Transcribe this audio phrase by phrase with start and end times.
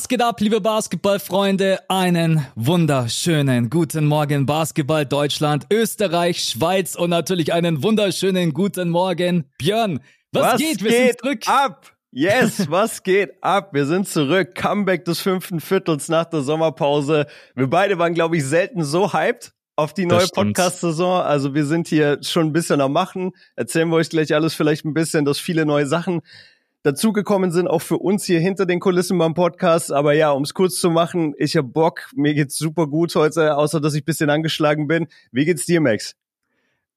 [0.00, 1.80] Was geht ab, liebe Basketballfreunde?
[1.88, 10.00] Einen wunderschönen guten Morgen, Basketball Deutschland, Österreich, Schweiz und natürlich einen wunderschönen guten Morgen, Björn.
[10.32, 10.82] Was, was geht?
[10.82, 11.42] Wir geht sind zurück.
[11.44, 11.92] ab?
[12.12, 13.74] Yes, was geht ab?
[13.74, 14.54] Wir sind zurück.
[14.54, 17.26] Comeback des fünften Viertels nach der Sommerpause.
[17.54, 21.20] Wir beide waren, glaube ich, selten so hyped auf die neue Podcast-Saison.
[21.20, 23.32] Also wir sind hier schon ein bisschen am Machen.
[23.54, 26.22] Erzählen wir euch gleich alles vielleicht ein bisschen, dass viele neue Sachen
[26.82, 29.92] dazugekommen sind, auch für uns hier hinter den Kulissen beim Podcast.
[29.92, 32.10] Aber ja, um es kurz zu machen, ich hab Bock.
[32.14, 35.06] Mir geht's super gut heute, außer dass ich bisschen angeschlagen bin.
[35.32, 36.14] Wie geht's dir, Max?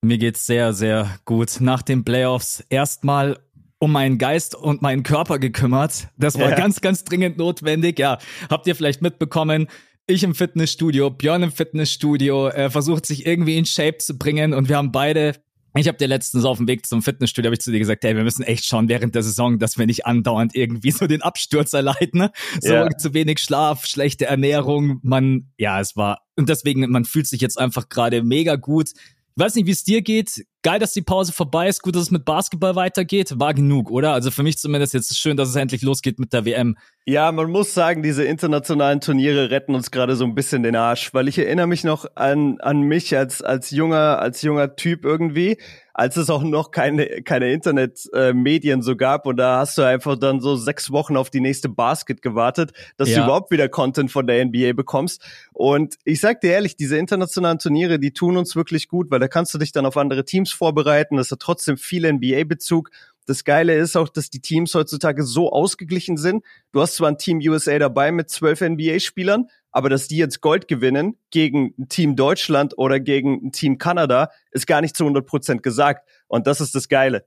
[0.01, 1.57] Mir geht's sehr, sehr gut.
[1.59, 3.37] Nach den Playoffs erstmal
[3.79, 6.07] um meinen Geist und meinen Körper gekümmert.
[6.17, 6.55] Das war ja.
[6.55, 7.99] ganz, ganz dringend notwendig.
[7.99, 8.17] Ja,
[8.49, 9.67] habt ihr vielleicht mitbekommen.
[10.07, 14.67] Ich im Fitnessstudio, Björn im Fitnessstudio, er versucht sich irgendwie in Shape zu bringen und
[14.67, 15.35] wir haben beide
[15.75, 18.15] ich habe dir letztens auf dem Weg zum Fitnessstudio habe ich zu dir gesagt, hey,
[18.15, 21.73] wir müssen echt schauen während der Saison, dass wir nicht andauernd irgendwie so den Absturz
[21.73, 22.19] erleiden.
[22.19, 22.31] Ne?
[22.61, 22.89] So yeah.
[22.97, 24.99] zu wenig Schlaf, schlechte Ernährung.
[25.01, 28.91] Man, ja, es war und deswegen man fühlt sich jetzt einfach gerade mega gut.
[29.35, 30.45] Ich weiß nicht, wie es dir geht.
[30.63, 31.81] Geil, dass die Pause vorbei ist.
[31.81, 33.37] Gut, dass es mit Basketball weitergeht.
[33.37, 34.13] War genug, oder?
[34.13, 36.77] Also für mich zumindest jetzt ist schön, dass es endlich losgeht mit der WM.
[37.05, 41.13] Ja, man muss sagen, diese internationalen Turniere retten uns gerade so ein bisschen den Arsch,
[41.13, 45.57] weil ich erinnere mich noch an, an mich als, als junger, als junger Typ irgendwie
[45.93, 50.17] als es auch noch keine, keine Internetmedien äh, so gab und da hast du einfach
[50.17, 53.17] dann so sechs Wochen auf die nächste Basket gewartet, dass ja.
[53.17, 55.23] du überhaupt wieder Content von der NBA bekommst.
[55.53, 59.27] Und ich sag dir ehrlich, diese internationalen Turniere, die tun uns wirklich gut, weil da
[59.27, 61.17] kannst du dich dann auf andere Teams vorbereiten.
[61.17, 62.89] Das hat trotzdem viel NBA-Bezug.
[63.25, 66.43] Das Geile ist auch, dass die Teams heutzutage so ausgeglichen sind.
[66.71, 70.67] Du hast zwar ein Team USA dabei mit zwölf NBA-Spielern, aber dass die jetzt Gold
[70.67, 75.25] gewinnen gegen ein Team Deutschland oder gegen ein Team Kanada, ist gar nicht zu 100
[75.25, 76.07] Prozent gesagt.
[76.27, 77.25] Und das ist das Geile.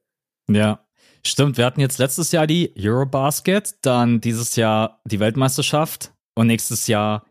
[0.48, 0.86] Ja,
[1.26, 6.86] Stimmt, wir hatten jetzt letztes Jahr die Eurobasket, dann dieses Jahr die Weltmeisterschaft und nächstes
[6.86, 7.26] Jahr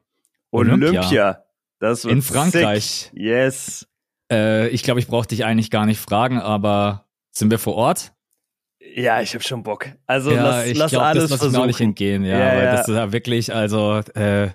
[0.52, 0.90] Olympia.
[0.90, 1.44] Olympia.
[1.80, 3.10] Das wird In Frankreich.
[3.14, 3.22] Sick.
[3.22, 3.88] Yes.
[4.32, 8.14] Äh, ich glaube, ich brauche dich eigentlich gar nicht fragen, aber sind wir vor Ort?
[8.96, 9.88] Ja, ich habe schon Bock.
[10.06, 11.62] Also ja, lass, ich lass glaub, alles das lass versuchen.
[11.62, 12.72] auch nicht entgehen, ja, ja, ja.
[12.76, 14.50] das ist ja wirklich, also äh,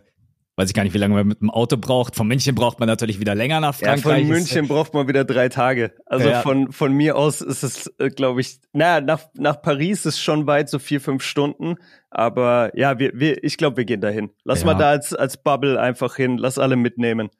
[0.60, 2.14] weiß ich gar nicht, wie lange man mit dem Auto braucht.
[2.14, 4.04] Von München braucht man natürlich wieder länger nach Frankreich.
[4.04, 5.92] Ja, von München braucht man wieder drei Tage.
[6.06, 6.42] Also ja.
[6.42, 10.47] von, von mir aus ist es, äh, glaube ich, naja, nach, nach Paris ist schon
[10.47, 11.76] weit, so vier, fünf Stunden.
[12.10, 14.30] Aber ja, wir, wir, ich glaube, wir gehen dahin.
[14.44, 14.66] Lass ja.
[14.66, 16.36] mal da als, als Bubble einfach hin.
[16.36, 17.30] Lass alle mitnehmen.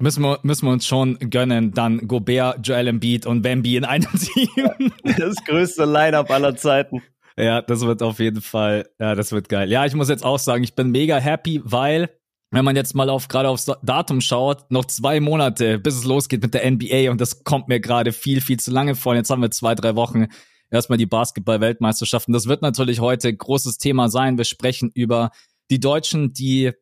[0.00, 4.08] Müssen wir, müssen wir uns schon gönnen, dann Gobert, Joel Embiid und Bambi in einem
[4.18, 4.48] Team.
[5.04, 7.02] Das größte Line-Up aller Zeiten.
[7.36, 9.70] Ja, das wird auf jeden Fall, ja, das wird geil.
[9.70, 12.08] Ja, ich muss jetzt auch sagen, ich bin mega happy, weil
[12.50, 16.42] wenn man jetzt mal auf gerade aufs Datum schaut, noch zwei Monate, bis es losgeht
[16.42, 19.14] mit der NBA und das kommt mir gerade viel, viel zu lange vor.
[19.14, 20.28] Jetzt haben wir zwei, drei Wochen
[20.70, 22.32] erstmal die Basketball-Weltmeisterschaften.
[22.32, 24.38] Das wird natürlich heute großes Thema sein.
[24.38, 25.30] Wir sprechen über
[25.70, 26.72] die Deutschen, die,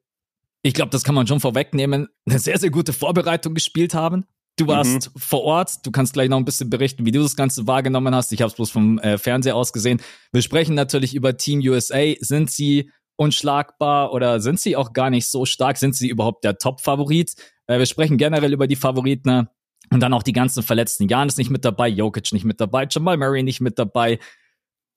[0.62, 4.24] ich glaube, das kann man schon vorwegnehmen, eine sehr, sehr gute Vorbereitung gespielt haben.
[4.56, 5.20] Du warst mhm.
[5.20, 8.32] vor Ort, du kannst gleich noch ein bisschen berichten, wie du das Ganze wahrgenommen hast.
[8.32, 10.00] Ich habe es bloß vom äh, Fernseher aus gesehen.
[10.32, 12.14] Wir sprechen natürlich über Team USA.
[12.18, 15.76] Sind sie unschlagbar oder sind sie auch gar nicht so stark?
[15.76, 17.34] Sind sie überhaupt der Top-Favorit?
[17.68, 19.48] Äh, wir sprechen generell über die Favoriten
[19.90, 21.08] und dann auch die ganzen Verletzten.
[21.08, 24.18] Jan ist nicht mit dabei, Jokic nicht mit dabei, Jamal Murray nicht mit dabei.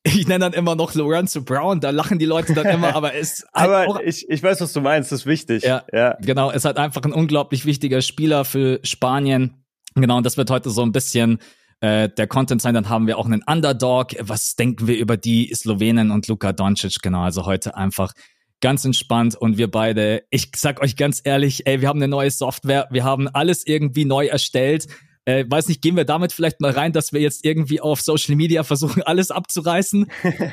[0.04, 3.46] Ich nenne dann immer noch Lorenzo Brown, da lachen die Leute dann immer, aber es
[3.54, 5.64] halt Aber ich, ich weiß, was du meinst, das ist wichtig.
[5.64, 9.64] Ja, ja, genau, ist halt einfach ein unglaublich wichtiger Spieler für Spanien.
[9.96, 11.40] Genau, und das wird heute so ein bisschen
[11.82, 12.74] äh, der Content sein.
[12.74, 14.14] Dann haben wir auch einen Underdog.
[14.20, 17.02] Was denken wir über die Slowenen und Luka Doncic?
[17.02, 18.14] Genau, also heute einfach
[18.62, 22.32] ganz entspannt und wir beide, ich sag euch ganz ehrlich, ey, wir haben eine neue
[22.32, 24.88] Software, wir haben alles irgendwie neu erstellt.
[25.26, 28.36] Äh, weiß nicht, gehen wir damit vielleicht mal rein, dass wir jetzt irgendwie auf Social
[28.36, 30.12] Media versuchen, alles abzureißen?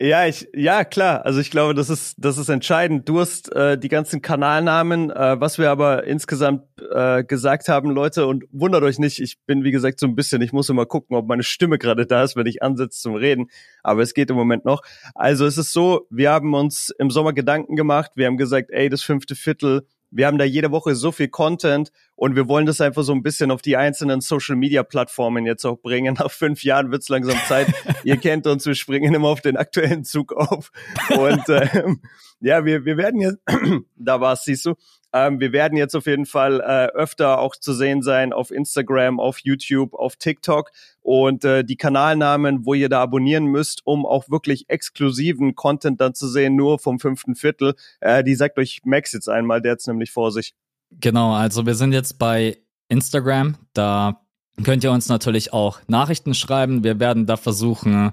[0.00, 1.26] Ja, ich, ja, klar.
[1.26, 3.08] Also ich glaube, das ist, das ist entscheidend.
[3.08, 6.62] Du hast äh, die ganzen Kanalnamen, äh, was wir aber insgesamt
[6.92, 10.40] äh, gesagt haben, Leute, und wundert euch nicht, ich bin, wie gesagt, so ein bisschen,
[10.40, 13.50] ich muss immer gucken, ob meine Stimme gerade da ist, wenn ich ansetze zum Reden.
[13.82, 14.82] Aber es geht im Moment noch.
[15.16, 18.88] Also es ist so, wir haben uns im Sommer Gedanken gemacht, wir haben gesagt, ey,
[18.88, 22.80] das fünfte Viertel wir haben da jede Woche so viel Content und wir wollen das
[22.80, 26.14] einfach so ein bisschen auf die einzelnen Social Media Plattformen jetzt auch bringen.
[26.18, 27.68] Nach fünf Jahren wird's langsam Zeit.
[28.04, 30.70] Ihr kennt uns, wir springen immer auf den aktuellen Zug auf.
[31.10, 32.00] Und ähm,
[32.40, 33.38] ja, wir, wir werden jetzt,
[33.96, 34.74] da war's, siehst du,
[35.12, 39.20] ähm, wir werden jetzt auf jeden Fall äh, öfter auch zu sehen sein auf Instagram,
[39.20, 40.70] auf YouTube, auf TikTok
[41.00, 46.14] und äh, die Kanalnamen, wo ihr da abonnieren müsst, um auch wirklich exklusiven Content dann
[46.14, 47.74] zu sehen, nur vom fünften Viertel.
[48.00, 50.54] Äh, die sagt euch Max jetzt einmal, der hat's nämlich vor sich.
[50.90, 52.58] Genau, also wir sind jetzt bei
[52.88, 54.22] Instagram, da
[54.64, 56.82] könnt ihr uns natürlich auch Nachrichten schreiben.
[56.82, 58.12] Wir werden da versuchen,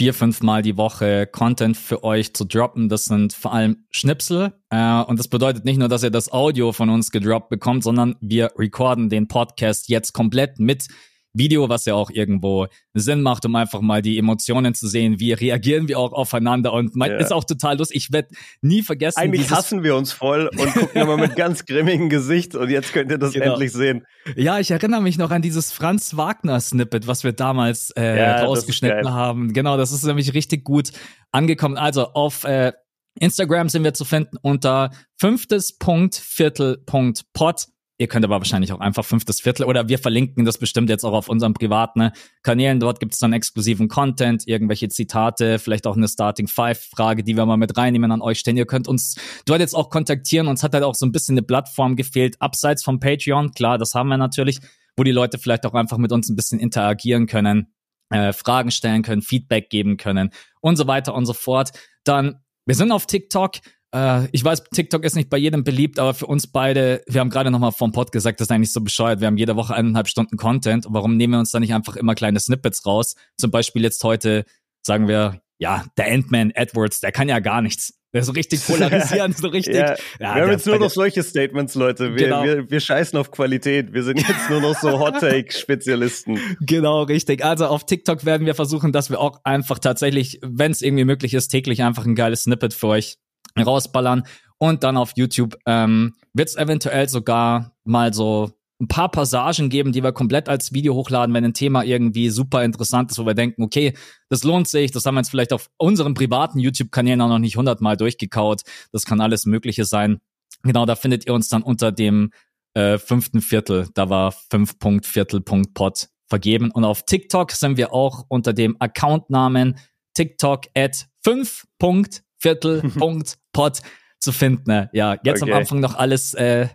[0.00, 2.88] vier, fünf Mal die Woche Content für euch zu droppen.
[2.88, 4.54] Das sind vor allem Schnipsel.
[4.70, 8.16] Äh, und das bedeutet nicht nur, dass ihr das Audio von uns gedroppt bekommt, sondern
[8.22, 10.86] wir recorden den Podcast jetzt komplett mit
[11.32, 15.32] Video, was ja auch irgendwo Sinn macht, um einfach mal die Emotionen zu sehen, wie
[15.32, 17.18] reagieren wir auch aufeinander und man, ja.
[17.18, 17.96] ist auch total lustig.
[17.96, 18.28] Ich werde
[18.62, 19.20] nie vergessen.
[19.20, 23.10] Eigentlich hassen wir uns voll und gucken immer mit ganz grimmigem Gesicht und jetzt könnt
[23.10, 23.52] ihr das genau.
[23.52, 24.06] endlich sehen.
[24.36, 28.44] Ja, ich erinnere mich noch an dieses Franz Wagner Snippet, was wir damals äh, ja,
[28.44, 29.52] rausgeschnitten haben.
[29.52, 30.92] Genau, das ist nämlich richtig gut
[31.30, 31.76] angekommen.
[31.76, 32.72] Also auf äh,
[33.18, 37.66] Instagram sind wir zu finden unter fünftes.viertel.pod
[38.00, 41.12] Ihr könnt aber wahrscheinlich auch einfach fünftes Viertel oder wir verlinken das bestimmt jetzt auch
[41.12, 42.12] auf unseren privaten
[42.42, 42.80] Kanälen.
[42.80, 47.36] Dort gibt es dann exklusiven Content, irgendwelche Zitate, vielleicht auch eine Starting Five Frage, die
[47.36, 48.56] wir mal mit reinnehmen an euch stellen.
[48.56, 50.48] Ihr könnt uns dort jetzt auch kontaktieren.
[50.48, 53.50] Uns hat halt auch so ein bisschen eine Plattform gefehlt, abseits vom Patreon.
[53.52, 54.60] Klar, das haben wir natürlich,
[54.96, 57.74] wo die Leute vielleicht auch einfach mit uns ein bisschen interagieren können,
[58.08, 60.30] äh, Fragen stellen können, Feedback geben können
[60.62, 61.72] und so weiter und so fort.
[62.04, 63.56] Dann, wir sind auf TikTok.
[63.94, 67.30] Äh, ich weiß, TikTok ist nicht bei jedem beliebt, aber für uns beide, wir haben
[67.30, 69.20] gerade nochmal vom Pod gesagt, das ist eigentlich so bescheuert.
[69.20, 70.86] Wir haben jede Woche eineinhalb Stunden Content.
[70.88, 73.16] Warum nehmen wir uns da nicht einfach immer kleine Snippets raus?
[73.36, 74.44] Zum Beispiel jetzt heute
[74.82, 77.94] sagen wir, ja, der Ant-Man Edwards, der kann ja gar nichts.
[78.12, 79.76] Der ist so richtig polarisierend, so richtig.
[79.76, 79.94] ja.
[80.18, 82.16] Ja, wir haben jetzt nur noch solche Statements, Leute.
[82.16, 82.42] Wir, genau.
[82.42, 83.92] wir, wir scheißen auf Qualität.
[83.92, 86.40] Wir sind jetzt nur noch so Hot-Take-Spezialisten.
[86.60, 87.44] genau, richtig.
[87.44, 91.34] Also auf TikTok werden wir versuchen, dass wir auch einfach tatsächlich, wenn es irgendwie möglich
[91.34, 93.18] ist, täglich einfach ein geiles Snippet für euch
[93.58, 94.24] rausballern.
[94.58, 98.50] Und dann auf YouTube ähm, wird es eventuell sogar mal so
[98.80, 102.64] ein paar Passagen geben, die wir komplett als Video hochladen, wenn ein Thema irgendwie super
[102.64, 103.94] interessant ist, wo wir denken, okay,
[104.28, 107.56] das lohnt sich, das haben wir jetzt vielleicht auf unseren privaten YouTube-Kanälen auch noch nicht
[107.56, 108.62] hundertmal durchgekaut.
[108.92, 110.20] Das kann alles Mögliche sein.
[110.62, 112.30] Genau, da findet ihr uns dann unter dem
[112.74, 113.88] äh, fünften Viertel.
[113.94, 116.70] Da war fünf.viertel.pod vergeben.
[116.70, 119.78] Und auf TikTok sind wir auch unter dem Accountnamen
[120.14, 122.29] TikTok at fünf.viertel.pod
[123.52, 123.80] Pod
[124.18, 124.88] zu finden.
[124.92, 125.52] Ja, jetzt okay.
[125.52, 126.68] am Anfang noch alles äh,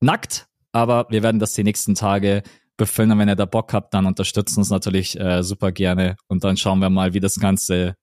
[0.00, 2.42] nackt, aber wir werden das die nächsten Tage
[2.76, 3.12] befüllen.
[3.12, 6.16] Und wenn ihr da Bock habt, dann unterstützt uns natürlich äh, super gerne.
[6.28, 7.94] Und dann schauen wir mal, wie das Ganze,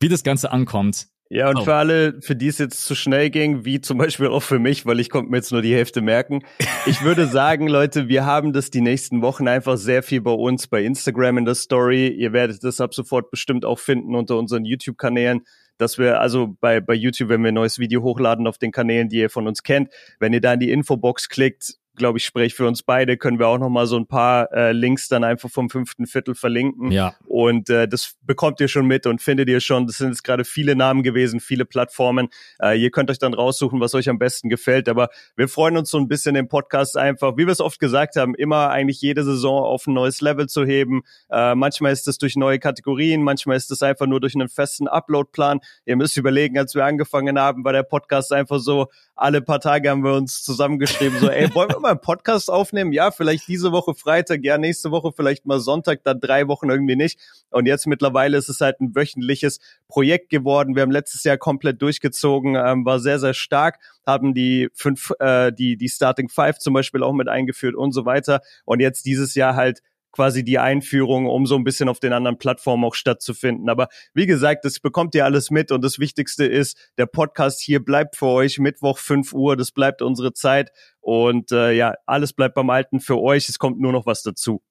[0.00, 1.08] wie das Ganze ankommt.
[1.28, 1.64] Ja, und oh.
[1.64, 4.86] für alle, für die es jetzt zu schnell ging, wie zum Beispiel auch für mich,
[4.86, 6.44] weil ich konnte mir jetzt nur die Hälfte merken.
[6.86, 10.68] Ich würde sagen, Leute, wir haben das die nächsten Wochen einfach sehr viel bei uns
[10.68, 12.08] bei Instagram in der Story.
[12.08, 15.42] Ihr werdet das ab sofort bestimmt auch finden unter unseren YouTube-Kanälen
[15.78, 19.08] dass wir also bei, bei YouTube, wenn wir ein neues Video hochladen auf den Kanälen,
[19.08, 22.54] die ihr von uns kennt, wenn ihr da in die Infobox klickt, glaube ich, spreche
[22.54, 25.50] für uns beide, können wir auch noch mal so ein paar äh, Links dann einfach
[25.50, 26.90] vom fünften Viertel verlinken.
[26.92, 27.14] Ja.
[27.26, 29.86] Und äh, das bekommt ihr schon mit und findet ihr schon.
[29.86, 32.28] Das sind jetzt gerade viele Namen gewesen, viele Plattformen.
[32.60, 34.88] Äh, ihr könnt euch dann raussuchen, was euch am besten gefällt.
[34.88, 38.16] Aber wir freuen uns so ein bisschen im Podcast einfach, wie wir es oft gesagt
[38.16, 41.02] haben, immer eigentlich jede Saison auf ein neues Level zu heben.
[41.30, 44.88] Äh, manchmal ist es durch neue Kategorien, manchmal ist es einfach nur durch einen festen
[44.88, 45.60] Uploadplan.
[45.84, 49.88] Ihr müsst überlegen, als wir angefangen haben, war der Podcast einfach so, alle paar Tage
[49.88, 52.92] haben wir uns zusammengeschrieben, so, ey, wollen wir mal einen Podcast aufnehmen?
[52.92, 56.96] Ja, vielleicht diese Woche Freitag, ja, nächste Woche vielleicht mal Sonntag, dann drei Wochen irgendwie
[56.96, 57.18] nicht.
[57.50, 60.74] Und jetzt mittlerweile ist es halt ein wöchentliches Projekt geworden.
[60.74, 65.52] Wir haben letztes Jahr komplett durchgezogen, ähm, war sehr, sehr stark, haben die fünf, äh,
[65.52, 68.40] die, die Starting Five zum Beispiel auch mit eingeführt und so weiter.
[68.64, 69.80] Und jetzt dieses Jahr halt
[70.16, 73.68] quasi die Einführung, um so ein bisschen auf den anderen Plattformen auch stattzufinden.
[73.68, 77.84] Aber wie gesagt, das bekommt ihr alles mit und das Wichtigste ist, der Podcast hier
[77.84, 80.70] bleibt für euch Mittwoch 5 Uhr, das bleibt unsere Zeit
[81.00, 84.62] und äh, ja, alles bleibt beim Alten für euch, es kommt nur noch was dazu.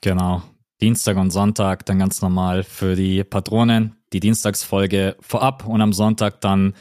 [0.00, 0.42] Genau.
[0.80, 6.40] Dienstag und Sonntag dann ganz normal für die Patronen, die Dienstagsfolge vorab und am Sonntag
[6.40, 6.74] dann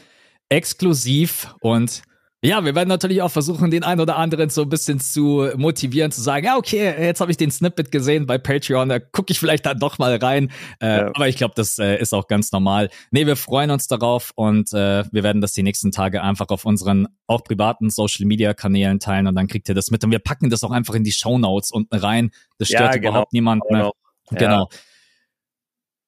[0.50, 2.04] exklusiv und
[2.44, 6.12] ja, wir werden natürlich auch versuchen, den einen oder anderen so ein bisschen zu motivieren,
[6.12, 9.40] zu sagen, ja, okay, jetzt habe ich den Snippet gesehen bei Patreon, da gucke ich
[9.40, 10.52] vielleicht dann doch mal rein.
[10.82, 11.12] Äh, ja.
[11.14, 12.90] Aber ich glaube, das äh, ist auch ganz normal.
[13.12, 16.66] Nee, wir freuen uns darauf und äh, wir werden das die nächsten Tage einfach auf
[16.66, 20.04] unseren auch privaten Social-Media-Kanälen teilen und dann kriegt ihr das mit.
[20.04, 22.32] Und wir packen das auch einfach in die Show Notes unten rein.
[22.58, 23.10] Das stört ja, genau.
[23.12, 23.74] überhaupt niemanden.
[23.74, 23.92] Ne?
[24.32, 24.68] Genau.
[24.70, 24.78] Ja.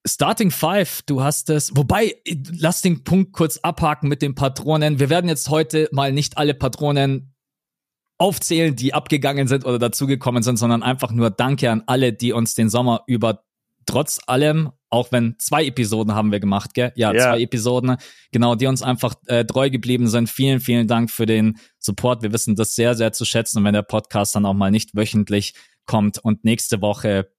[0.08, 2.16] Starting Five, du hast es, wobei,
[2.58, 5.00] lass den Punkt kurz abhaken mit den Patronen.
[5.00, 7.34] Wir werden jetzt heute mal nicht alle Patronen
[8.18, 12.54] aufzählen, die abgegangen sind oder dazugekommen sind, sondern einfach nur Danke an alle, die uns
[12.54, 13.44] den Sommer über
[13.86, 16.92] trotz allem, auch wenn zwei Episoden haben wir gemacht, gell?
[16.96, 17.22] Ja, yeah.
[17.22, 17.98] zwei Episoden,
[18.32, 20.30] genau, die uns einfach äh, treu geblieben sind.
[20.30, 22.24] Vielen, vielen Dank für den Support.
[22.24, 25.54] Wir wissen das sehr, sehr zu schätzen, wenn der Podcast dann auch mal nicht wöchentlich
[25.86, 27.30] kommt und nächste Woche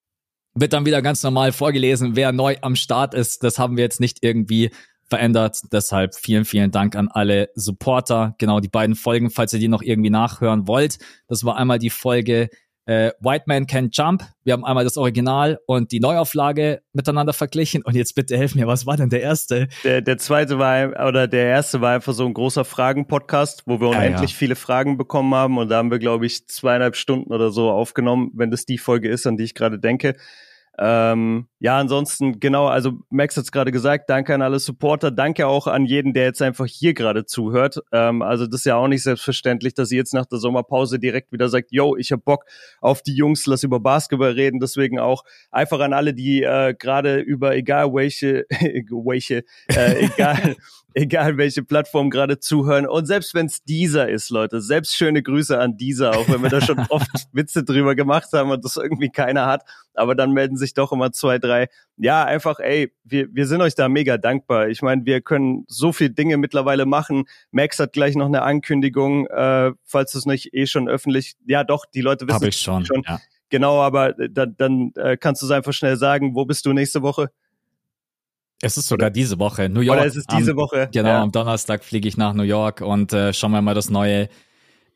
[0.56, 3.44] wird dann wieder ganz normal vorgelesen, wer neu am Start ist.
[3.44, 4.70] Das haben wir jetzt nicht irgendwie
[5.08, 5.60] verändert.
[5.72, 8.34] Deshalb vielen, vielen Dank an alle Supporter.
[8.38, 10.98] Genau die beiden Folgen, falls ihr die noch irgendwie nachhören wollt.
[11.28, 12.48] Das war einmal die Folge
[12.86, 14.24] äh, White Man Can Jump.
[14.44, 17.82] Wir haben einmal das Original und die Neuauflage miteinander verglichen.
[17.82, 19.68] Und jetzt bitte helf mir, was war denn der erste?
[19.84, 23.88] Der, der zweite war, oder der erste war einfach so ein großer Fragen-Podcast, wo wir
[23.88, 24.38] unendlich ah, ja.
[24.38, 25.58] viele Fragen bekommen haben.
[25.58, 29.08] Und da haben wir, glaube ich, zweieinhalb Stunden oder so aufgenommen, wenn das die Folge
[29.08, 30.14] ist, an die ich gerade denke.
[30.78, 35.46] Ähm, ja, ansonsten, genau, also Max hat es gerade gesagt, danke an alle Supporter, danke
[35.46, 37.78] auch an jeden, der jetzt einfach hier gerade zuhört.
[37.92, 41.32] Ähm, also das ist ja auch nicht selbstverständlich, dass ihr jetzt nach der Sommerpause direkt
[41.32, 42.44] wieder sagt, yo, ich hab Bock
[42.82, 44.60] auf die Jungs, lass über Basketball reden.
[44.60, 50.56] Deswegen auch einfach an alle, die äh, gerade über egal welche, welche, äh, egal
[50.96, 52.86] egal welche Plattform gerade zuhören.
[52.86, 56.48] Und selbst wenn es dieser ist, Leute, selbst schöne Grüße an dieser, auch wenn wir
[56.48, 59.64] da schon oft Witze drüber gemacht haben und das irgendwie keiner hat.
[59.94, 61.55] Aber dann melden sich doch immer zwei, drei.
[61.96, 64.68] Ja, einfach, ey, wir, wir sind euch da mega dankbar.
[64.68, 67.24] Ich meine, wir können so viel Dinge mittlerweile machen.
[67.50, 71.36] Max hat gleich noch eine Ankündigung, äh, falls es nicht eh schon öffentlich.
[71.46, 72.84] Ja, doch, die Leute wissen Hab ich schon.
[72.84, 73.02] schon.
[73.06, 73.18] Ja.
[73.48, 76.34] Genau, aber dann, dann äh, kannst du es einfach schnell sagen.
[76.34, 77.30] Wo bist du nächste Woche?
[78.60, 79.68] Es ist sogar diese Woche.
[79.68, 79.98] New York.
[79.98, 80.88] Oder es ist diese am, Woche.
[80.92, 81.22] Genau, ja.
[81.22, 84.28] am Donnerstag fliege ich nach New York und äh, schauen wir mal das neue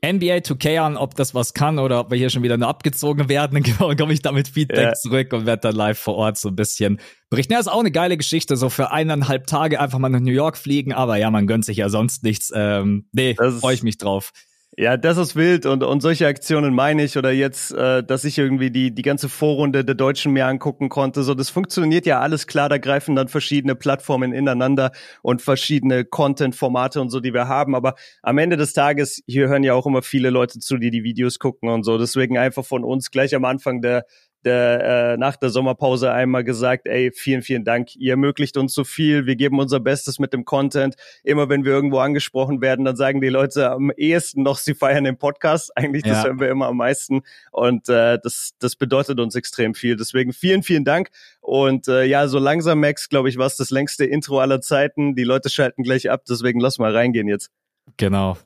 [0.04, 3.28] NBA 2K an, ob das was kann oder ob wir hier schon wieder nur abgezogen
[3.28, 3.62] werden.
[3.70, 4.94] Genau, komme ich damit Feedback ja.
[4.94, 7.52] zurück und werde dann live vor Ort so ein bisschen berichten.
[7.52, 10.56] Ja, ist auch eine geile Geschichte, so für eineinhalb Tage einfach mal nach New York
[10.56, 12.50] fliegen, aber ja, man gönnt sich ja sonst nichts.
[12.54, 14.32] Ähm, nee, freue ich mich drauf.
[14.76, 18.38] Ja, das ist wild und, und solche Aktionen meine ich oder jetzt, äh, dass ich
[18.38, 21.24] irgendwie die, die ganze Vorrunde der Deutschen mir angucken konnte.
[21.24, 27.00] So, das funktioniert ja alles klar, da greifen dann verschiedene Plattformen ineinander und verschiedene Content-Formate
[27.00, 27.74] und so, die wir haben.
[27.74, 31.02] Aber am Ende des Tages, hier hören ja auch immer viele Leute zu, die die
[31.02, 31.98] Videos gucken und so.
[31.98, 34.06] Deswegen einfach von uns gleich am Anfang der,
[34.44, 37.94] der, äh, nach der Sommerpause einmal gesagt, ey, vielen, vielen Dank.
[37.96, 39.26] Ihr ermöglicht uns so viel.
[39.26, 40.96] Wir geben unser Bestes mit dem Content.
[41.24, 45.04] Immer wenn wir irgendwo angesprochen werden, dann sagen die Leute am ehesten noch, sie feiern
[45.04, 45.76] den Podcast.
[45.76, 46.24] Eigentlich, das ja.
[46.24, 47.22] hören wir immer am meisten.
[47.52, 49.96] Und äh, das, das bedeutet uns extrem viel.
[49.96, 51.10] Deswegen vielen, vielen Dank.
[51.40, 55.14] Und äh, ja, so langsam, Max, glaube ich, war es das längste Intro aller Zeiten.
[55.14, 56.22] Die Leute schalten gleich ab.
[56.28, 57.50] Deswegen lass mal reingehen jetzt.
[57.96, 58.36] Genau.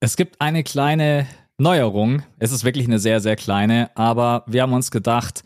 [0.00, 1.26] Es gibt eine kleine
[1.60, 2.22] Neuerung.
[2.38, 5.42] Es ist wirklich eine sehr, sehr kleine, aber wir haben uns gedacht,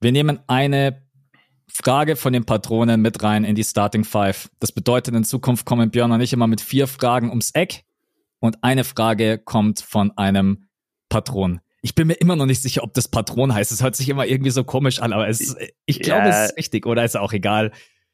[0.00, 1.02] wir nehmen eine
[1.70, 4.48] Frage von den Patronen mit rein in die Starting Five.
[4.60, 7.84] Das bedeutet, in Zukunft kommen Björn und ich immer mit vier Fragen ums Eck
[8.40, 10.68] und eine Frage kommt von einem
[11.10, 11.60] Patron.
[11.82, 13.70] Ich bin mir immer noch nicht sicher, ob das Patron heißt.
[13.70, 16.56] Es hört sich immer irgendwie so komisch an, aber es, ich glaube, ja, es ist
[16.56, 17.72] richtig oder ist auch egal.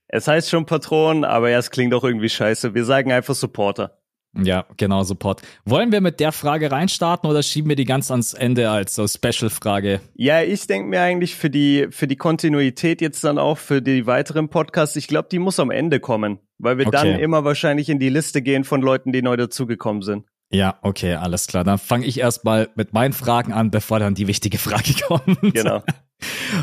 [0.09, 2.75] Es heißt schon Patron, aber ja, es klingt auch irgendwie scheiße.
[2.75, 4.01] Wir sagen einfach Supporter.
[4.43, 5.43] Ja, genau, Support.
[5.65, 9.07] Wollen wir mit der Frage reinstarten oder schieben wir die ganz ans Ende als so
[9.07, 10.01] Special-Frage?
[10.15, 14.07] Ja, ich denke mir eigentlich für die, für die Kontinuität jetzt dann auch für die
[14.07, 16.97] weiteren Podcasts, ich glaube, die muss am Ende kommen, weil wir okay.
[16.97, 20.25] dann immer wahrscheinlich in die Liste gehen von Leuten, die neu dazugekommen sind.
[20.51, 21.65] Ja, okay, alles klar.
[21.65, 25.41] Dann fange ich erstmal mit meinen Fragen an, bevor dann die wichtige Frage kommt.
[25.55, 25.83] Genau.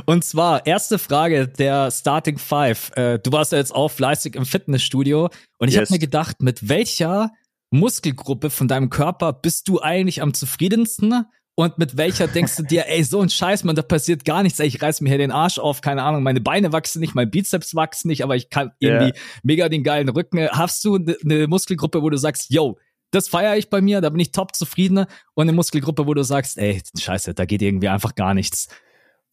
[0.06, 2.92] Und zwar, erste Frage der Starting Five.
[2.96, 5.90] Äh, du warst ja jetzt auch fleißig im Fitnessstudio und ich yes.
[5.90, 7.32] habe mir gedacht, mit welcher
[7.72, 11.25] Muskelgruppe von deinem Körper bist du eigentlich am zufriedensten?
[11.56, 14.60] Und mit welcher denkst du dir, ey, so ein Scheiß, man, da passiert gar nichts,
[14.60, 17.30] ey, ich reiß mir hier den Arsch auf, keine Ahnung, meine Beine wachsen nicht, mein
[17.30, 19.16] Bizeps wachsen nicht, aber ich kann irgendwie yeah.
[19.44, 20.48] mega den geilen Rücken.
[20.50, 22.78] Hast du eine ne Muskelgruppe, wo du sagst, yo,
[23.12, 26.24] das feiere ich bei mir, da bin ich top zufrieden und eine Muskelgruppe, wo du
[26.24, 28.70] sagst, ey, scheiße, da geht irgendwie einfach gar nichts.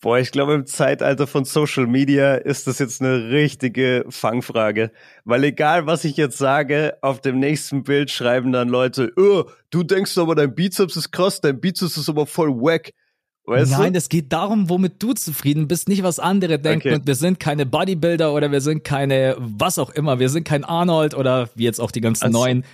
[0.00, 4.92] Boah, ich glaube, im Zeitalter von Social Media ist das jetzt eine richtige Fangfrage.
[5.24, 9.82] Weil egal, was ich jetzt sage, auf dem nächsten Bild schreiben dann Leute, oh, du
[9.82, 12.92] denkst aber, dein Bizeps ist krass, dein Bizeps ist aber voll wack.
[13.48, 16.88] Weißt Nein, es geht darum, womit du zufrieden bist, nicht was andere denken.
[16.88, 16.96] Okay.
[16.96, 20.18] Und wir sind keine Bodybuilder oder wir sind keine, was auch immer.
[20.20, 22.64] Wir sind kein Arnold oder wie jetzt auch die ganzen also, neuen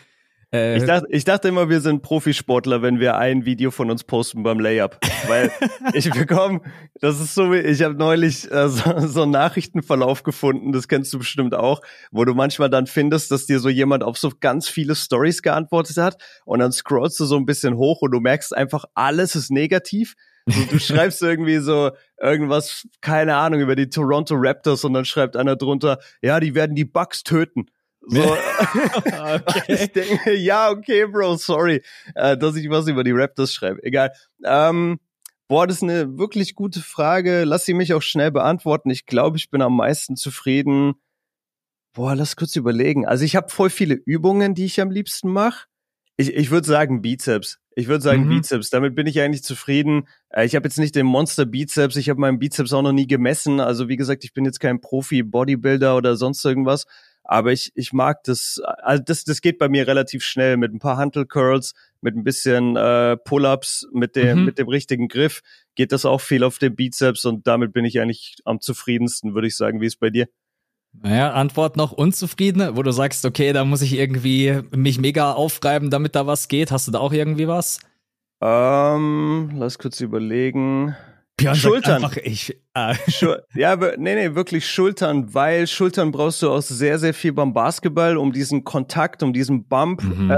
[0.54, 4.04] äh, ich, dachte, ich dachte immer, wir sind Profisportler, wenn wir ein Video von uns
[4.04, 4.98] posten beim Layup.
[5.26, 5.50] Weil
[5.94, 6.60] ich bekomme,
[7.00, 11.12] das ist so, wie, ich habe neulich äh, so, so einen Nachrichtenverlauf gefunden, das kennst
[11.12, 11.80] du bestimmt auch,
[12.12, 15.96] wo du manchmal dann findest, dass dir so jemand auf so ganz viele Stories geantwortet
[15.96, 19.50] hat und dann scrollst du so ein bisschen hoch und du merkst einfach, alles ist
[19.50, 20.14] negativ.
[20.46, 25.36] So, du schreibst irgendwie so irgendwas, keine Ahnung, über die Toronto Raptors und dann schreibt
[25.36, 27.66] einer drunter, ja, die werden die Bugs töten.
[28.06, 28.22] So,
[29.06, 29.62] okay.
[29.68, 31.82] ich denke, ja, okay, Bro, sorry,
[32.14, 33.82] äh, dass ich was über die Raptors schreibe.
[33.82, 34.12] Egal.
[34.44, 34.98] Ähm,
[35.48, 37.44] boah, das ist eine wirklich gute Frage.
[37.44, 38.90] Lass sie mich auch schnell beantworten.
[38.90, 40.94] Ich glaube, ich bin am meisten zufrieden.
[41.94, 43.06] Boah, lass kurz überlegen.
[43.06, 45.66] Also ich habe voll viele Übungen, die ich am liebsten mache.
[46.16, 47.58] Ich, ich würde sagen Bizeps.
[47.76, 48.28] Ich würde sagen mhm.
[48.30, 48.70] Bizeps.
[48.70, 50.06] Damit bin ich eigentlich zufrieden.
[50.28, 51.96] Äh, ich habe jetzt nicht den Monster Bizeps.
[51.96, 53.60] Ich habe meinen Bizeps auch noch nie gemessen.
[53.60, 56.86] Also wie gesagt, ich bin jetzt kein Profi Bodybuilder oder sonst irgendwas.
[57.24, 60.78] Aber ich, ich mag das, also das, das geht bei mir relativ schnell mit ein
[60.78, 64.44] paar Hantel Curls, mit ein bisschen äh, Pull-ups, mit dem, mhm.
[64.44, 65.40] mit dem richtigen Griff
[65.74, 69.48] geht das auch viel auf den Bizeps und damit bin ich eigentlich am zufriedensten, würde
[69.48, 69.80] ich sagen.
[69.80, 70.28] Wie ist bei dir?
[70.92, 75.90] Naja, Antwort noch unzufrieden, wo du sagst, okay, da muss ich irgendwie mich mega aufreiben,
[75.90, 76.70] damit da was geht.
[76.70, 77.80] Hast du da auch irgendwie was?
[78.40, 80.94] Ähm, lass kurz überlegen.
[81.36, 82.04] Björn Schultern.
[82.04, 82.94] Einfach, ich, äh.
[83.54, 88.16] ja, nee, nee, wirklich Schultern, weil Schultern brauchst du auch sehr, sehr viel beim Basketball,
[88.16, 90.36] um diesen Kontakt, um diesen Bump mhm.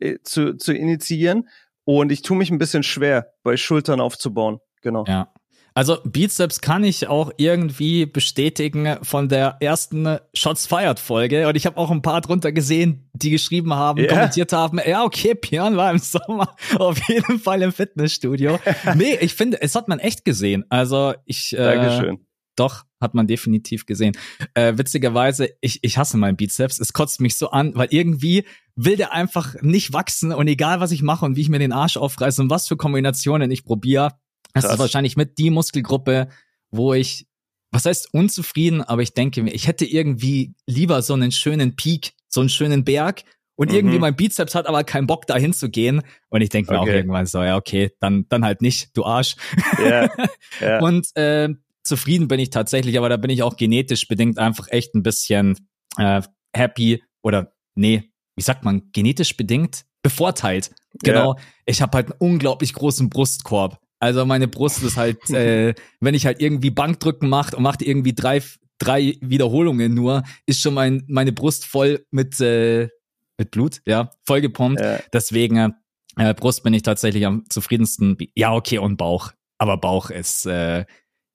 [0.00, 1.48] äh, zu, zu initiieren.
[1.84, 4.58] Und ich tue mich ein bisschen schwer, bei Schultern aufzubauen.
[4.82, 5.04] Genau.
[5.06, 5.32] Ja.
[5.76, 11.66] Also Bizeps kann ich auch irgendwie bestätigen von der ersten Shots Fired Folge und ich
[11.66, 14.08] habe auch ein paar drunter gesehen, die geschrieben haben, yeah.
[14.08, 18.60] kommentiert haben, ja okay, Björn war im Sommer auf jeden Fall im Fitnessstudio.
[18.94, 20.64] nee, ich finde, es hat man echt gesehen.
[20.68, 22.24] Also ich äh, Dankeschön.
[22.56, 24.16] Doch, hat man definitiv gesehen.
[24.54, 26.78] Äh, witzigerweise, ich, ich hasse meinen Bizeps.
[26.78, 28.44] Es kotzt mich so an, weil irgendwie
[28.76, 31.72] will der einfach nicht wachsen und egal was ich mache und wie ich mir den
[31.72, 34.12] Arsch aufreiße und was für Kombinationen ich probiere,
[34.54, 36.28] das ist wahrscheinlich mit die Muskelgruppe,
[36.70, 37.26] wo ich,
[37.70, 42.12] was heißt unzufrieden, aber ich denke mir, ich hätte irgendwie lieber so einen schönen Peak,
[42.28, 43.24] so einen schönen Berg
[43.56, 43.76] und mhm.
[43.76, 46.90] irgendwie mein Bizeps hat aber keinen Bock dahin zu gehen und ich denke mir okay.
[46.90, 49.36] auch irgendwann so, ja okay, dann dann halt nicht, du Arsch.
[49.78, 50.08] Yeah.
[50.60, 50.84] Yeah.
[50.84, 51.48] und äh,
[51.82, 55.68] zufrieden bin ich tatsächlich, aber da bin ich auch genetisch bedingt einfach echt ein bisschen
[55.98, 60.70] äh, happy oder nee, wie sagt man, genetisch bedingt bevorteilt.
[61.02, 61.34] Genau.
[61.34, 61.42] Yeah.
[61.66, 63.80] Ich habe halt einen unglaublich großen Brustkorb.
[64.04, 68.12] Also meine Brust ist halt, äh, wenn ich halt irgendwie Bankdrücken macht und macht irgendwie
[68.12, 68.42] drei,
[68.78, 72.90] drei Wiederholungen nur, ist schon mein, meine Brust voll mit, äh,
[73.38, 74.78] mit Blut, ja, voll gepumpt.
[74.78, 74.98] Ja.
[75.10, 75.74] Deswegen,
[76.16, 78.18] äh, Brust bin ich tatsächlich am zufriedensten.
[78.34, 79.32] Ja, okay, und Bauch.
[79.56, 80.84] Aber Bauch ist, äh,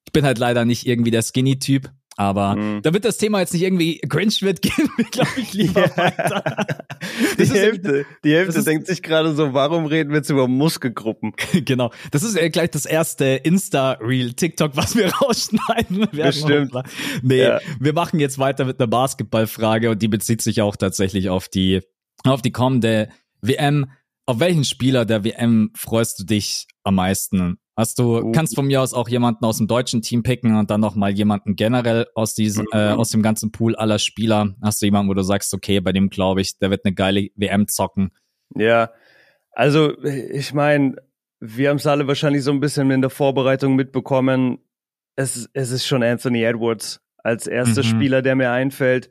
[0.05, 1.91] ich bin halt leider nicht irgendwie der Skinny-Typ.
[2.19, 2.81] Aber mhm.
[2.81, 5.97] damit das Thema jetzt nicht irgendwie cringe wird, gehen wir, glaube ich, lieber yeah.
[5.97, 6.83] weiter.
[7.39, 11.32] die Hälfte, die Hälfte denkt sich gerade so, warum reden wir jetzt über Muskelgruppen?
[11.63, 11.93] genau.
[12.12, 16.12] Das ist ja gleich das erste Insta-Reel TikTok, was wir rausschneiden werden.
[16.12, 16.73] Bestimmt.
[17.21, 17.62] Nee, ja.
[17.79, 21.79] wir machen jetzt weiter mit einer Basketballfrage und die bezieht sich auch tatsächlich auf die,
[22.25, 23.08] auf die kommende
[23.41, 23.89] WM.
[24.25, 27.60] Auf welchen Spieler der WM freust du dich am meisten?
[27.80, 28.32] Hast du, oh.
[28.34, 31.56] kannst von mir aus auch jemanden aus dem deutschen Team picken und dann nochmal jemanden
[31.56, 33.00] generell aus diesem, äh, mhm.
[33.00, 34.54] aus dem ganzen Pool aller Spieler.
[34.62, 37.30] Hast du jemanden, wo du sagst, okay, bei dem glaube ich, der wird eine geile
[37.38, 38.12] WM zocken?
[38.54, 38.92] Ja,
[39.54, 40.98] also ich meine,
[41.39, 44.58] wir haben es alle wahrscheinlich so ein bisschen in der Vorbereitung mitbekommen.
[45.15, 47.88] Es, es ist schon Anthony Edwards als erster mhm.
[47.88, 49.08] Spieler, der mir einfällt.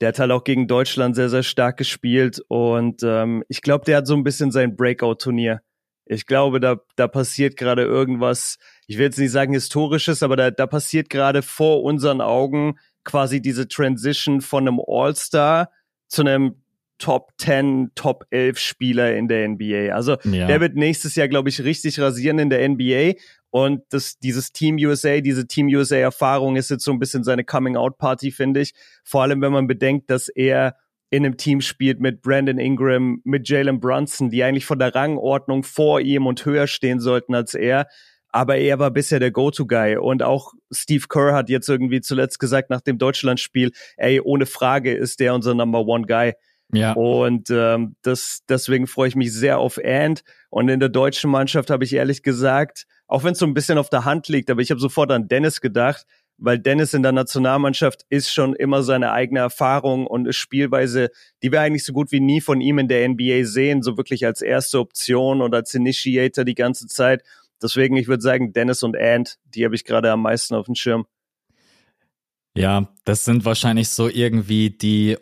[0.00, 3.98] Der hat halt auch gegen Deutschland sehr, sehr stark gespielt und ähm, ich glaube, der
[3.98, 5.60] hat so ein bisschen sein Breakout-Turnier.
[6.08, 10.50] Ich glaube, da, da passiert gerade irgendwas, ich will jetzt nicht sagen historisches, aber da,
[10.50, 15.70] da passiert gerade vor unseren Augen quasi diese Transition von einem All-Star
[16.08, 16.56] zu einem
[16.98, 19.94] Top 10, Top 11 Spieler in der NBA.
[19.94, 20.46] Also ja.
[20.46, 23.20] der wird nächstes Jahr, glaube ich, richtig rasieren in der NBA.
[23.50, 27.44] Und das, dieses Team USA, diese Team USA Erfahrung ist jetzt so ein bisschen seine
[27.44, 28.74] Coming-out-Party, finde ich.
[29.04, 30.76] Vor allem, wenn man bedenkt, dass er
[31.10, 35.62] in einem Team spielt mit Brandon Ingram, mit Jalen Brunson, die eigentlich von der Rangordnung
[35.62, 37.86] vor ihm und höher stehen sollten als er.
[38.30, 39.96] Aber er war bisher der Go-To-Guy.
[39.96, 44.94] Und auch Steve Kerr hat jetzt irgendwie zuletzt gesagt nach dem Deutschlandspiel, ey, ohne Frage
[44.94, 46.34] ist der unser Number One Guy.
[46.72, 46.92] Ja.
[46.92, 50.22] Und ähm, das, deswegen freue ich mich sehr auf And.
[50.50, 53.78] Und in der deutschen Mannschaft habe ich ehrlich gesagt, auch wenn es so ein bisschen
[53.78, 56.04] auf der Hand liegt, aber ich habe sofort an Dennis gedacht,
[56.38, 61.10] weil Dennis in der Nationalmannschaft ist schon immer seine eigene Erfahrung und ist Spielweise,
[61.42, 64.24] die wir eigentlich so gut wie nie von ihm in der NBA sehen, so wirklich
[64.24, 67.22] als erste Option und als Initiator die ganze Zeit.
[67.60, 70.76] Deswegen, ich würde sagen, Dennis und Ant, die habe ich gerade am meisten auf dem
[70.76, 71.06] Schirm.
[72.56, 75.16] Ja, das sind wahrscheinlich so irgendwie die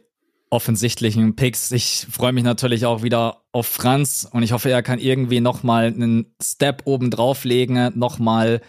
[0.51, 1.73] offensichtlichen Picks.
[1.73, 5.87] Ich freue mich natürlich auch wieder auf Franz und ich hoffe, er kann irgendwie nochmal
[5.87, 8.61] einen Step oben drauflegen, nochmal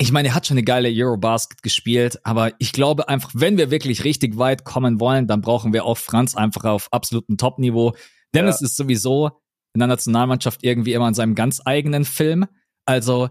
[0.00, 3.72] ich meine, er hat schon eine geile Eurobasket gespielt, aber ich glaube einfach, wenn wir
[3.72, 7.94] wirklich richtig weit kommen wollen, dann brauchen wir auch Franz einfach auf absolutem Top-Niveau.
[8.32, 8.66] Dennis ja.
[8.66, 9.32] ist sowieso
[9.74, 12.46] in der Nationalmannschaft irgendwie immer in seinem ganz eigenen Film.
[12.86, 13.28] Also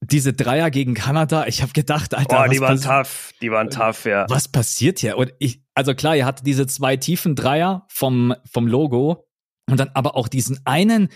[0.00, 4.04] diese Dreier gegen Kanada, ich habe gedacht, Alter, oh, die waren tough, die waren tough,
[4.04, 4.26] ja.
[4.28, 5.16] Was passiert hier?
[5.16, 9.28] Und ich, also klar, ihr hattet diese zwei tiefen Dreier vom vom Logo
[9.70, 11.08] und dann aber auch diesen einen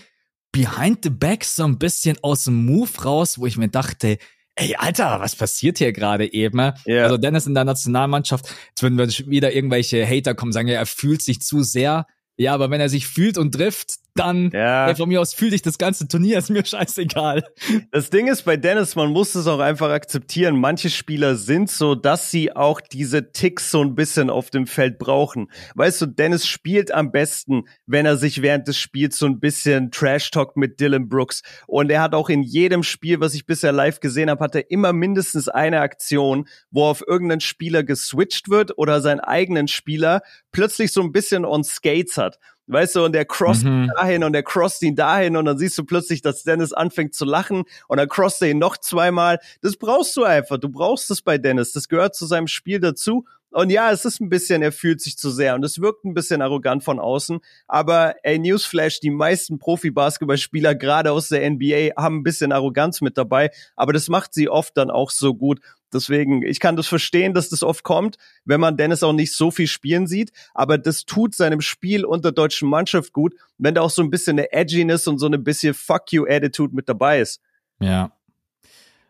[0.53, 4.17] Behind the Back so ein bisschen aus dem Move raus, wo ich mir dachte,
[4.57, 6.73] ey, Alter, was passiert hier gerade eben?
[6.85, 7.03] Yeah.
[7.03, 11.21] Also Dennis in der Nationalmannschaft, jetzt würden wieder irgendwelche Hater kommen, sagen, ja, er fühlt
[11.21, 12.05] sich zu sehr.
[12.35, 14.87] Ja, aber wenn er sich fühlt und trifft, dann ja.
[14.87, 17.43] ey, von mir aus fühl dich das ganze Turnier, ist mir scheißegal.
[17.91, 20.59] Das Ding ist bei Dennis, man muss es auch einfach akzeptieren.
[20.59, 24.97] Manche Spieler sind so, dass sie auch diese Ticks so ein bisschen auf dem Feld
[24.97, 25.49] brauchen.
[25.75, 29.91] Weißt du, Dennis spielt am besten, wenn er sich während des Spiels so ein bisschen
[29.91, 31.41] Trash-Talk mit Dylan Brooks.
[31.67, 34.69] Und er hat auch in jedem Spiel, was ich bisher live gesehen habe, hat er
[34.71, 40.91] immer mindestens eine Aktion, wo auf irgendeinen Spieler geswitcht wird oder seinen eigenen Spieler plötzlich
[40.91, 42.39] so ein bisschen on Skates hat.
[42.67, 43.89] Weißt du, und der crosst mhm.
[43.95, 47.23] dahin und der crosst ihn dahin und dann siehst du plötzlich, dass Dennis anfängt zu
[47.23, 49.39] lachen und dann crosst er ihn noch zweimal.
[49.61, 50.57] Das brauchst du einfach.
[50.57, 51.71] Du brauchst es bei Dennis.
[51.71, 53.25] Das gehört zu seinem Spiel dazu.
[53.51, 56.13] Und ja, es ist ein bisschen, er fühlt sich zu sehr und es wirkt ein
[56.13, 57.39] bisschen arrogant von außen.
[57.67, 63.17] Aber ey, Newsflash, die meisten Profi-Basketballspieler, gerade aus der NBA, haben ein bisschen Arroganz mit
[63.17, 63.51] dabei.
[63.75, 65.59] Aber das macht sie oft dann auch so gut.
[65.93, 69.51] Deswegen, ich kann das verstehen, dass das oft kommt, wenn man Dennis auch nicht so
[69.51, 70.31] viel spielen sieht.
[70.53, 74.09] Aber das tut seinem Spiel und der deutschen Mannschaft gut, wenn da auch so ein
[74.09, 77.41] bisschen eine Edginess und so eine bisschen Fuck you Attitude mit dabei ist.
[77.79, 78.11] Ja.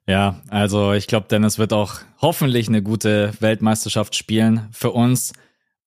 [0.08, 5.34] Ja, also ich glaube, Dennis wird auch hoffentlich eine gute Weltmeisterschaft spielen für uns.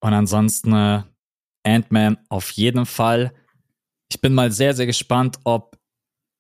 [0.00, 1.02] Und ansonsten äh,
[1.64, 3.32] Ant-Man auf jeden Fall.
[4.10, 5.78] Ich bin mal sehr, sehr gespannt, ob.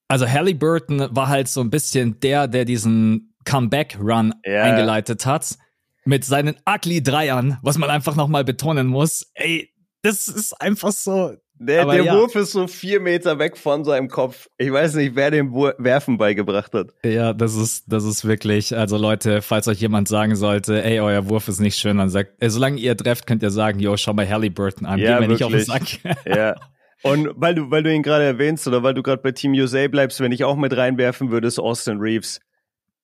[0.08, 4.64] Also Halliburton war halt so ein bisschen der, der diesen Comeback-Run yeah.
[4.64, 5.56] eingeleitet hat.
[6.04, 9.30] Mit seinen ugly Dreiern, was man einfach nochmal betonen muss.
[9.34, 11.36] Ey, das ist einfach so.
[11.62, 12.16] Der, der ja.
[12.16, 14.48] Wurf ist so vier Meter weg von seinem Kopf.
[14.56, 16.94] Ich weiß nicht, wer dem Werfen beigebracht hat.
[17.04, 21.28] Ja, das ist, das ist wirklich, also Leute, falls euch jemand sagen sollte, ey, euer
[21.28, 24.14] Wurf ist nicht schön, dann sagt, ey, solange ihr trefft, könnt ihr sagen, yo, schau
[24.14, 25.82] mal Halliburton an, ja, geh mir nicht auf den Sack.
[26.26, 26.56] Ja.
[27.02, 29.86] Und weil du, weil du ihn gerade erwähnst oder weil du gerade bei Team USA
[29.88, 32.40] bleibst, wenn ich auch mit reinwerfen würde, ist Austin Reeves.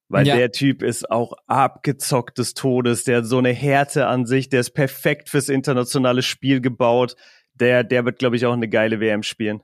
[0.08, 0.36] Weil ja.
[0.36, 4.60] der Typ ist auch abgezockt des Todes, der hat so eine Härte an sich, der
[4.60, 7.16] ist perfekt fürs internationale Spiel gebaut.
[7.60, 9.62] Der, der wird, glaube ich, auch eine geile WM spielen.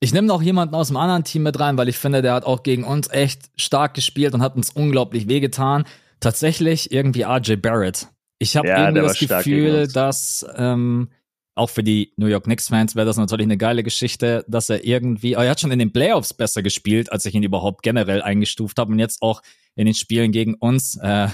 [0.00, 2.44] Ich nehme noch jemanden aus dem anderen Team mit rein, weil ich finde, der hat
[2.44, 5.84] auch gegen uns echt stark gespielt und hat uns unglaublich wehgetan.
[6.20, 8.08] Tatsächlich irgendwie RJ Barrett.
[8.38, 11.08] Ich habe ja, irgendwie das Gefühl, dass ähm,
[11.56, 15.32] auch für die New York Knicks-Fans wäre das natürlich eine geile Geschichte, dass er irgendwie,
[15.32, 18.92] er hat schon in den Playoffs besser gespielt, als ich ihn überhaupt generell eingestuft habe
[18.92, 19.42] und jetzt auch
[19.74, 20.96] in den Spielen gegen uns.
[21.02, 21.28] Äh,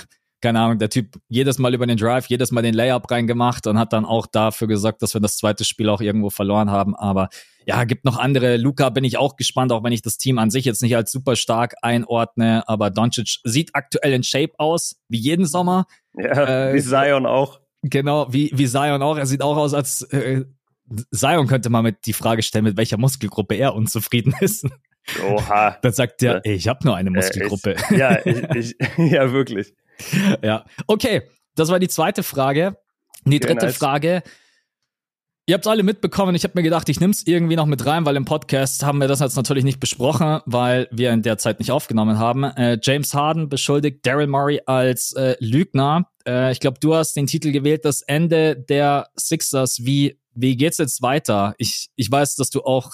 [0.45, 3.79] keine Ahnung, der Typ jedes Mal über den Drive, jedes Mal den Layup reingemacht und
[3.79, 6.95] hat dann auch dafür gesorgt, dass wir das zweite Spiel auch irgendwo verloren haben.
[6.95, 7.31] Aber
[7.67, 8.59] ja, gibt noch andere.
[8.59, 11.11] Luca bin ich auch gespannt, auch wenn ich das Team an sich jetzt nicht als
[11.11, 12.63] super stark einordne.
[12.67, 15.87] Aber Doncic sieht aktuell in Shape aus, wie jeden Sommer.
[16.15, 17.61] Ja, äh, wie Zion auch.
[17.81, 19.17] Genau, wie, wie Zion auch.
[19.17, 20.45] Er sieht auch aus, als äh,
[21.11, 24.67] Zion könnte mal mit die Frage stellen, mit welcher Muskelgruppe er unzufrieden ist.
[25.27, 25.79] Oha.
[25.81, 27.77] Dann sagt er, ich habe nur eine Muskelgruppe.
[27.77, 28.77] Äh, ich, ja, ich, ich,
[29.11, 29.73] ja, wirklich.
[30.43, 30.65] Ja.
[30.87, 31.23] Okay,
[31.55, 32.77] das war die zweite Frage.
[33.25, 33.77] Die dritte okay, nice.
[33.77, 34.23] Frage.
[35.47, 38.07] Ihr habt alle mitbekommen, ich habe mir gedacht, ich nehme es irgendwie noch mit rein,
[38.07, 41.59] weil im Podcast haben wir das jetzt natürlich nicht besprochen, weil wir in der Zeit
[41.59, 42.45] nicht aufgenommen haben.
[42.45, 46.09] Äh, James Harden beschuldigt Daryl Murray als äh, Lügner.
[46.27, 49.85] Äh, ich glaube, du hast den Titel gewählt, das Ende der Sixers.
[49.85, 51.55] Wie, wie geht's jetzt weiter?
[51.59, 52.93] Ich, ich weiß, dass du auch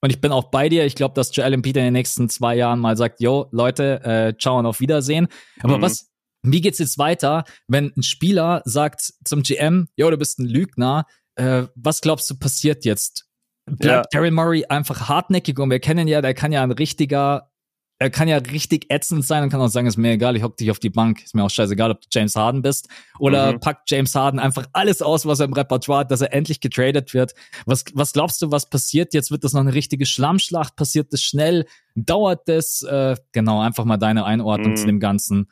[0.00, 0.86] und ich bin auch bei dir.
[0.86, 4.34] Ich glaube, dass Joel Embiid in den nächsten zwei Jahren mal sagt, yo, Leute, äh,
[4.40, 5.28] ciao und auf Wiedersehen.
[5.62, 5.82] Aber mhm.
[5.82, 6.09] was,
[6.42, 11.06] wie geht's jetzt weiter, wenn ein Spieler sagt zum GM, yo, du bist ein Lügner,
[11.36, 13.26] äh, was glaubst du passiert jetzt?
[13.66, 14.02] Bleibt ja.
[14.10, 17.50] Daryl Murray einfach hartnäckig und wir kennen ja, der kann ja ein richtiger
[18.00, 20.56] er kann ja richtig ätzend sein und kann auch sagen, ist mir egal, ich hock
[20.56, 22.88] dich auf die Bank, ist mir auch scheißegal, ob du James Harden bist.
[23.18, 23.60] Oder mhm.
[23.60, 27.12] packt James Harden einfach alles aus, was er im Repertoire hat, dass er endlich getradet
[27.12, 27.34] wird.
[27.66, 29.12] Was, was glaubst du, was passiert?
[29.12, 31.66] Jetzt wird das noch eine richtige Schlammschlacht, passiert das schnell?
[31.94, 32.82] Dauert das?
[32.82, 34.76] Äh, genau, einfach mal deine Einordnung mhm.
[34.76, 35.50] zu dem Ganzen.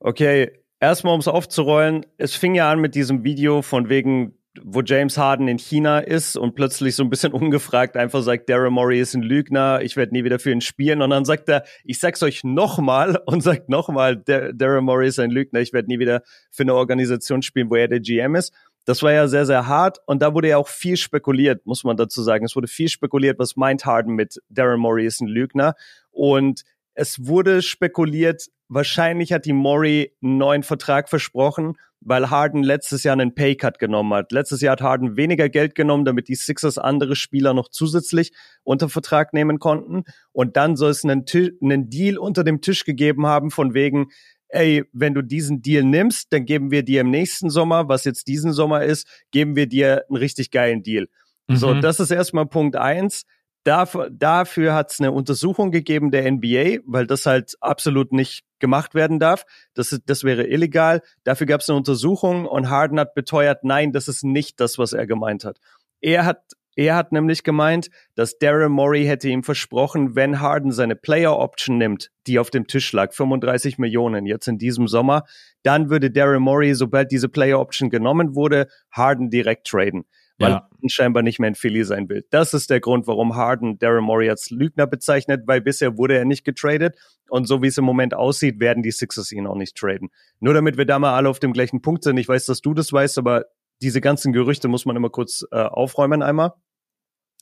[0.00, 4.82] Okay, erstmal um es aufzurollen, es fing ja an mit diesem Video von wegen wo
[4.82, 9.00] James Harden in China ist und plötzlich so ein bisschen ungefragt einfach sagt, Daryl Morey
[9.00, 11.02] ist ein Lügner, ich werde nie wieder für ihn spielen.
[11.02, 15.30] Und dann sagt er, ich sag's euch nochmal und sagt nochmal, Daryl Morey ist ein
[15.30, 18.52] Lügner, ich werde nie wieder für eine Organisation spielen, wo er der GM ist.
[18.86, 21.96] Das war ja sehr, sehr hart und da wurde ja auch viel spekuliert, muss man
[21.96, 22.44] dazu sagen.
[22.44, 25.74] Es wurde viel spekuliert, was meint Harden mit Daryl Morey ist ein Lügner.
[26.10, 33.02] Und es wurde spekuliert, wahrscheinlich hat die Mori einen neuen Vertrag versprochen, weil Harden letztes
[33.02, 34.32] Jahr einen Paycut genommen hat.
[34.32, 38.88] Letztes Jahr hat Harden weniger Geld genommen, damit die Sixers andere Spieler noch zusätzlich unter
[38.88, 40.04] Vertrag nehmen konnten.
[40.32, 41.24] Und dann soll es einen,
[41.62, 44.06] einen Deal unter dem Tisch gegeben haben von wegen,
[44.48, 48.28] ey, wenn du diesen Deal nimmst, dann geben wir dir im nächsten Sommer, was jetzt
[48.28, 51.08] diesen Sommer ist, geben wir dir einen richtig geilen Deal.
[51.48, 51.56] Mhm.
[51.56, 53.24] So, das ist erstmal Punkt eins.
[53.64, 58.94] Dafür, dafür hat es eine Untersuchung gegeben der NBA, weil das halt absolut nicht gemacht
[58.94, 59.44] werden darf.
[59.74, 61.02] Das, das wäre illegal.
[61.24, 64.92] Dafür gab es eine Untersuchung und Harden hat beteuert, nein, das ist nicht das, was
[64.94, 65.58] er gemeint hat.
[66.00, 70.96] Er hat Er hat nämlich gemeint, dass Daryl Morey hätte ihm versprochen, wenn Harden seine
[70.96, 75.24] Player Option nimmt, die auf dem Tisch lag, 35 Millionen jetzt in diesem Sommer,
[75.62, 80.04] dann würde Daryl Morey, sobald diese Player Option genommen wurde, Harden direkt traden.
[80.40, 80.62] Weil ja.
[80.62, 82.26] Harden scheinbar nicht mehr in Philly sein will.
[82.30, 86.24] Das ist der Grund, warum Harden Daryl Morey als Lügner bezeichnet, weil bisher wurde er
[86.24, 86.96] nicht getradet.
[87.28, 90.08] Und so wie es im Moment aussieht, werden die Sixers ihn auch nicht traden.
[90.40, 92.16] Nur damit wir da mal alle auf dem gleichen Punkt sind.
[92.16, 93.44] Ich weiß, dass du das weißt, aber
[93.82, 96.54] diese ganzen Gerüchte muss man immer kurz äh, aufräumen einmal.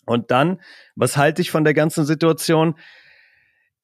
[0.05, 0.61] Und dann,
[0.97, 2.75] was halte ich von der ganzen Situation?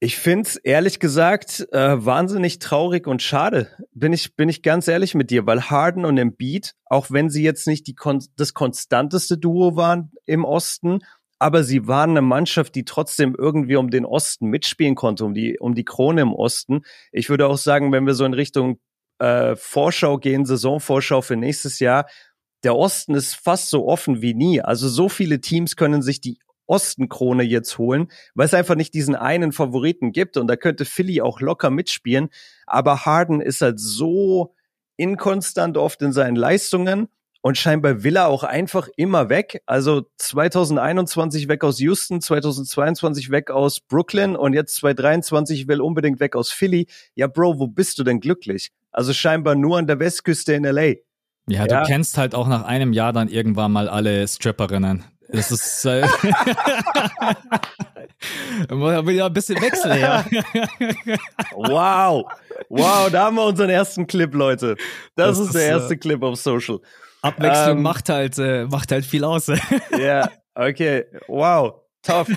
[0.01, 3.69] Ich find's ehrlich gesagt äh, wahnsinnig traurig und schade.
[3.93, 7.43] Bin ich bin ich ganz ehrlich mit dir, weil Harden und Embiid, auch wenn sie
[7.43, 10.99] jetzt nicht die kon das konstanteste Duo waren im Osten,
[11.39, 15.57] aber sie waren eine Mannschaft, die trotzdem irgendwie um den Osten mitspielen konnte, um die
[15.59, 16.81] um die Krone im Osten.
[17.13, 18.79] Ich würde auch sagen, wenn wir so in Richtung
[19.19, 22.05] äh, Vorschau gehen, Saisonvorschau für nächstes Jahr,
[22.65, 24.61] der Osten ist fast so offen wie nie.
[24.61, 29.15] Also so viele Teams können sich die Ostenkrone jetzt holen, weil es einfach nicht diesen
[29.15, 32.29] einen Favoriten gibt und da könnte Philly auch locker mitspielen.
[32.65, 34.53] Aber Harden ist halt so
[34.97, 37.09] inkonstant oft in seinen Leistungen
[37.45, 39.61] und scheinbar will er auch einfach immer weg.
[39.67, 46.35] Also 2021 weg aus Houston, 2022 weg aus Brooklyn und jetzt 2023 will unbedingt weg
[46.35, 46.87] aus Philly.
[47.13, 48.71] Ja, Bro, wo bist du denn glücklich?
[48.91, 50.93] Also scheinbar nur an der Westküste in LA.
[51.47, 55.03] Ja, du kennst halt auch nach einem Jahr dann irgendwann mal alle Stripperinnen.
[55.29, 56.03] Das ist äh,
[58.69, 60.25] will ja ein bisschen wechseln, ja.
[61.51, 62.25] wow.
[62.69, 64.75] Wow, da haben wir unseren ersten Clip, Leute.
[65.15, 66.79] Das, das ist, der äh, erste äh, Clip auf Social.
[67.21, 69.47] Abwechslung ähm, macht halt äh, macht halt viel aus.
[69.99, 71.05] Ja, okay.
[71.27, 71.81] Wow.
[72.03, 72.27] Tough.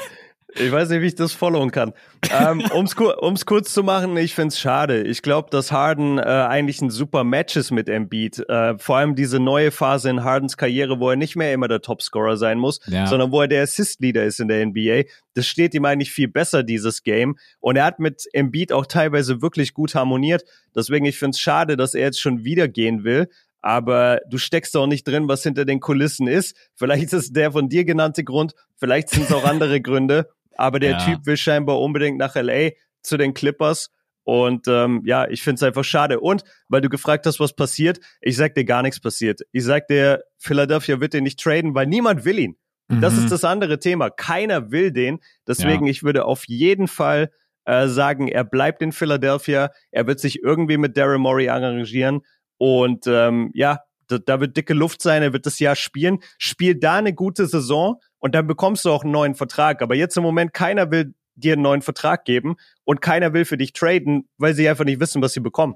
[0.54, 1.92] Ich weiß nicht, wie ich das followen kann.
[2.30, 5.02] ähm, um's, um's kurz zu machen, ich find's schade.
[5.02, 8.48] Ich glaube, dass Harden äh, eigentlich ein super Match ist mit Embiid.
[8.48, 11.82] Äh, vor allem diese neue Phase in Hardens Karriere, wo er nicht mehr immer der
[11.82, 13.06] Topscorer sein muss, ja.
[13.06, 15.02] sondern wo er der Assist-Leader ist in der NBA.
[15.34, 17.36] Das steht ihm eigentlich viel besser, dieses Game.
[17.60, 20.44] Und er hat mit Embiid auch teilweise wirklich gut harmoniert.
[20.74, 23.28] Deswegen, ich find's schade, dass er jetzt schon wieder gehen will
[23.60, 26.56] aber du steckst auch nicht drin, was hinter den Kulissen ist.
[26.74, 30.80] Vielleicht ist es der von dir genannte Grund, vielleicht sind es auch andere Gründe aber
[30.80, 30.98] der ja.
[30.98, 32.70] Typ will scheinbar unbedingt nach LA
[33.02, 33.90] zu den Clippers.
[34.24, 36.20] Und ähm, ja, ich finde es einfach schade.
[36.20, 39.40] Und weil du gefragt hast, was passiert, ich sag dir gar nichts passiert.
[39.52, 42.56] Ich sag dir, Philadelphia wird den nicht traden, weil niemand will ihn.
[42.88, 43.00] Mhm.
[43.00, 43.30] Das ist mhm.
[43.30, 44.10] das andere Thema.
[44.10, 45.20] Keiner will den.
[45.46, 45.90] Deswegen, ja.
[45.90, 47.30] ich würde auf jeden Fall
[47.64, 49.70] äh, sagen, er bleibt in Philadelphia.
[49.92, 52.20] Er wird sich irgendwie mit Daryl Morey arrangieren.
[52.58, 55.22] Und ähm, ja, da, da wird dicke Luft sein.
[55.22, 56.18] Er wird das Jahr spielen.
[56.36, 59.82] Spielt da eine gute Saison und dann bekommst du auch einen neuen Vertrag.
[59.82, 63.56] Aber jetzt im Moment keiner will dir einen neuen Vertrag geben und keiner will für
[63.56, 65.74] dich traden, weil sie einfach nicht wissen, was sie bekommen.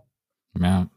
[0.59, 0.89] Ja.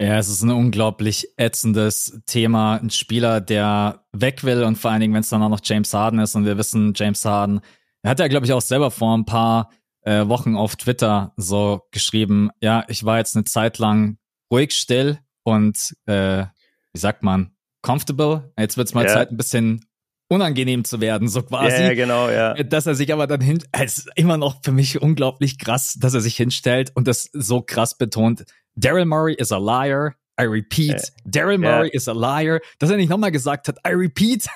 [0.00, 2.76] Ja, es ist ein unglaublich ätzendes Thema.
[2.76, 5.92] Ein Spieler, der weg will und vor allen Dingen, wenn es dann auch noch James
[5.94, 7.60] Harden ist und wir wissen, James Harden,
[8.02, 11.82] er hat ja, glaube ich, auch selber vor ein paar äh, Wochen auf Twitter so
[11.92, 14.18] geschrieben, ja, ich war jetzt eine Zeit lang
[14.50, 16.46] ruhig still und äh,
[16.92, 18.52] wie sagt man, comfortable.
[18.58, 19.14] Jetzt wird es mal yeah.
[19.14, 19.84] Zeit, ein bisschen
[20.32, 21.82] unangenehm zu werden, so quasi.
[21.82, 22.54] Ja, genau, ja.
[22.54, 26.14] Dass er sich aber dann hin, es ist immer noch für mich unglaublich krass, dass
[26.14, 28.44] er sich hinstellt und das so krass betont.
[28.74, 30.14] Daryl Murray is a liar.
[30.40, 31.08] I repeat, ja.
[31.26, 31.94] Daryl Murray ja.
[31.94, 32.60] is a liar.
[32.78, 34.46] Dass er nicht nochmal gesagt hat, I repeat.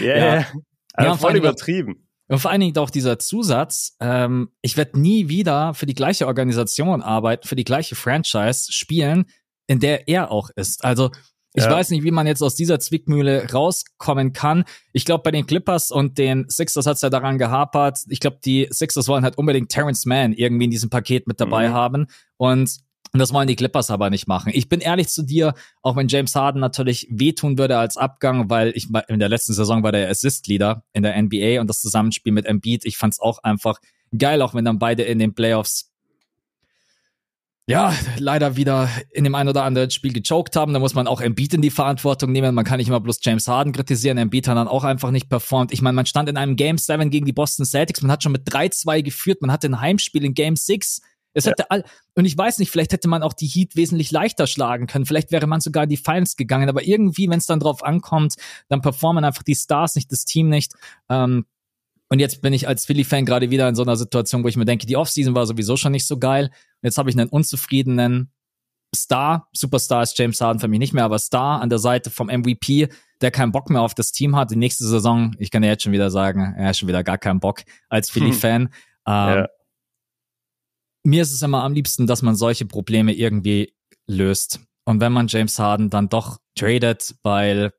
[0.00, 0.46] Yeah, ja, ja.
[0.94, 2.08] Also voll übertrieben.
[2.26, 6.26] Und vor allen Dingen auch dieser Zusatz, ähm, ich werde nie wieder für die gleiche
[6.26, 9.26] Organisation arbeiten, für die gleiche Franchise spielen,
[9.66, 10.84] in der er auch ist.
[10.84, 11.10] Also
[11.54, 11.70] ich ja.
[11.70, 14.64] weiß nicht, wie man jetzt aus dieser Zwickmühle rauskommen kann.
[14.92, 18.00] Ich glaube, bei den Clippers und den Sixers hat es ja daran gehapert.
[18.08, 21.68] Ich glaube, die Sixers wollen halt unbedingt Terrence Mann irgendwie in diesem Paket mit dabei
[21.68, 21.72] mhm.
[21.72, 22.06] haben.
[22.36, 22.80] Und
[23.12, 24.50] das wollen die Clippers aber nicht machen.
[24.52, 28.72] Ich bin ehrlich zu dir, auch wenn James Harden natürlich wehtun würde als Abgang, weil
[28.74, 32.46] ich in der letzten Saison war der Assist-Leader in der NBA und das Zusammenspiel mit
[32.46, 33.78] Embiid, ich fand es auch einfach
[34.18, 35.93] geil, auch wenn dann beide in den Playoffs
[37.66, 40.74] ja, leider wieder in dem einen oder anderen Spiel gechoked haben.
[40.74, 42.54] Da muss man auch Embiid in die Verantwortung nehmen.
[42.54, 44.18] Man kann nicht immer bloß James Harden kritisieren.
[44.18, 45.72] Embiid hat dann auch einfach nicht performt.
[45.72, 48.02] Ich meine, man stand in einem Game 7 gegen die Boston Celtics.
[48.02, 49.40] Man hat schon mit 3-2 geführt.
[49.40, 51.00] Man hatte ein Heimspiel in Game 6.
[51.32, 51.52] Es ja.
[51.52, 54.86] hätte all, und ich weiß nicht, vielleicht hätte man auch die Heat wesentlich leichter schlagen
[54.86, 55.06] können.
[55.06, 56.68] Vielleicht wäre man sogar in die Finals gegangen.
[56.68, 58.34] Aber irgendwie, wenn es dann drauf ankommt,
[58.68, 60.74] dann performen einfach die Stars nicht, das Team nicht.
[61.08, 61.46] Ähm,
[62.10, 64.66] und jetzt bin ich als Philly-Fan gerade wieder in so einer Situation, wo ich mir
[64.66, 66.50] denke, die Offseason war sowieso schon nicht so geil.
[66.84, 68.30] Jetzt habe ich einen unzufriedenen
[68.94, 72.28] Star, Superstar ist James Harden für mich nicht mehr, aber Star an der Seite vom
[72.28, 72.88] MVP,
[73.20, 74.52] der keinen Bock mehr auf das Team hat.
[74.52, 77.18] Die nächste Saison, ich kann ja jetzt schon wieder sagen, er hat schon wieder gar
[77.18, 78.62] keinen Bock als Philly-Fan.
[78.62, 78.70] Hm.
[79.06, 79.48] Ähm, ja.
[81.02, 83.74] Mir ist es immer am liebsten, dass man solche Probleme irgendwie
[84.06, 84.60] löst.
[84.84, 87.72] Und wenn man James Harden dann doch tradet, weil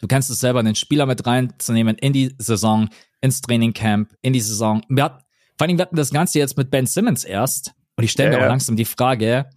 [0.00, 2.88] Du kennst es selber, den Spieler mit reinzunehmen in die Saison,
[3.20, 4.82] ins Trainingcamp, in die Saison.
[4.88, 5.24] Wir hatten,
[5.56, 7.72] vor allem, wir hatten das Ganze jetzt mit Ben Simmons erst.
[7.98, 9.50] Und ich stelle ja, mir auch langsam die Frage,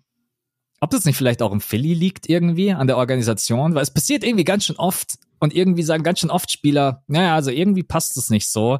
[0.79, 4.23] ob das nicht vielleicht auch im Philly liegt irgendwie an der Organisation, weil es passiert
[4.23, 8.17] irgendwie ganz schön oft und irgendwie sagen ganz schön oft Spieler, naja, also irgendwie passt
[8.17, 8.79] es nicht so.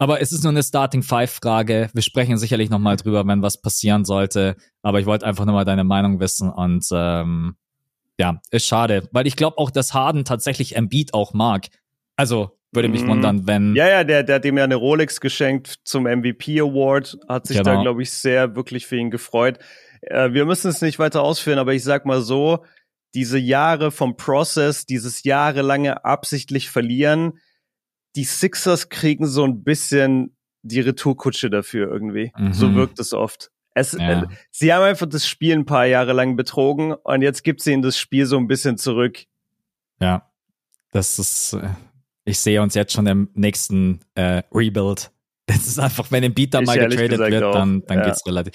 [0.00, 1.88] Aber es ist nur eine Starting Five Frage.
[1.94, 4.56] Wir sprechen sicherlich nochmal drüber, wenn was passieren sollte.
[4.82, 7.54] Aber ich wollte einfach nur mal deine Meinung wissen und ähm,
[8.18, 11.68] ja, ist schade, weil ich glaube auch, dass Harden tatsächlich Embiid auch mag.
[12.16, 13.08] Also würde mich mm.
[13.08, 13.74] wundern, wenn.
[13.74, 17.58] Ja, ja, der, der hat ihm ja eine Rolex geschenkt zum MVP Award, hat sich
[17.58, 17.74] genau.
[17.74, 19.58] da, glaube ich, sehr wirklich für ihn gefreut.
[20.02, 22.64] Äh, wir müssen es nicht weiter ausführen, aber ich sag mal so,
[23.14, 27.40] diese Jahre vom Process, dieses jahrelange absichtlich verlieren,
[28.14, 32.32] die Sixers kriegen so ein bisschen die Retourkutsche dafür irgendwie.
[32.36, 32.52] Mhm.
[32.52, 33.50] So wirkt es oft.
[33.74, 34.22] Es, ja.
[34.22, 37.72] äh, sie haben einfach das Spiel ein paar Jahre lang betrogen und jetzt gibt sie
[37.72, 39.24] ihnen das Spiel so ein bisschen zurück.
[40.00, 40.30] Ja,
[40.92, 41.68] das ist, äh,
[42.26, 45.10] ich sehe uns jetzt schon im nächsten äh, Rebuild.
[45.48, 47.52] Das ist einfach, wenn ein Beat da mal getradet wird, auch.
[47.52, 48.06] dann, dann ja.
[48.06, 48.52] geht's relativ.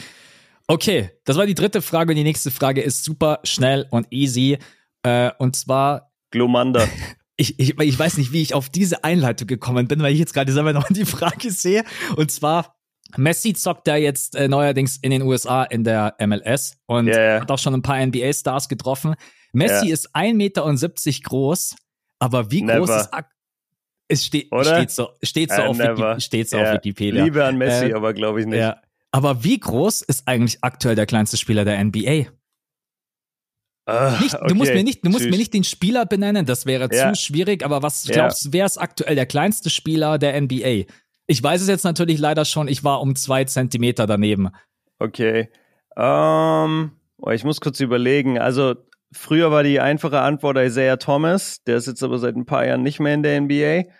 [0.68, 4.58] Okay, das war die dritte Frage und die nächste Frage ist super schnell und easy.
[5.04, 6.12] Äh, und zwar.
[6.32, 6.86] Glomanda.
[7.38, 10.34] Ich, ich, ich weiß nicht, wie ich auf diese Einleitung gekommen bin, weil ich jetzt
[10.34, 11.84] gerade selber noch die Frage sehe.
[12.16, 12.76] Und zwar,
[13.18, 17.42] Messi zockt da jetzt äh, neuerdings in den USA in der MLS und yeah.
[17.42, 19.16] hat auch schon ein paar NBA-Stars getroffen.
[19.54, 19.94] Messi yeah.
[19.94, 21.76] ist 1,70 Meter groß,
[22.20, 22.86] aber wie never.
[22.86, 23.14] groß ist
[24.12, 26.68] es steht, steht so, steht so, uh, auf, Wiki, steht so yeah.
[26.70, 27.24] auf Wikipedia.
[27.24, 28.60] Liebe an Messi, äh, aber glaube ich nicht.
[28.60, 28.82] Ja.
[29.12, 32.28] Aber wie groß ist eigentlich aktuell der kleinste Spieler der NBA?
[33.90, 34.48] Uh, nicht, okay.
[34.48, 37.14] Du musst, mir nicht, du musst mir nicht den Spieler benennen, das wäre ja.
[37.14, 40.86] zu schwierig, aber was glaubst du, wer ist aktuell der kleinste Spieler der NBA?
[41.28, 44.50] Ich weiß es jetzt natürlich leider schon, ich war um zwei Zentimeter daneben.
[45.00, 45.50] Okay.
[45.96, 46.92] Um, ähm,
[47.32, 48.38] ich muss kurz überlegen.
[48.38, 48.76] Also,
[49.12, 52.84] früher war die einfache Antwort Isaiah Thomas, der ist jetzt aber seit ein paar Jahren
[52.84, 53.92] nicht mehr in der NBA.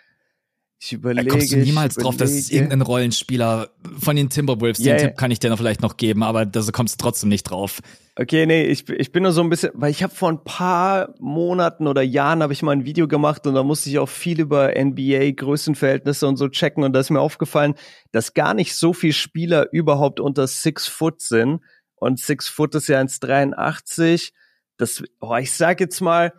[0.84, 1.28] Ich überlege.
[1.28, 5.16] Da kommst du niemals drauf, dass es irgendein Rollenspieler von den Timberwolves, yeah, den Tipp
[5.16, 7.78] kann ich dir noch vielleicht noch geben, aber da kommst du trotzdem nicht drauf.
[8.16, 11.14] Okay, nee, ich, ich bin nur so ein bisschen, weil ich habe vor ein paar
[11.20, 14.40] Monaten oder Jahren habe ich mal ein Video gemacht und da musste ich auch viel
[14.40, 17.74] über NBA Größenverhältnisse und so checken und da ist mir aufgefallen,
[18.10, 21.60] dass gar nicht so viele Spieler überhaupt unter Six Foot sind
[21.94, 24.32] und Six Foot ist ja 1,83.
[24.78, 26.32] Das, oh, ich sag jetzt mal,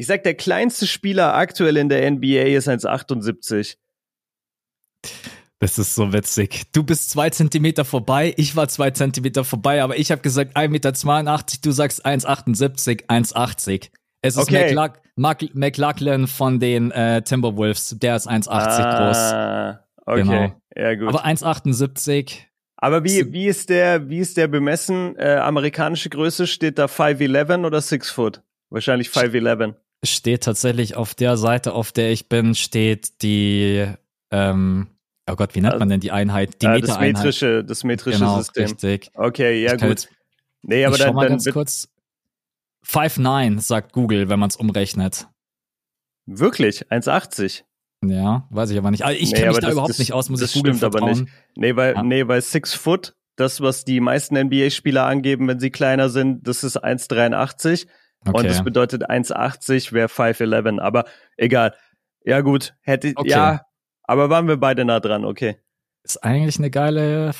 [0.00, 3.76] ich sag, der kleinste Spieler aktuell in der NBA ist 1,78.
[5.58, 6.62] Das ist so witzig.
[6.72, 10.68] Du bist zwei Zentimeter vorbei, ich war zwei Zentimeter vorbei, aber ich habe gesagt 1,82
[10.70, 10.92] Meter,
[11.62, 13.90] du sagst 1,78, 1,80.
[14.22, 14.74] Es ist okay.
[14.74, 19.80] McLaughlin, Mac McLaughlin von den äh, Timberwolves, der ist 1,80 ah, groß.
[20.06, 20.60] Okay, genau.
[20.76, 21.08] ja gut.
[21.08, 22.38] Aber 1,78.
[22.78, 25.14] Aber wie, wie ist der, wie ist der bemessen?
[25.16, 28.42] Äh, amerikanische Größe steht da 5'11 oder 6 Foot?
[28.70, 33.86] Wahrscheinlich 5'11 steht tatsächlich auf der Seite, auf der ich bin, steht die,
[34.30, 34.88] ähm,
[35.30, 36.62] oh Gott, wie nennt man denn die Einheit?
[36.62, 38.64] Die äh, das metrische, das metrische genau, System.
[38.64, 39.10] Richtig.
[39.14, 39.88] Okay, ja gut.
[39.88, 40.08] Jetzt,
[40.62, 41.88] nee, aber ich dann, schau mal dann ganz kurz.
[42.86, 45.28] 5,9 sagt Google, wenn man es umrechnet.
[46.26, 46.86] Wirklich?
[46.90, 47.64] 1,80?
[48.06, 49.04] Ja, weiß ich aber nicht.
[49.04, 50.92] Also ich nee, kenne mich da das, überhaupt das, nicht aus, muss ich Google stimmt
[50.92, 51.10] vertrauen.
[51.10, 51.32] aber nicht.
[51.56, 52.02] Nee, weil, ja.
[52.02, 56.64] nee, weil Six Foot, das, was die meisten NBA-Spieler angeben, wenn sie kleiner sind, das
[56.64, 57.86] ist 1,83.
[58.26, 58.36] Okay.
[58.36, 61.04] Und das bedeutet 1,80 wäre 5'11, aber
[61.36, 61.74] egal.
[62.24, 63.30] Ja, gut, hätte, okay.
[63.30, 63.62] ja,
[64.02, 65.56] aber waren wir beide nah dran, okay.
[66.02, 67.32] Ist eigentlich eine geile,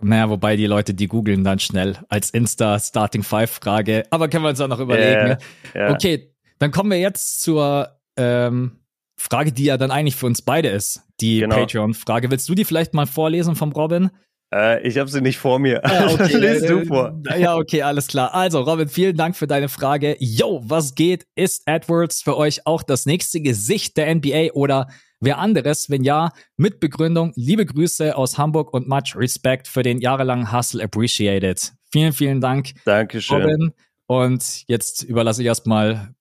[0.00, 4.44] naja, wobei die Leute, die googeln dann schnell als Insta Starting Five Frage, aber können
[4.44, 5.26] wir uns auch noch überlegen.
[5.26, 5.38] Yeah,
[5.74, 5.92] yeah.
[5.92, 8.78] Okay, dann kommen wir jetzt zur ähm,
[9.16, 11.56] Frage, die ja dann eigentlich für uns beide ist, die genau.
[11.56, 12.30] Patreon-Frage.
[12.30, 14.10] Willst du die vielleicht mal vorlesen vom Robin?
[14.52, 15.84] Äh, ich habe sie nicht vor mir.
[15.84, 16.36] Ah, okay.
[16.38, 17.20] Lies du vor.
[17.38, 18.34] Ja, okay, alles klar.
[18.34, 20.16] Also, Robin, vielen Dank für deine Frage.
[20.18, 21.26] Yo, was geht?
[21.34, 24.88] Ist Edwards für euch auch das nächste Gesicht der NBA oder
[25.20, 25.90] wer anderes?
[25.90, 30.82] Wenn ja, mit Begründung, liebe Grüße aus Hamburg und much Respect für den jahrelangen Hustle
[30.82, 31.72] appreciated.
[31.90, 32.70] Vielen, vielen Dank.
[32.84, 33.42] Dankeschön.
[33.42, 33.72] Robin.
[34.06, 36.14] Und jetzt überlasse ich erstmal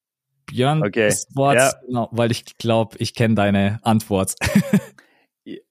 [0.48, 1.08] Björn okay.
[1.08, 1.72] das Wort, ja.
[1.86, 4.36] genau, weil ich glaube, ich kenne deine Antwort.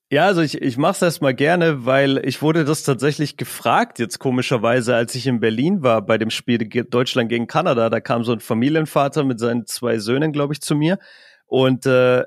[0.08, 4.20] Ja, also ich, ich mache es erstmal gerne, weil ich wurde das tatsächlich gefragt, jetzt
[4.20, 7.90] komischerweise, als ich in Berlin war bei dem Spiel Deutschland gegen Kanada.
[7.90, 11.00] Da kam so ein Familienvater mit seinen zwei Söhnen, glaube ich, zu mir
[11.46, 12.22] und äh,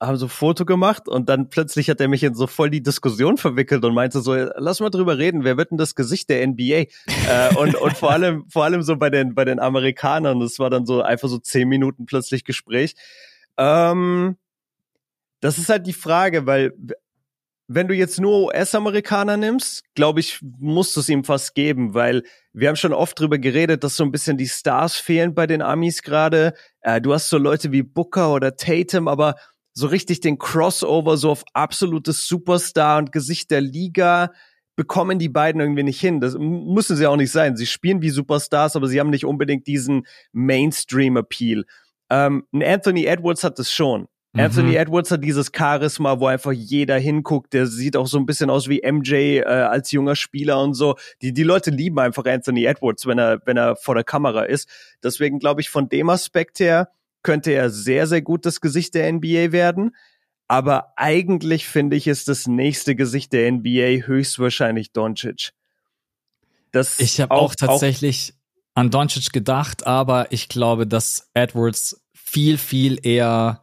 [0.00, 2.82] haben so ein Foto gemacht und dann plötzlich hat er mich in so voll die
[2.82, 6.44] Diskussion verwickelt und meinte so, lass mal drüber reden, wer wird denn das Gesicht der
[6.46, 6.86] NBA?
[7.28, 10.70] äh, und, und vor allem, vor allem so bei den, bei den Amerikanern, das war
[10.70, 12.94] dann so einfach so zehn Minuten plötzlich Gespräch.
[13.56, 14.36] Ähm,
[15.40, 16.74] das ist halt die Frage, weil
[17.72, 22.24] wenn du jetzt nur US-Amerikaner nimmst, glaube ich, musst du es ihm fast geben, weil
[22.52, 25.62] wir haben schon oft drüber geredet, dass so ein bisschen die Stars fehlen bei den
[25.62, 26.54] Amis gerade.
[26.80, 29.36] Äh, du hast so Leute wie Booker oder Tatum, aber
[29.72, 34.32] so richtig den Crossover so auf absolutes Superstar und Gesicht der Liga
[34.74, 36.20] bekommen die beiden irgendwie nicht hin.
[36.20, 37.56] Das müssen sie auch nicht sein.
[37.56, 41.66] Sie spielen wie Superstars, aber sie haben nicht unbedingt diesen Mainstream-Appeal.
[42.10, 44.08] Ähm, Anthony Edwards hat es schon.
[44.32, 44.40] Mhm.
[44.40, 47.52] Anthony Edwards hat dieses Charisma, wo einfach jeder hinguckt.
[47.52, 50.96] Der sieht auch so ein bisschen aus wie MJ äh, als junger Spieler und so.
[51.20, 54.68] Die, die Leute lieben einfach Anthony Edwards, wenn er, wenn er vor der Kamera ist.
[55.02, 56.90] Deswegen glaube ich, von dem Aspekt her
[57.22, 59.96] könnte er sehr, sehr gut das Gesicht der NBA werden.
[60.46, 65.52] Aber eigentlich finde ich, ist das nächste Gesicht der NBA höchstwahrscheinlich Doncic.
[66.72, 68.40] Das ich habe auch, auch tatsächlich auch
[68.80, 73.59] an Doncic gedacht, aber ich glaube, dass Edwards viel, viel eher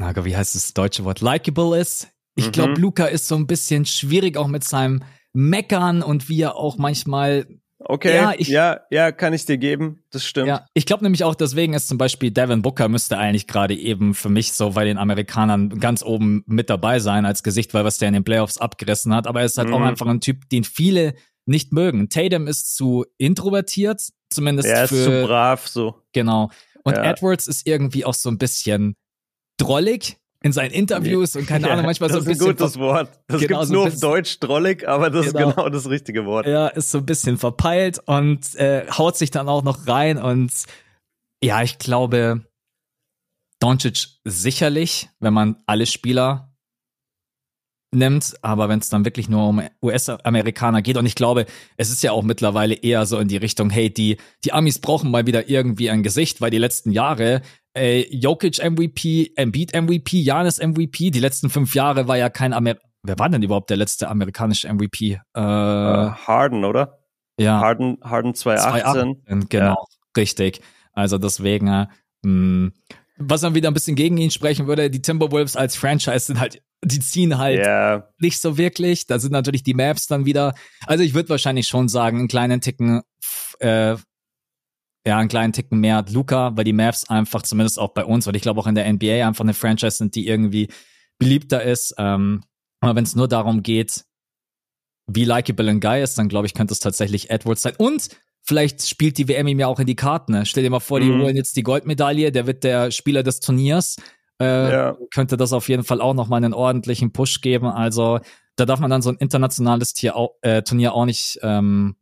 [0.00, 2.08] na, wie heißt das deutsche Wort, likable ist.
[2.34, 2.52] Ich mhm.
[2.52, 6.78] glaube, Luca ist so ein bisschen schwierig auch mit seinem Meckern und wie er auch
[6.78, 7.46] manchmal
[7.82, 10.48] Okay, ja, ich, ja, ja, kann ich dir geben, das stimmt.
[10.48, 14.12] Ja, ich glaube nämlich auch, deswegen ist zum Beispiel Devin Booker müsste eigentlich gerade eben
[14.12, 17.96] für mich so bei den Amerikanern ganz oben mit dabei sein als Gesicht, weil was
[17.96, 19.26] der in den Playoffs abgerissen hat.
[19.26, 19.74] Aber er ist halt mhm.
[19.74, 21.14] auch einfach ein Typ, den viele
[21.46, 22.10] nicht mögen.
[22.10, 26.02] Tatum ist zu introvertiert, zumindest er ist für, zu brav so.
[26.12, 26.50] Genau.
[26.84, 27.04] Und ja.
[27.04, 28.94] Edwards ist irgendwie auch so ein bisschen
[29.60, 32.56] drollig in seinen Interviews und keine Ahnung, manchmal so ein bisschen.
[32.56, 33.10] Das ist ein gutes Wort.
[33.26, 35.48] Das genau, gibt's nur so auf Deutsch drollig, aber das genau.
[35.50, 36.46] ist genau das richtige Wort.
[36.46, 40.50] Ja, ist so ein bisschen verpeilt und äh, haut sich dann auch noch rein und
[41.42, 42.42] ja, ich glaube,
[43.60, 46.49] Doncic sicherlich, wenn man alle Spieler
[47.92, 52.02] nimmt, aber wenn es dann wirklich nur um US-Amerikaner geht und ich glaube, es ist
[52.02, 55.48] ja auch mittlerweile eher so in die Richtung, hey, die die Amis brauchen mal wieder
[55.48, 57.42] irgendwie ein Gesicht, weil die letzten Jahre
[57.76, 61.10] äh, Jokic MVP, Embiid MVP, Janis MVP.
[61.10, 64.70] Die letzten fünf Jahre war ja kein Amer Wer war denn überhaupt der letzte amerikanische
[64.70, 65.20] MVP?
[65.34, 66.98] Äh, uh, Harden, oder?
[67.38, 67.60] Ja.
[67.60, 68.82] Harden, Harden 2018.
[69.24, 69.76] 2018 genau, ja.
[70.16, 70.60] richtig.
[70.92, 71.86] Also deswegen, äh,
[72.22, 72.72] mh,
[73.20, 76.62] was dann wieder ein bisschen gegen ihn sprechen würde, die Timberwolves als Franchise sind halt,
[76.82, 78.08] die ziehen halt yeah.
[78.18, 79.06] nicht so wirklich.
[79.06, 80.54] Da sind natürlich die Maps dann wieder.
[80.86, 83.02] Also ich würde wahrscheinlich schon sagen, einen kleinen Ticken
[83.60, 83.96] äh,
[85.06, 88.36] ja, einen kleinen Ticken mehr Luca, weil die Mavs einfach zumindest auch bei uns, weil
[88.36, 90.68] ich glaube auch in der NBA einfach eine Franchise sind, die irgendwie
[91.18, 91.94] beliebter ist.
[91.98, 92.42] Ähm,
[92.80, 94.04] aber wenn es nur darum geht,
[95.06, 97.74] wie likable ein Guy ist, dann glaube ich, könnte es tatsächlich Edwards sein.
[97.78, 98.10] Und
[98.42, 100.32] vielleicht spielt die WM ihm ja auch in die Karten.
[100.32, 100.46] Ne?
[100.46, 101.22] Stell dir mal vor, die mhm.
[101.22, 103.96] holen jetzt die Goldmedaille, der wird der Spieler des Turniers.
[104.40, 104.96] Äh, ja.
[105.12, 107.66] Könnte das auf jeden Fall auch nochmal einen ordentlichen Push geben.
[107.66, 108.20] Also
[108.56, 111.96] da darf man dann so ein internationales Tier, äh, Turnier auch nicht ähm,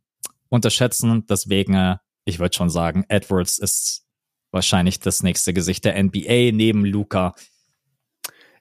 [0.49, 1.25] unterschätzen.
[1.27, 1.97] Deswegen äh,
[2.29, 4.05] ich würde schon sagen, Edwards ist
[4.51, 7.33] wahrscheinlich das nächste Gesicht der NBA neben Luca.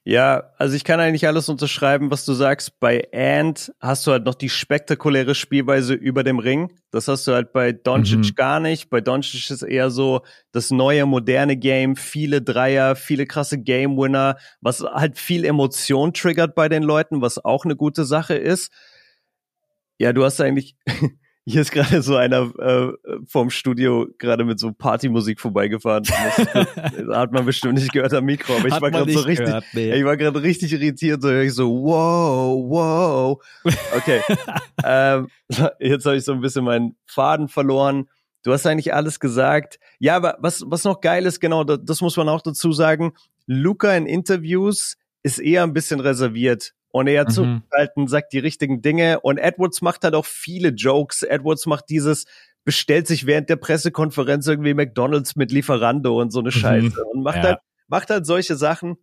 [0.09, 2.80] Ja, also ich kann eigentlich alles unterschreiben, was du sagst.
[2.80, 6.72] Bei Ant hast du halt noch die spektakuläre Spielweise über dem Ring.
[6.90, 8.34] Das hast du halt bei Doncic mhm.
[8.34, 8.88] gar nicht.
[8.88, 11.94] Bei Doncic ist eher so das neue, moderne Game.
[11.94, 17.66] Viele Dreier, viele krasse Game-Winner, was halt viel Emotion triggert bei den Leuten, was auch
[17.66, 18.72] eine gute Sache ist.
[19.98, 20.74] Ja, du hast eigentlich
[21.49, 22.92] Hier ist gerade so einer äh,
[23.26, 26.05] vom Studio gerade mit so Partymusik vorbeigefahren.
[26.49, 29.46] Das hat man bestimmt nicht gehört am Mikro, aber ich hat war gerade so richtig,
[29.46, 29.94] gehört, nee.
[29.94, 33.42] ich war gerade richtig irritiert, so ich so wow, wow.
[33.96, 34.20] Okay,
[34.84, 35.28] ähm,
[35.78, 38.09] jetzt habe ich so ein bisschen meinen Faden verloren.
[38.42, 39.78] Du hast eigentlich alles gesagt.
[39.99, 43.12] Ja, aber was was noch geil ist, genau, das, das muss man auch dazu sagen.
[43.46, 47.30] Luca in Interviews ist eher ein bisschen reserviert und er mhm.
[47.30, 49.20] zurückhalten, sagt die richtigen Dinge.
[49.20, 51.22] Und Edwards macht halt auch viele Jokes.
[51.22, 52.24] Edwards macht dieses,
[52.64, 56.53] bestellt sich während der Pressekonferenz irgendwie McDonalds mit Lieferando und so eine mhm.
[56.53, 57.05] Scheiße.
[57.05, 57.43] Und macht ja.
[57.45, 57.59] halt,
[57.89, 58.97] macht halt solche Sachen.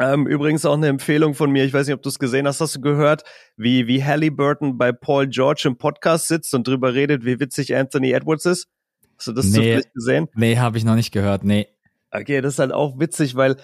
[0.00, 2.60] Ähm, übrigens auch eine Empfehlung von mir, ich weiß nicht, ob du es gesehen hast,
[2.60, 3.22] hast du gehört,
[3.56, 8.10] wie, wie Halliburton bei Paul George im Podcast sitzt und drüber redet, wie witzig Anthony
[8.10, 8.66] Edwards ist?
[9.16, 10.28] Hast du das nee, zufällig gesehen?
[10.34, 11.68] Nee, habe ich noch nicht gehört, nee.
[12.10, 13.56] Okay, das ist halt auch witzig, weil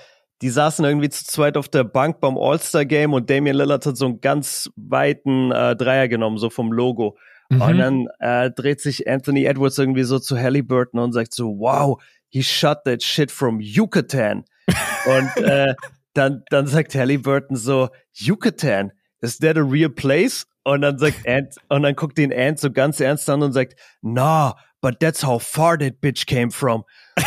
[0.42, 4.06] die saßen irgendwie zu zweit auf der Bank beim All-Star-Game und Damian Lillard hat so
[4.06, 7.18] einen ganz weiten äh, Dreier genommen, so vom Logo.
[7.50, 7.62] Mhm.
[7.62, 12.00] Und dann äh, dreht sich Anthony Edwards irgendwie so zu Halliburton und sagt so, wow,
[12.28, 14.44] he shot that shit from Yucatan.
[15.06, 15.74] und äh,
[16.14, 20.46] dann, dann sagt Halliburton so, Yucatan, is that a real place?
[20.64, 23.74] Und dann sagt Ant, und dann guckt ihn Ant so ganz ernst an und sagt,
[24.00, 26.84] nah, but that's how far that bitch came from.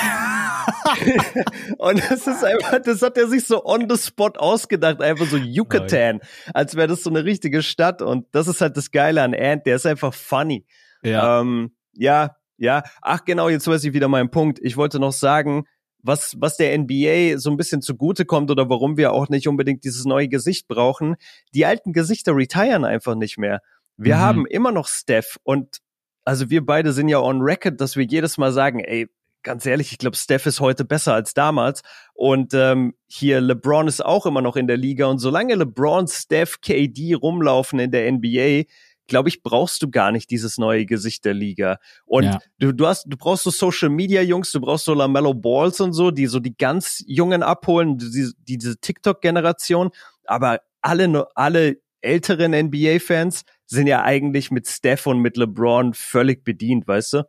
[1.77, 5.37] und das ist einfach, das hat er sich so on the spot ausgedacht, einfach so
[5.37, 6.19] Yucatan,
[6.53, 8.01] als wäre das so eine richtige Stadt.
[8.01, 10.65] Und das ist halt das Geile an Ant, der ist einfach funny.
[11.03, 11.41] Ja.
[11.41, 12.83] Ähm, ja, ja.
[13.01, 14.59] Ach genau, jetzt weiß ich wieder meinen Punkt.
[14.61, 15.65] Ich wollte noch sagen,
[16.03, 20.05] was, was der NBA so ein bisschen zugutekommt oder warum wir auch nicht unbedingt dieses
[20.05, 21.15] neue Gesicht brauchen.
[21.53, 23.61] Die alten Gesichter retiren einfach nicht mehr.
[23.97, 24.19] Wir mhm.
[24.19, 25.77] haben immer noch Steph und
[26.25, 29.07] also wir beide sind ja on record, dass wir jedes Mal sagen, ey,
[29.43, 31.81] ganz ehrlich, ich glaube, Steph ist heute besser als damals.
[32.13, 35.05] Und ähm, hier LeBron ist auch immer noch in der Liga.
[35.05, 38.63] Und solange LeBron, Steph, KD rumlaufen in der NBA,
[39.07, 41.77] glaube ich, brauchst du gar nicht dieses neue Gesicht der Liga.
[42.05, 42.39] Und ja.
[42.59, 45.93] du, du hast, du brauchst so Social Media Jungs, du brauchst so Lamello Balls und
[45.93, 49.91] so, die so die ganz Jungen abholen, die, die diese TikTok-Generation.
[50.25, 56.87] Aber alle, alle älteren NBA-Fans sind ja eigentlich mit Steph und mit LeBron völlig bedient,
[56.87, 57.23] weißt du?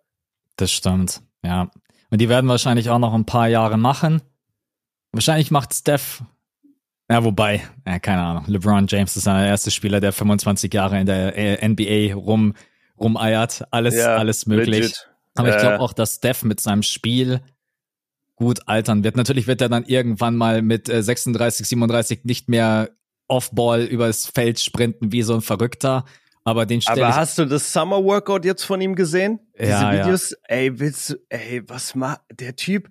[0.56, 1.70] Das stimmt, ja.
[2.14, 4.22] Und die werden wahrscheinlich auch noch ein paar Jahre machen.
[5.10, 6.22] Wahrscheinlich macht Steph
[7.10, 8.44] ja, wobei, ja, keine Ahnung.
[8.46, 12.54] LeBron James ist der erste Spieler, der 25 Jahre in der äh, NBA rum,
[13.00, 13.64] rumeiert.
[13.72, 14.76] Alles, ja, alles möglich.
[14.76, 15.10] Legit.
[15.34, 17.40] Aber ich glaube auch, dass Steph mit seinem Spiel
[18.36, 19.16] gut altern wird.
[19.16, 22.90] Natürlich wird er dann irgendwann mal mit 36, äh, 37 nicht mehr
[23.26, 26.04] Off-Ball übers Feld sprinten wie so ein Verrückter.
[26.44, 29.40] Aber den Aber hast du das Summer Workout jetzt von ihm gesehen?
[29.58, 30.30] Diese ja, Videos?
[30.30, 30.36] Ja.
[30.48, 32.90] Ey, willst du, ey, was macht der Typ?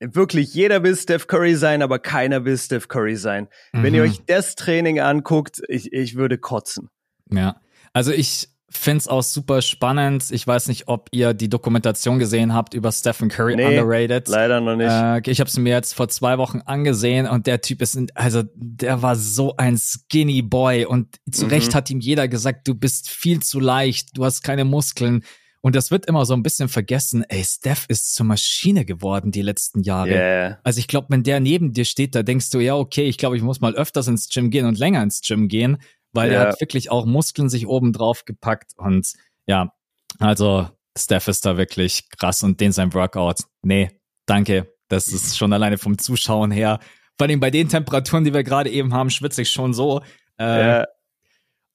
[0.00, 3.48] wirklich jeder will Steph Curry sein, aber keiner will Steph Curry sein.
[3.72, 3.82] Mhm.
[3.82, 4.10] Wenn ihr mhm.
[4.10, 6.90] euch das Training anguckt, ich, ich würde kotzen.
[7.30, 7.60] Ja,
[7.92, 10.24] also ich finde es auch super spannend.
[10.30, 14.28] Ich weiß nicht, ob ihr die Dokumentation gesehen habt über Stephen Curry nee, Underrated.
[14.28, 14.90] Leider noch nicht.
[14.90, 18.42] Äh, ich habe es mir jetzt vor zwei Wochen angesehen und der Typ ist, also
[18.54, 21.50] der war so ein Skinny Boy und zu mhm.
[21.50, 25.22] Recht hat ihm jeder gesagt, du bist viel zu leicht, du hast keine Muskeln.
[25.62, 27.24] Und das wird immer so ein bisschen vergessen.
[27.28, 30.10] Ey, Steph ist zur Maschine geworden die letzten Jahre.
[30.10, 30.58] Yeah.
[30.62, 33.36] Also ich glaube, wenn der neben dir steht, da denkst du, ja, okay, ich glaube,
[33.36, 35.78] ich muss mal öfters ins Gym gehen und länger ins Gym gehen,
[36.16, 36.42] weil yeah.
[36.42, 38.72] er hat wirklich auch Muskeln sich oben drauf gepackt.
[38.76, 39.12] Und
[39.46, 39.72] ja,
[40.18, 43.40] also Steph ist da wirklich krass und den sein Workout.
[43.62, 43.90] Nee,
[44.26, 44.72] danke.
[44.88, 46.80] Das ist schon alleine vom Zuschauen her.
[47.18, 50.02] Vor allem bei den Temperaturen, die wir gerade eben haben, schwitze ich schon so.
[50.38, 50.86] Äh, yeah.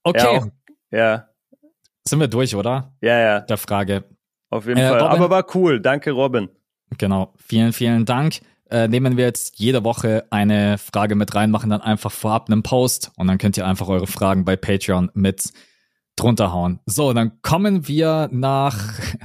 [0.04, 0.42] Okay.
[0.92, 0.98] Ja.
[0.98, 1.28] ja.
[2.08, 2.96] Sind wir durch, oder?
[3.02, 3.40] Ja, ja.
[3.42, 4.04] Der Frage.
[4.50, 5.00] Auf jeden äh, Fall.
[5.00, 5.80] Robin, Aber war cool.
[5.80, 6.50] Danke, Robin.
[6.98, 7.34] Genau.
[7.38, 8.40] Vielen, vielen Dank.
[8.72, 12.64] Äh, nehmen wir jetzt jede Woche eine Frage mit rein, machen dann einfach vorab einen
[12.64, 15.52] Post und dann könnt ihr einfach eure Fragen bei Patreon mit
[16.16, 16.80] drunter hauen.
[16.86, 18.78] So, dann kommen wir nach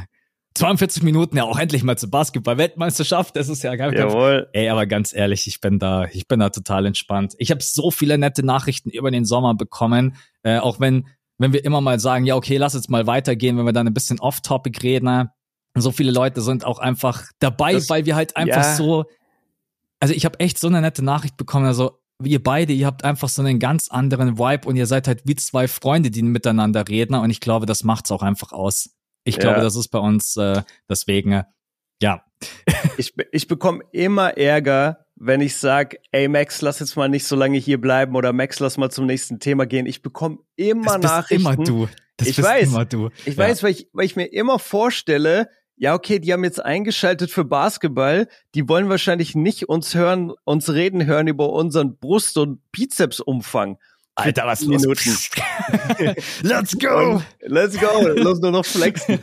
[0.54, 3.36] 42 Minuten ja auch endlich mal zur Basketball-Weltmeisterschaft.
[3.36, 4.48] Das ist ja gar Jawohl.
[4.52, 7.34] Ey, aber ganz ehrlich, ich bin da, ich bin da total entspannt.
[7.38, 11.06] Ich habe so viele nette Nachrichten über den Sommer bekommen, äh, auch wenn
[11.38, 13.94] wenn wir immer mal sagen, ja, okay, lass jetzt mal weitergehen, wenn wir dann ein
[13.94, 15.28] bisschen off-topic reden.
[15.74, 18.74] So viele Leute sind auch einfach dabei, das, weil wir halt einfach ja.
[18.74, 19.04] so,
[20.00, 23.28] also ich habe echt so eine nette Nachricht bekommen, also ihr beide, ihr habt einfach
[23.28, 27.14] so einen ganz anderen Vibe und ihr seid halt wie zwei Freunde, die miteinander reden
[27.14, 28.90] und ich glaube, das macht's auch einfach aus.
[29.24, 29.62] Ich glaube, ja.
[29.62, 31.44] das ist bei uns äh, deswegen, äh,
[32.00, 32.24] ja.
[32.96, 37.34] ich, ich bekomme immer Ärger, wenn ich sage, ey Max, lass jetzt mal nicht so
[37.34, 39.86] lange hier bleiben oder Max, lass mal zum nächsten Thema gehen.
[39.86, 41.46] Ich bekomme immer das Nachrichten.
[41.46, 41.88] Immer du.
[42.18, 43.10] Das ich weiß, immer du.
[43.24, 43.44] Ich ja.
[43.44, 47.44] weiß, weil ich, weil ich mir immer vorstelle, ja, okay, die haben jetzt eingeschaltet für
[47.44, 48.28] Basketball.
[48.54, 53.78] Die wollen wahrscheinlich nicht uns hören, uns reden hören über unseren Brust- und Bizepsumfang.
[54.14, 55.10] Alter, was Minuten.
[56.42, 57.16] let's go!
[57.16, 58.08] Und let's go!
[58.16, 59.18] Los nur noch flexen.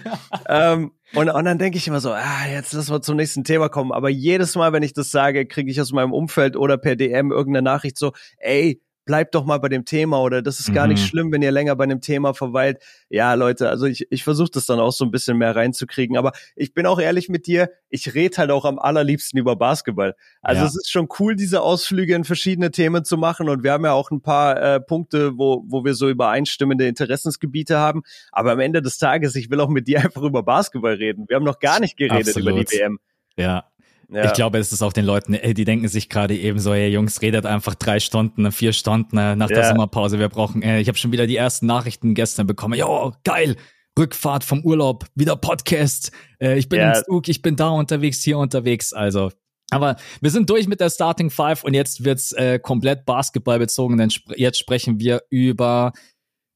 [0.48, 3.70] ähm, und, und dann denke ich immer so, ah, jetzt lass mal zum nächsten Thema
[3.70, 3.92] kommen.
[3.92, 7.32] Aber jedes Mal, wenn ich das sage, kriege ich aus meinem Umfeld oder per DM
[7.32, 10.94] irgendeine Nachricht so, ey, bleibt doch mal bei dem Thema oder das ist gar mhm.
[10.94, 12.82] nicht schlimm, wenn ihr länger bei dem Thema verweilt.
[13.10, 16.18] Ja, Leute, also ich, ich versuche das dann auch so ein bisschen mehr reinzukriegen.
[16.18, 20.16] Aber ich bin auch ehrlich mit dir, ich rede halt auch am allerliebsten über Basketball.
[20.42, 20.68] Also ja.
[20.68, 23.50] es ist schon cool, diese Ausflüge in verschiedene Themen zu machen.
[23.50, 27.78] Und wir haben ja auch ein paar äh, Punkte, wo, wo wir so übereinstimmende Interessensgebiete
[27.78, 28.04] haben.
[28.32, 31.26] Aber am Ende des Tages, ich will auch mit dir einfach über Basketball reden.
[31.28, 32.50] Wir haben noch gar nicht geredet Absolut.
[32.50, 33.00] über die WM.
[33.36, 33.66] Ja,
[34.14, 34.26] ja.
[34.26, 37.22] Ich glaube, es ist auch den Leuten, die denken sich gerade eben so, hey Jungs,
[37.22, 39.70] redet einfach drei Stunden, vier Stunden nach der ja.
[39.70, 40.20] Sommerpause.
[40.20, 42.78] Wir brauchen, äh, ich habe schon wieder die ersten Nachrichten gestern bekommen.
[42.78, 43.56] Jo, geil,
[43.98, 46.12] Rückfahrt vom Urlaub, wieder Podcast.
[46.40, 46.94] Äh, ich bin ja.
[46.94, 48.94] im Zug, ich bin da unterwegs, hier unterwegs.
[48.94, 49.32] Also,
[49.72, 53.98] aber wir sind durch mit der Starting Five und jetzt wird's äh, komplett Basketball bezogen,
[53.98, 55.92] denn sp jetzt sprechen wir über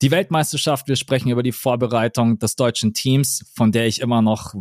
[0.04, 4.54] die Weltmeisterschaft, wir sprechen über die Vorbereitung des deutschen Teams, von der ich immer noch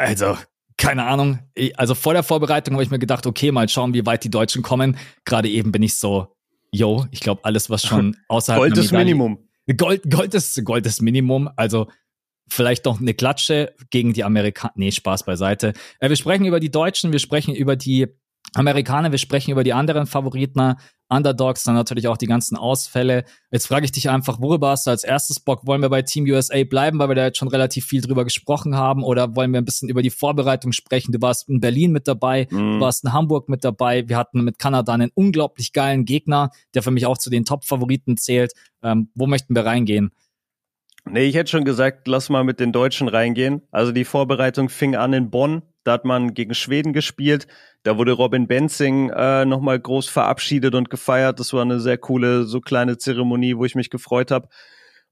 [0.00, 0.38] also
[0.80, 1.38] keine Ahnung.
[1.76, 4.62] Also vor der Vorbereitung habe ich mir gedacht, okay, mal schauen, wie weit die Deutschen
[4.62, 4.96] kommen.
[5.24, 6.34] Gerade eben bin ich so,
[6.72, 9.38] yo, ich glaube, alles, was schon außerhalb Gold ist Minimum.
[9.76, 11.50] Gold, Gold ist Gold ist Minimum.
[11.54, 11.88] Also
[12.48, 14.72] vielleicht noch eine Klatsche gegen die Amerikaner.
[14.74, 15.74] Nee, Spaß beiseite.
[16.00, 18.08] Äh, wir sprechen über die Deutschen, wir sprechen über die
[18.54, 20.74] Amerikaner, wir sprechen über die anderen Favoriten.
[21.08, 23.24] Underdogs, dann natürlich auch die ganzen Ausfälle.
[23.50, 25.66] Jetzt frage ich dich einfach, worüber hast du als erstes Bock?
[25.66, 28.76] Wollen wir bei Team USA bleiben, weil wir da jetzt schon relativ viel drüber gesprochen
[28.76, 29.02] haben?
[29.02, 31.10] Oder wollen wir ein bisschen über die Vorbereitung sprechen?
[31.10, 32.78] Du warst in Berlin mit dabei, mhm.
[32.78, 34.08] du warst in Hamburg mit dabei.
[34.08, 38.16] Wir hatten mit Kanada einen unglaublich geilen Gegner, der für mich auch zu den Top-Favoriten
[38.16, 38.52] zählt.
[38.82, 40.12] Ähm, wo möchten wir reingehen?
[41.08, 43.62] Nee, ich hätte schon gesagt, lass mal mit den Deutschen reingehen.
[43.72, 45.62] Also die Vorbereitung fing an in Bonn.
[45.84, 47.46] Da hat man gegen Schweden gespielt.
[47.82, 51.40] Da wurde Robin Benzing äh, nochmal groß verabschiedet und gefeiert.
[51.40, 54.48] Das war eine sehr coole, so kleine Zeremonie, wo ich mich gefreut habe.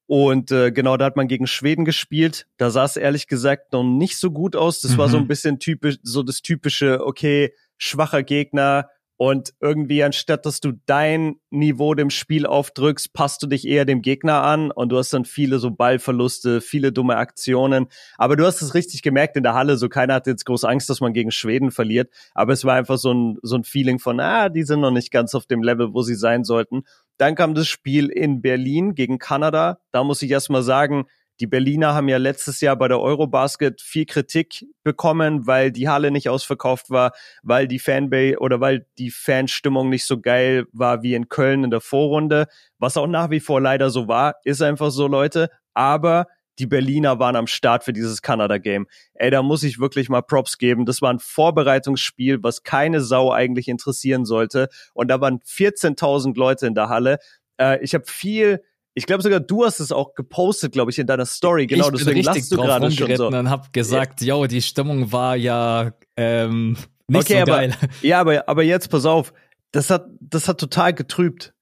[0.06, 2.46] Und äh, genau, da hat man gegen Schweden gespielt.
[2.56, 4.80] Da sah es ehrlich gesagt noch nicht so gut aus.
[4.80, 4.98] Das mhm.
[4.98, 5.24] war so mhm.
[5.24, 8.88] ein bisschen typisch, so das typische, okay, schwacher Gegner,
[9.20, 14.00] und irgendwie, anstatt dass du dein Niveau dem Spiel aufdrückst, passt du dich eher dem
[14.00, 17.88] Gegner an und du hast dann viele so Ballverluste, viele dumme Aktionen.
[18.16, 20.88] Aber du hast es richtig gemerkt in der Halle, so keiner hat jetzt groß Angst,
[20.88, 22.14] dass man gegen Schweden verliert.
[22.32, 25.10] Aber es war einfach so ein, so ein Feeling von, ah, die sind noch nicht
[25.10, 26.84] ganz auf dem Level, wo sie sein sollten.
[27.16, 29.80] Dann kam das Spiel in Berlin gegen Kanada.
[29.90, 31.06] Da muss ich erst mal sagen,
[31.40, 36.10] die Berliner haben ja letztes Jahr bei der Eurobasket viel Kritik bekommen, weil die Halle
[36.10, 37.12] nicht ausverkauft war,
[37.42, 41.70] weil die Fanbase oder weil die Fanstimmung nicht so geil war wie in Köln in
[41.70, 42.46] der Vorrunde.
[42.78, 45.50] Was auch nach wie vor leider so war, ist einfach so, Leute.
[45.74, 46.26] Aber
[46.58, 48.88] die Berliner waren am Start für dieses Kanada-Game.
[49.14, 50.86] Ey, da muss ich wirklich mal Props geben.
[50.86, 54.68] Das war ein Vorbereitungsspiel, was keine Sau eigentlich interessieren sollte.
[54.92, 57.18] Und da waren 14.000 Leute in der Halle.
[57.60, 58.62] Äh, ich habe viel
[58.98, 61.66] ich glaube sogar, du hast es auch gepostet, glaube ich, in deiner Story.
[61.66, 63.28] Genau, ich deswegen lachst du gerade schon so.
[63.28, 66.76] und hab gesagt, yo, die Stimmung war ja ähm,
[67.06, 67.74] nicht okay, so geil.
[67.80, 69.32] Aber, ja, aber, aber jetzt pass auf,
[69.70, 71.54] das hat, das hat total getrübt.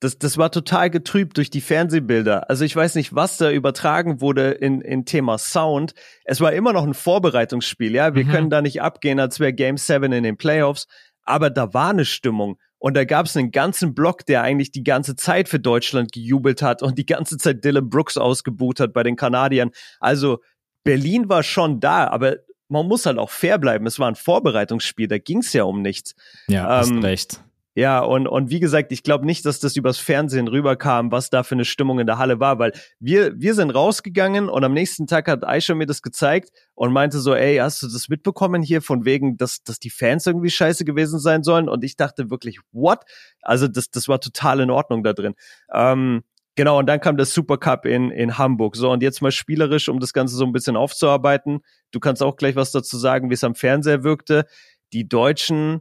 [0.00, 2.50] Das, das war total getrübt durch die Fernsehbilder.
[2.50, 5.94] Also ich weiß nicht, was da übertragen wurde in, in Thema Sound.
[6.24, 8.14] Es war immer noch ein Vorbereitungsspiel, ja.
[8.14, 8.30] Wir mhm.
[8.30, 10.88] können da nicht abgehen, als wäre Game 7 in den Playoffs.
[11.22, 12.58] Aber da war eine Stimmung.
[12.82, 16.62] Und da gab es einen ganzen Block, der eigentlich die ganze Zeit für Deutschland gejubelt
[16.62, 19.70] hat und die ganze Zeit Dylan Brooks ausgebucht hat bei den Kanadiern.
[20.00, 20.40] Also
[20.82, 23.86] Berlin war schon da, aber man muss halt auch fair bleiben.
[23.86, 26.16] Es war ein Vorbereitungsspiel, da ging es ja um nichts.
[26.48, 27.44] Ja, ähm, hast recht.
[27.74, 31.42] Ja, und, und wie gesagt, ich glaube nicht, dass das übers Fernsehen rüberkam, was da
[31.42, 35.06] für eine Stimmung in der Halle war, weil wir, wir sind rausgegangen und am nächsten
[35.06, 38.82] Tag hat Aisha mir das gezeigt und meinte so, ey, hast du das mitbekommen hier
[38.82, 41.70] von wegen, dass, dass die Fans irgendwie scheiße gewesen sein sollen?
[41.70, 43.04] Und ich dachte wirklich, what?
[43.40, 45.34] Also das, das war total in Ordnung da drin.
[45.72, 46.24] Ähm,
[46.56, 48.76] genau, und dann kam der Supercup in, in Hamburg.
[48.76, 51.60] So, und jetzt mal spielerisch, um das Ganze so ein bisschen aufzuarbeiten.
[51.90, 54.44] Du kannst auch gleich was dazu sagen, wie es am Fernseher wirkte.
[54.92, 55.80] Die Deutschen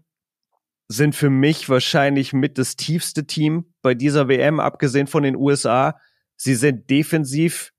[0.92, 5.98] sind für mich wahrscheinlich mit das tiefste Team bei dieser WM, abgesehen von den USA.
[6.36, 7.72] Sie sind defensiv,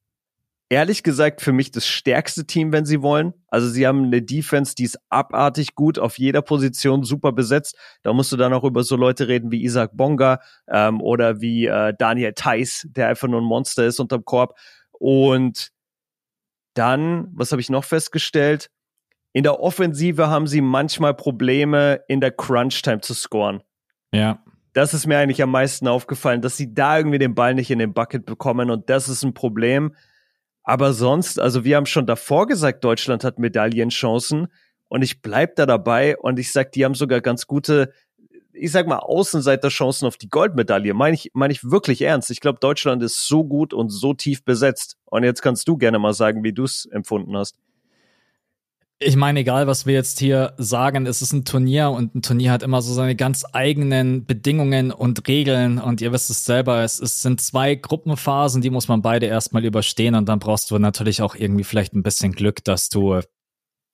[0.71, 3.35] ehrlich gesagt, für mich das stärkste Team, wenn sie wollen.
[3.49, 7.77] Also sie haben eine Defense, die ist abartig gut, auf jeder Position super besetzt.
[8.03, 11.67] Da musst du dann auch über so Leute reden wie Isaac Bonga ähm, oder wie
[11.67, 14.59] äh, Daniel Theiss, der einfach nur ein Monster ist unterm Korb.
[14.93, 15.71] Und
[16.75, 18.71] dann, was habe ich noch festgestellt?
[19.33, 23.62] In der Offensive haben sie manchmal Probleme, in der Crunch-Time zu scoren.
[24.12, 24.43] Ja.
[24.74, 27.78] Das ist mir eigentlich am meisten aufgefallen, dass sie da irgendwie den Ball nicht in
[27.78, 29.95] den Bucket bekommen und das ist ein Problem.
[30.62, 34.49] Aber sonst, also wir haben schon davor gesagt, Deutschland hat Medaillenchancen
[34.89, 37.93] und ich bleib da dabei und ich sag, die haben sogar ganz gute,
[38.53, 40.95] ich sag mal, Außenseiterchancen auf die Goldmedaille.
[40.95, 42.30] Meine ich, meine ich wirklich ernst.
[42.30, 44.97] Ich glaube, Deutschland ist so gut und so tief besetzt.
[45.07, 47.59] Und jetzt kannst du gerne mal sagen, wie du es empfunden hast
[49.05, 52.53] ich meine, egal was wir jetzt hier sagen, es ist ein Turnier und ein Turnier
[52.53, 57.01] hat immer so seine ganz eigenen Bedingungen und Regeln und ihr wisst es selber, es,
[57.01, 61.23] es sind zwei Gruppenphasen, die muss man beide erstmal überstehen und dann brauchst du natürlich
[61.23, 63.21] auch irgendwie vielleicht ein bisschen Glück, dass du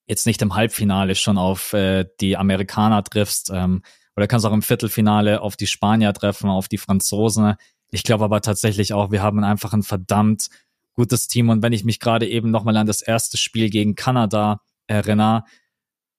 [0.06, 3.82] jetzt nicht im Halbfinale schon auf äh, die Amerikaner triffst ähm,
[4.16, 7.54] oder kannst auch im Viertelfinale auf die Spanier treffen, auf die Franzosen.
[7.90, 10.48] Ich glaube aber tatsächlich auch, wir haben einfach ein verdammt
[10.94, 14.60] gutes Team und wenn ich mich gerade eben nochmal an das erste Spiel gegen Kanada
[14.88, 15.44] erinnere,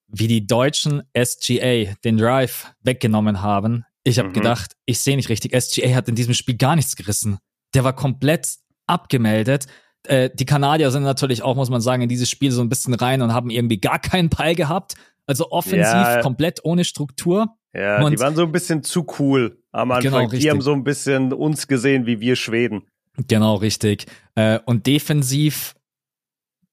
[0.07, 3.85] wie die Deutschen SGA den Drive weggenommen haben.
[4.03, 4.33] Ich habe mhm.
[4.33, 5.59] gedacht, ich sehe nicht richtig.
[5.59, 7.37] SGA hat in diesem Spiel gar nichts gerissen.
[7.73, 8.55] Der war komplett
[8.87, 9.67] abgemeldet.
[10.07, 12.93] Äh, die Kanadier sind natürlich auch, muss man sagen, in dieses Spiel so ein bisschen
[12.93, 14.95] rein und haben irgendwie gar keinen Ball gehabt.
[15.27, 16.21] Also offensiv ja.
[16.21, 17.55] komplett ohne Struktur.
[17.73, 20.11] Ja, und die waren so ein bisschen zu cool am Anfang.
[20.11, 22.87] Genau, die haben so ein bisschen uns gesehen wie wir Schweden.
[23.27, 24.07] Genau, richtig.
[24.33, 25.75] Äh, und defensiv,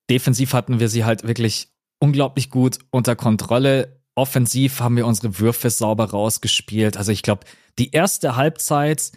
[0.09, 1.69] defensiv hatten wir sie halt wirklich
[1.99, 4.01] unglaublich gut unter Kontrolle.
[4.15, 6.97] Offensiv haben wir unsere Würfe sauber rausgespielt.
[6.97, 7.45] Also ich glaube,
[7.79, 9.13] die erste Halbzeit,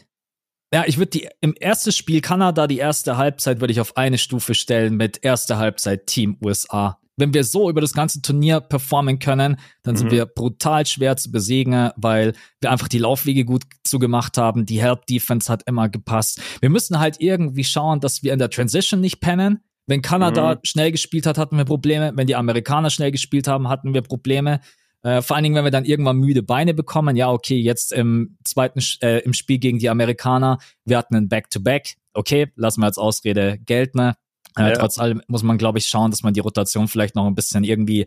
[0.73, 4.17] ja, ich würde die im ersten Spiel Kanada, die erste Halbzeit würde ich auf eine
[4.17, 6.99] Stufe stellen mit erster Halbzeit Team USA.
[7.15, 10.11] wenn wir so über das ganze Turnier performen können, dann sind mhm.
[10.11, 14.65] wir brutal schwer zu besiegen, weil wir einfach die Laufwege gut zugemacht haben.
[14.65, 16.41] Die Help Defense hat immer gepasst.
[16.61, 19.61] Wir müssen halt irgendwie schauen, dass wir in der Transition nicht pennen.
[19.89, 20.59] Wenn Kanada mhm.
[20.63, 22.11] schnell gespielt hat, hatten wir Probleme.
[22.13, 24.59] Wenn die Amerikaner schnell gespielt haben, hatten wir Probleme.
[25.01, 27.15] Äh, vor allen Dingen, wenn wir dann irgendwann müde Beine bekommen.
[27.15, 31.85] Ja, okay, jetzt im zweiten äh, im Spiel gegen die Amerikaner, wir hatten ein Back-to-Back.
[31.85, 31.95] -Back.
[32.13, 33.99] Okay, lassen wir als Ausrede gelten.
[33.99, 34.13] Äh,
[34.57, 34.73] ja.
[34.73, 37.63] Trotz allem muss man, glaube ich, schauen, dass man die Rotation vielleicht noch ein bisschen
[37.63, 38.05] irgendwie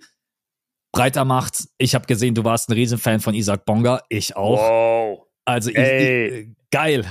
[0.92, 1.64] breiter macht.
[1.78, 4.02] Ich habe gesehen, du warst ein Riesenfan von Isaac Bonga.
[4.08, 4.58] Ich auch.
[4.58, 5.26] Wow.
[5.44, 7.04] Also ich, ich, geil.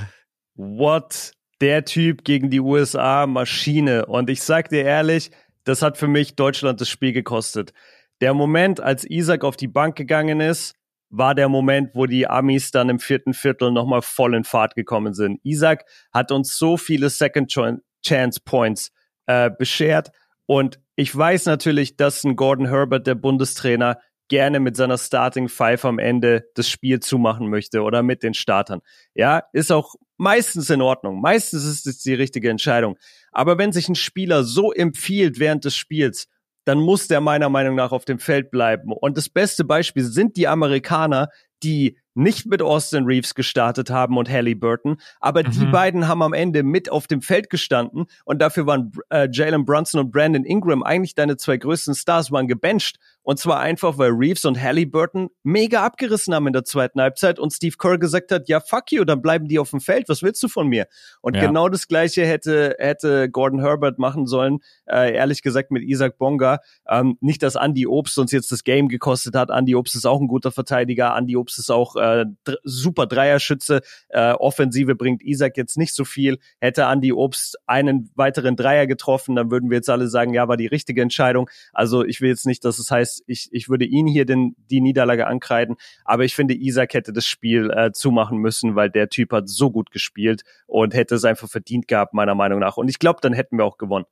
[0.56, 1.34] What?
[1.62, 4.08] Der Typ gegen die USA Maschine.
[4.08, 5.30] Und ich sag dir ehrlich,
[5.64, 7.72] das hat für mich Deutschland das Spiel gekostet.
[8.20, 10.74] Der Moment, als Isaac auf die Bank gegangen ist,
[11.12, 15.14] war der Moment, wo die Amis dann im vierten Viertel nochmal voll in Fahrt gekommen
[15.14, 15.40] sind.
[15.44, 18.92] Isaac hat uns so viele Second Chance Points
[19.28, 20.12] äh, beschert.
[20.48, 24.00] Und ich weiß natürlich, dass ein Gordon Herbert, der Bundestrainer,
[24.32, 28.80] gerne mit seiner Starting Five am Ende das Spiel zumachen möchte oder mit den Startern.
[29.14, 31.20] Ja, ist auch meistens in Ordnung.
[31.20, 32.98] Meistens ist es die richtige Entscheidung.
[33.34, 36.30] Aber wenn sich ein Spieler so empfiehlt während des Spiels,
[36.64, 38.94] dann muss der meiner Meinung nach auf dem Feld bleiben.
[38.94, 41.28] Und das beste Beispiel sind die Amerikaner,
[41.62, 45.52] die nicht mit Austin Reeves gestartet haben und Hallie Burton, aber mhm.
[45.52, 49.66] die beiden haben am Ende mit auf dem Feld gestanden und dafür waren äh, Jalen
[49.66, 54.10] Brunson und Brandon Ingram eigentlich deine zwei größten Stars waren gebencht und zwar einfach, weil
[54.12, 58.50] Reeves und Halliburton mega abgerissen haben in der zweiten Halbzeit und Steve Kerr gesagt hat,
[58.50, 60.88] ja, fuck you, dann bleiben die auf dem Feld, was willst du von mir?
[61.22, 61.46] Und ja.
[61.46, 66.60] genau das Gleiche hätte, hätte Gordon Herbert machen sollen, äh, ehrlich gesagt mit Isaac Bonga.
[66.90, 69.50] Ähm, nicht, dass Andy Obst uns jetzt das Game gekostet hat.
[69.52, 71.16] Andy Obst ist auch ein guter Verteidiger.
[71.16, 72.26] Andy Obst ist auch äh,
[72.64, 73.82] super Dreierschütze.
[74.10, 76.40] Äh, Offensive bringt Isaac jetzt nicht so viel.
[76.60, 80.58] Hätte Andy Obst einen weiteren Dreier getroffen, dann würden wir jetzt alle sagen, ja, war
[80.58, 81.50] die richtige Entscheidung.
[81.74, 84.56] Also ich will jetzt nicht, dass es heißt, heißt, ich, ich würde ihn hier den,
[84.70, 85.76] die Niederlage ankreiden.
[86.06, 89.72] Aber ich finde, Isaac hätte das Spiel äh, zumachen müssen, weil der Typ hat so
[89.72, 92.78] gut gespielt und hätte es einfach verdient gehabt, meiner Meinung nach.
[92.78, 94.06] Und ich glaube, dann hätten wir auch gewonnen.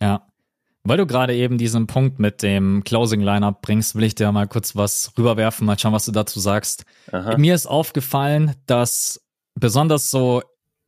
[0.00, 0.26] Ja.
[0.84, 4.48] Weil du gerade eben diesen Punkt mit dem Closing Lineup bringst, will ich dir mal
[4.48, 6.84] kurz was rüberwerfen, mal schauen, was du dazu sagst.
[7.12, 7.36] Aha.
[7.38, 9.20] Mir ist aufgefallen, dass
[9.54, 10.42] besonders so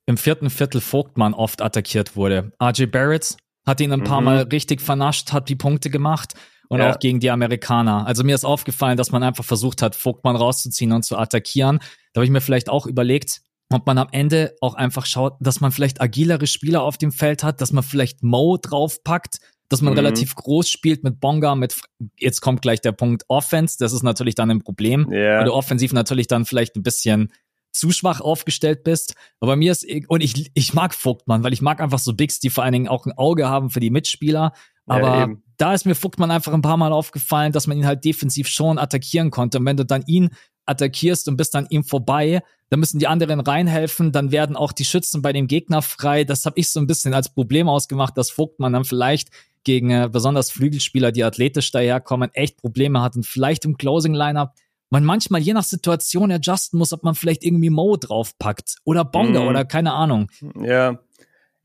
[0.06, 2.52] im vierten Viertel Vogtmann oft attackiert wurde.
[2.60, 3.36] RJ Barrett
[3.66, 4.24] hat ihn ein paar mhm.
[4.26, 6.34] Mal richtig vernascht, hat die Punkte gemacht
[6.68, 6.92] und ja.
[6.92, 8.06] auch gegen die Amerikaner.
[8.06, 11.78] Also mir ist aufgefallen, dass man einfach versucht hat, Vogtmann rauszuziehen und zu attackieren.
[12.12, 13.40] Da habe ich mir vielleicht auch überlegt,
[13.72, 17.42] ob man am Ende auch einfach schaut, dass man vielleicht agilere Spieler auf dem Feld
[17.42, 19.38] hat, dass man vielleicht Mo draufpackt,
[19.68, 19.98] dass man mhm.
[19.98, 21.80] relativ groß spielt mit Bonga, mit
[22.18, 25.38] jetzt kommt gleich der Punkt Offense, das ist natürlich dann ein Problem, yeah.
[25.38, 27.32] weil du offensiv natürlich dann vielleicht ein bisschen
[27.72, 29.14] zu schwach aufgestellt bist.
[29.40, 32.50] Aber mir ist, und ich, ich mag Vogtmann, weil ich mag einfach so Bigs, die
[32.50, 34.52] vor allen Dingen auch ein Auge haben für die Mitspieler.
[34.86, 38.04] Aber ja, da ist mir Vogtmann einfach ein paar Mal aufgefallen, dass man ihn halt
[38.04, 39.58] defensiv schon attackieren konnte.
[39.58, 40.30] Und wenn du dann ihn
[40.66, 44.84] attackierst und bist an ihm vorbei, dann müssen die anderen reinhelfen, dann werden auch die
[44.84, 46.24] Schützen bei dem Gegner frei.
[46.24, 49.30] Das habe ich so ein bisschen als Problem ausgemacht, dass Vogtmann dann vielleicht
[49.64, 54.52] gegen äh, besonders Flügelspieler, die athletisch daherkommen, echt Probleme hat und vielleicht im Closing-Lineup
[54.90, 59.40] man manchmal je nach Situation adjusten muss, ob man vielleicht irgendwie Mo draufpackt oder Bonga
[59.40, 59.48] mm.
[59.48, 60.30] oder keine Ahnung.
[60.62, 61.00] Ja,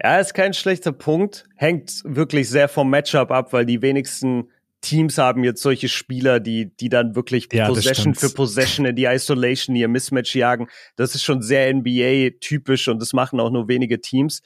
[0.02, 1.46] ja, ist kein schlechter Punkt.
[1.56, 4.50] Hängt wirklich sehr vom Matchup ab, weil die wenigsten
[4.82, 9.06] Teams haben jetzt solche Spieler, die, die dann wirklich ja, Possession für Possession in die
[9.06, 10.68] Isolation, ihr Mismatch jagen.
[10.96, 14.42] Das ist schon sehr NBA-typisch und das machen auch nur wenige Teams.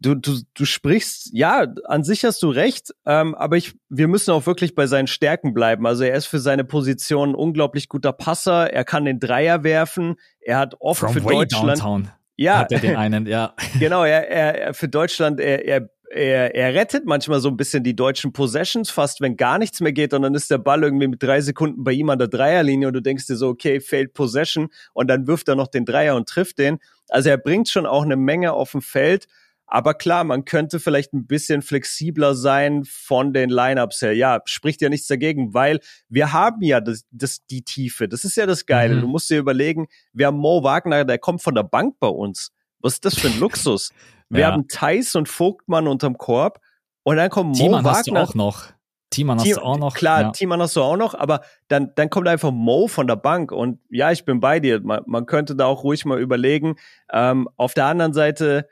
[0.00, 4.30] Du, du, du sprichst, ja, an sich hast du recht, ähm, aber ich, wir müssen
[4.30, 5.86] auch wirklich bei seinen Stärken bleiben.
[5.88, 10.14] Also er ist für seine Position ein unglaublich guter Passer, er kann den Dreier werfen,
[10.40, 11.80] er hat oft From für Deutschland.
[11.80, 12.10] Downtown.
[12.36, 12.58] Ja.
[12.58, 13.54] Hat er den einen, ja.
[13.80, 17.96] Genau, er, er, für Deutschland, er, er, er, er rettet manchmal so ein bisschen die
[17.96, 21.20] deutschen Possessions, fast wenn gar nichts mehr geht und dann ist der Ball irgendwie mit
[21.20, 24.68] drei Sekunden bei ihm an der Dreierlinie und du denkst dir so, okay, failed Possession
[24.92, 26.78] und dann wirft er noch den Dreier und trifft den.
[27.08, 29.26] Also er bringt schon auch eine Menge auf dem Feld
[29.70, 34.14] aber klar, man könnte vielleicht ein bisschen flexibler sein von den Lineups her.
[34.14, 38.08] Ja, spricht ja nichts dagegen, weil wir haben ja das, das die Tiefe.
[38.08, 38.96] Das ist ja das Geile.
[38.96, 39.00] Mhm.
[39.02, 42.50] Du musst dir überlegen, wir haben Mo Wagner, der kommt von der Bank bei uns.
[42.80, 43.92] Was ist das für ein Luxus?
[44.30, 44.52] Wir ja.
[44.52, 46.60] haben Thais und Vogtmann unterm Korb
[47.02, 47.98] und dann kommt Mo Thiemann Wagner.
[47.98, 48.64] Hast du auch noch.
[49.10, 49.94] Thiemann hast du auch noch.
[49.94, 50.30] Klar, ja.
[50.32, 53.80] Thiemann hast du auch noch, aber dann, dann kommt einfach Mo von der Bank und
[53.90, 54.80] ja, ich bin bei dir.
[54.80, 56.76] Man, man könnte da auch ruhig mal überlegen.
[57.10, 58.68] Ähm, auf der anderen Seite,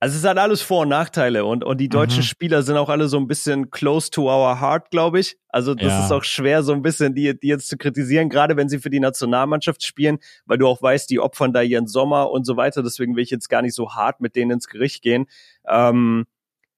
[0.00, 2.24] also es hat alles Vor- und Nachteile und, und die deutschen mhm.
[2.24, 5.36] Spieler sind auch alle so ein bisschen close to our heart, glaube ich.
[5.48, 6.04] Also das ja.
[6.04, 8.90] ist auch schwer, so ein bisschen die, die jetzt zu kritisieren, gerade wenn sie für
[8.90, 12.84] die Nationalmannschaft spielen, weil du auch weißt, die opfern da ihren Sommer und so weiter.
[12.84, 15.26] Deswegen will ich jetzt gar nicht so hart mit denen ins Gericht gehen.
[15.66, 16.26] Ähm,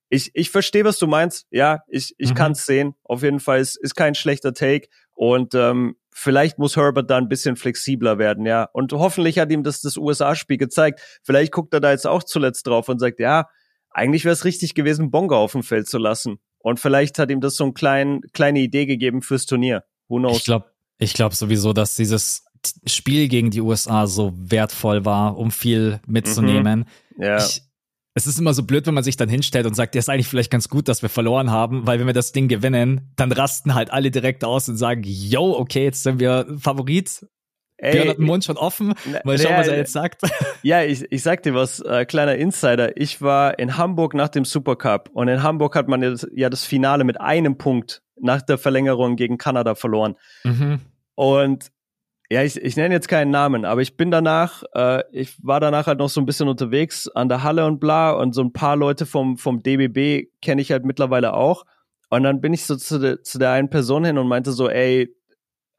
[0.09, 1.47] ich, ich verstehe, was du meinst.
[1.51, 2.35] Ja, ich, ich mhm.
[2.35, 2.95] kann es sehen.
[3.05, 4.89] Auf jeden Fall ist, ist kein schlechter Take.
[5.13, 8.69] Und ähm, vielleicht muss Herbert da ein bisschen flexibler werden, ja.
[8.73, 11.01] Und hoffentlich hat ihm das das USA-Spiel gezeigt.
[11.23, 13.47] Vielleicht guckt er da jetzt auch zuletzt drauf und sagt, ja,
[13.91, 16.39] eigentlich wäre es richtig gewesen, Bonga auf dem Feld zu lassen.
[16.59, 19.85] Und vielleicht hat ihm das so eine klein, kleine Idee gegeben fürs Turnier.
[20.09, 20.39] Who knows?
[20.39, 20.67] Ich glaube
[20.99, 22.45] ich glaub sowieso, dass dieses
[22.87, 26.85] Spiel gegen die USA so wertvoll war, um viel mitzunehmen.
[27.17, 27.23] Mhm.
[27.25, 27.39] Ja.
[27.39, 27.63] Ich,
[28.21, 30.29] es ist immer so blöd, wenn man sich dann hinstellt und sagt, ja, ist eigentlich
[30.29, 33.75] vielleicht ganz gut, dass wir verloren haben, weil wenn wir das Ding gewinnen, dann rasten
[33.75, 37.27] halt alle direkt aus und sagen, yo, okay, jetzt sind wir Favorit.
[37.79, 38.93] Ey, Björn hat den Mund schon offen.
[39.25, 40.23] Mal schauen, was er jetzt sagt.
[40.63, 42.95] Ja, ich, ich sag dir was, äh, kleiner Insider.
[42.99, 47.05] Ich war in Hamburg nach dem Supercup und in Hamburg hat man ja das Finale
[47.05, 50.17] mit einem Punkt nach der Verlängerung gegen Kanada verloren.
[50.45, 50.81] Mhm.
[51.15, 51.71] Und
[52.33, 55.89] ja, ich, ich nenne jetzt keinen Namen, aber ich bin danach, äh, ich war danach
[55.89, 58.77] halt noch so ein bisschen unterwegs an der Halle und bla und so ein paar
[58.77, 61.65] Leute vom, vom DBB kenne ich halt mittlerweile auch.
[62.09, 64.69] Und dann bin ich so zu, de, zu der einen Person hin und meinte so,
[64.69, 65.13] ey,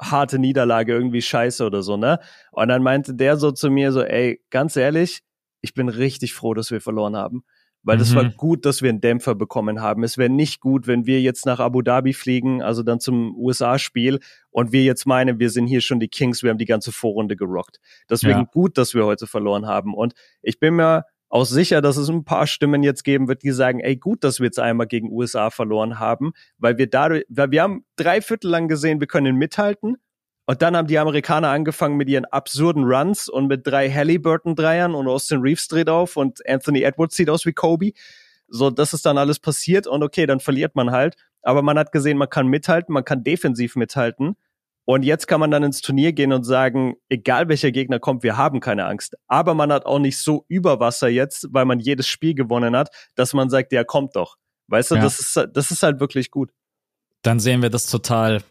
[0.01, 2.19] harte Niederlage, irgendwie scheiße oder so, ne?
[2.51, 5.21] Und dann meinte der so zu mir so, ey, ganz ehrlich,
[5.61, 7.43] ich bin richtig froh, dass wir verloren haben.
[7.83, 7.99] Weil mhm.
[7.99, 10.03] das war gut, dass wir einen Dämpfer bekommen haben.
[10.03, 14.19] Es wäre nicht gut, wenn wir jetzt nach Abu Dhabi fliegen, also dann zum USA-Spiel,
[14.49, 17.35] und wir jetzt meinen, wir sind hier schon die Kings, wir haben die ganze Vorrunde
[17.35, 17.79] gerockt.
[18.09, 18.49] Deswegen ja.
[18.51, 19.93] gut, dass wir heute verloren haben.
[19.93, 23.51] Und ich bin mir auch sicher, dass es ein paar Stimmen jetzt geben wird, die
[23.51, 27.51] sagen, ey, gut, dass wir jetzt einmal gegen USA verloren haben, weil wir dadurch, weil
[27.51, 29.95] wir haben drei Viertel lang gesehen, wir können mithalten
[30.51, 35.07] und dann haben die Amerikaner angefangen mit ihren absurden Runs und mit drei Halliburton-Dreiern und
[35.07, 37.93] Austin Reeves dreht auf und Anthony Edwards sieht aus wie Kobe.
[38.49, 41.15] So, das ist dann alles passiert und okay, dann verliert man halt.
[41.41, 44.35] Aber man hat gesehen, man kann mithalten, man kann defensiv mithalten.
[44.83, 48.35] Und jetzt kann man dann ins Turnier gehen und sagen, egal welcher Gegner kommt, wir
[48.35, 49.15] haben keine Angst.
[49.27, 53.33] Aber man hat auch nicht so Überwasser jetzt, weil man jedes Spiel gewonnen hat, dass
[53.33, 54.35] man sagt, ja, kommt doch.
[54.67, 55.01] Weißt du, ja.
[55.01, 56.51] das, ist, das ist halt wirklich gut.
[57.21, 58.41] Dann sehen wir das total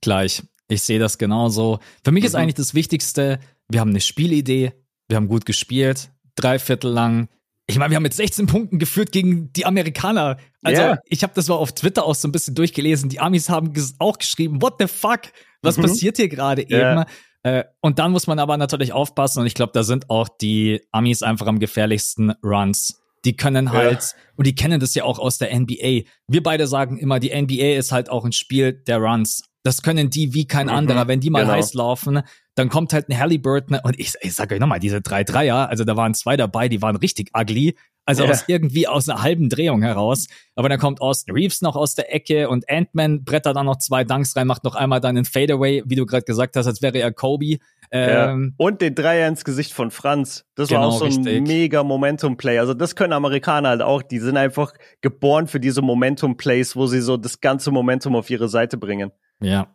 [0.00, 0.42] gleich.
[0.72, 1.80] Ich sehe das genauso.
[2.02, 2.28] Für mich mhm.
[2.28, 4.72] ist eigentlich das Wichtigste, wir haben eine Spielidee,
[5.08, 7.28] wir haben gut gespielt, drei Viertel lang.
[7.66, 10.38] Ich meine, wir haben mit 16 Punkten geführt gegen die Amerikaner.
[10.62, 10.98] Also, yeah.
[11.06, 13.08] ich habe das mal auf Twitter auch so ein bisschen durchgelesen.
[13.08, 15.20] Die Amis haben auch geschrieben, what the fuck?
[15.62, 15.82] Was mhm.
[15.82, 16.92] passiert hier gerade yeah.
[16.92, 17.04] eben?
[17.44, 20.80] Äh, und dann muss man aber natürlich aufpassen und ich glaube, da sind auch die
[20.92, 23.01] Amis einfach am gefährlichsten Runs.
[23.24, 24.08] Die können halt, ja.
[24.36, 26.02] und die kennen das ja auch aus der NBA.
[26.26, 29.42] Wir beide sagen immer, die NBA ist halt auch ein Spiel der Runs.
[29.62, 31.08] Das können die wie kein mhm, anderer.
[31.08, 31.54] Wenn die mal genau.
[31.54, 32.22] heiß laufen,
[32.54, 35.84] dann kommt halt ein Halliburton und ich, ich sage euch nochmal, diese drei Dreier, also
[35.84, 37.74] da waren zwei dabei, die waren richtig ugly.
[38.04, 38.32] Also yeah.
[38.32, 40.26] aus irgendwie aus einer halben Drehung heraus.
[40.56, 44.02] Aber dann kommt Austin Reeves noch aus der Ecke und Ant-Man brettert dann noch zwei
[44.02, 46.98] Dunks rein, macht noch einmal dann einen Fadeaway, wie du gerade gesagt hast, als wäre
[46.98, 47.58] er Kobe.
[47.92, 48.64] Ähm, ja.
[48.66, 50.44] Und den Dreier ins Gesicht von Franz.
[50.56, 51.46] Das genau, war auch so ein richtig.
[51.46, 52.58] mega Momentum-Play.
[52.58, 54.02] Also das können Amerikaner halt auch.
[54.02, 58.48] Die sind einfach geboren für diese Momentum-Plays, wo sie so das ganze Momentum auf ihre
[58.48, 59.12] Seite bringen.
[59.40, 59.68] Ja.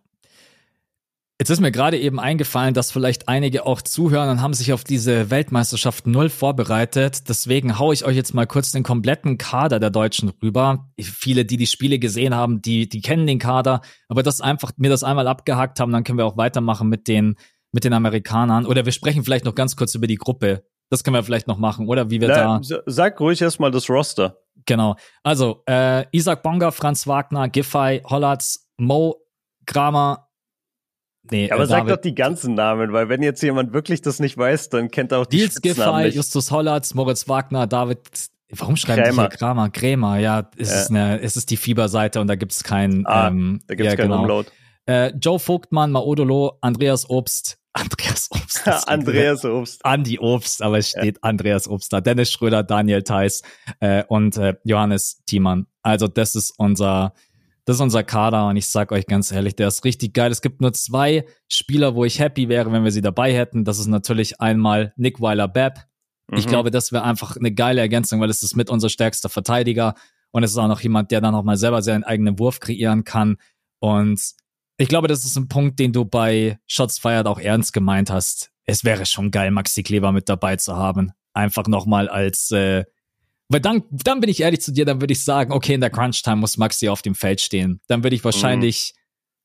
[1.40, 4.84] Jetzt ist mir gerade eben eingefallen, dass vielleicht einige auch zuhören und haben sich auf
[4.84, 7.30] diese Weltmeisterschaft null vorbereitet.
[7.30, 10.90] Deswegen haue ich euch jetzt mal kurz den kompletten Kader der Deutschen rüber.
[11.00, 13.82] Viele, die die Spiele gesehen haben, die, die kennen den Kader.
[14.08, 17.36] Aber das einfach, mir das einmal abgehakt haben, dann können wir auch weitermachen mit den,
[17.72, 18.66] mit den Amerikanern.
[18.66, 20.66] Oder wir sprechen vielleicht noch ganz kurz über die Gruppe.
[20.90, 22.82] Das können wir vielleicht noch machen, oder wie wir Na, da.
[22.86, 24.38] Sag ruhig erstmal das Roster.
[24.66, 24.96] Genau.
[25.22, 29.18] Also, äh, Isaac Bonga, Franz Wagner, Giffey, Hollatz, Mo,
[29.66, 30.27] Kramer.
[31.32, 34.38] Nee, aber äh, sag doch die ganzen Namen, weil wenn jetzt jemand wirklich das nicht
[34.38, 38.00] weiß, dann kennt er auch die Nils Giffey, Justus Hollatz, Moritz Wagner, David
[38.50, 39.24] Warum schreiben Krämer.
[39.24, 39.70] die hier Kramer?
[39.70, 40.82] Krämer, ja, es ja.
[40.82, 43.98] ist eine, es ist die Fieberseite und da gibt's kein, ah, ähm, da gibt's ja,
[43.98, 44.22] keinen genau.
[44.22, 44.52] Umlaut.
[44.86, 48.68] Äh, Joe Vogtmann, Maodolo, Andreas Obst, Andreas Obst.
[48.88, 49.86] Andreas Obst.
[49.86, 51.24] Andi Obst, aber es steht ja.
[51.24, 52.00] Andreas Obst da.
[52.00, 53.42] Dennis Schröder, Daniel Theiss
[53.82, 55.68] äh, und äh, Johannes Thiemann.
[55.84, 57.14] Also das ist unser,
[57.68, 60.32] das ist unser Kader und ich sag euch ganz ehrlich, der ist richtig geil.
[60.32, 63.66] Es gibt nur zwei Spieler, wo ich happy wäre, wenn wir sie dabei hätten.
[63.66, 65.80] Das ist natürlich einmal Nick Weiler-Bepp.
[66.32, 66.38] Mhm.
[66.38, 69.96] Ich glaube, das wäre einfach eine geile Ergänzung, weil es ist mit unser stärkster Verteidiger
[70.32, 73.04] und es ist auch noch jemand, der dann auch mal selber seinen eigenen Wurf kreieren
[73.04, 73.36] kann.
[73.80, 74.22] Und
[74.78, 78.50] ich glaube, das ist ein Punkt, den du bei Shots Fired auch ernst gemeint hast.
[78.64, 81.12] Es wäre schon geil, Maxi Kleber mit dabei zu haben.
[81.34, 82.86] Einfach nochmal als äh,
[83.50, 85.90] weil dann, dann bin ich ehrlich zu dir, dann würde ich sagen, okay, in der
[85.90, 87.80] Crunch-Time muss Maxi auf dem Feld stehen.
[87.88, 88.94] Dann würde ich wahrscheinlich,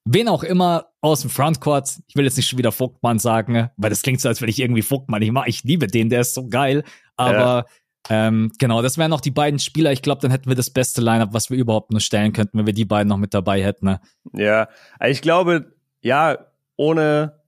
[0.04, 0.14] mhm.
[0.14, 3.90] wen auch immer aus dem Frontcourt, ich will jetzt nicht schon wieder Vogtmann sagen, weil
[3.90, 6.34] das klingt so, als wenn ich irgendwie Vogtmann, ich mag, ich liebe den, der ist
[6.34, 6.82] so geil.
[7.16, 7.66] Aber
[8.10, 8.28] ja.
[8.28, 9.92] ähm, genau, das wären noch die beiden Spieler.
[9.92, 12.66] Ich glaube, dann hätten wir das beste Lineup, was wir überhaupt nur stellen könnten, wenn
[12.66, 13.86] wir die beiden noch mit dabei hätten.
[13.86, 14.00] Ne?
[14.32, 14.68] Ja,
[15.04, 16.38] ich glaube, ja,
[16.76, 17.41] ohne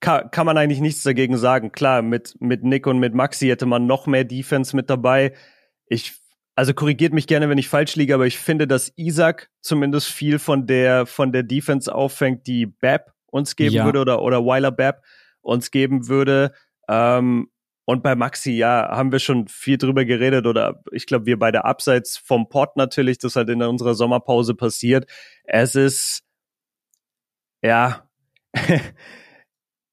[0.00, 1.72] kann, kann man eigentlich nichts dagegen sagen.
[1.72, 5.34] Klar, mit, mit Nick und mit Maxi hätte man noch mehr Defense mit dabei.
[5.86, 6.14] Ich,
[6.54, 10.38] also korrigiert mich gerne, wenn ich falsch liege, aber ich finde, dass Isaac zumindest viel
[10.38, 13.84] von der, von der Defense auffängt, die Bab uns geben ja.
[13.84, 15.02] würde oder, oder Weiler Bab
[15.42, 16.52] uns geben würde.
[16.88, 17.50] Ähm,
[17.84, 21.64] und bei Maxi, ja, haben wir schon viel drüber geredet oder ich glaube, wir beide
[21.64, 25.10] abseits vom Pod natürlich, das halt in unserer Sommerpause passiert.
[25.44, 26.22] Es ist,
[27.62, 28.08] ja,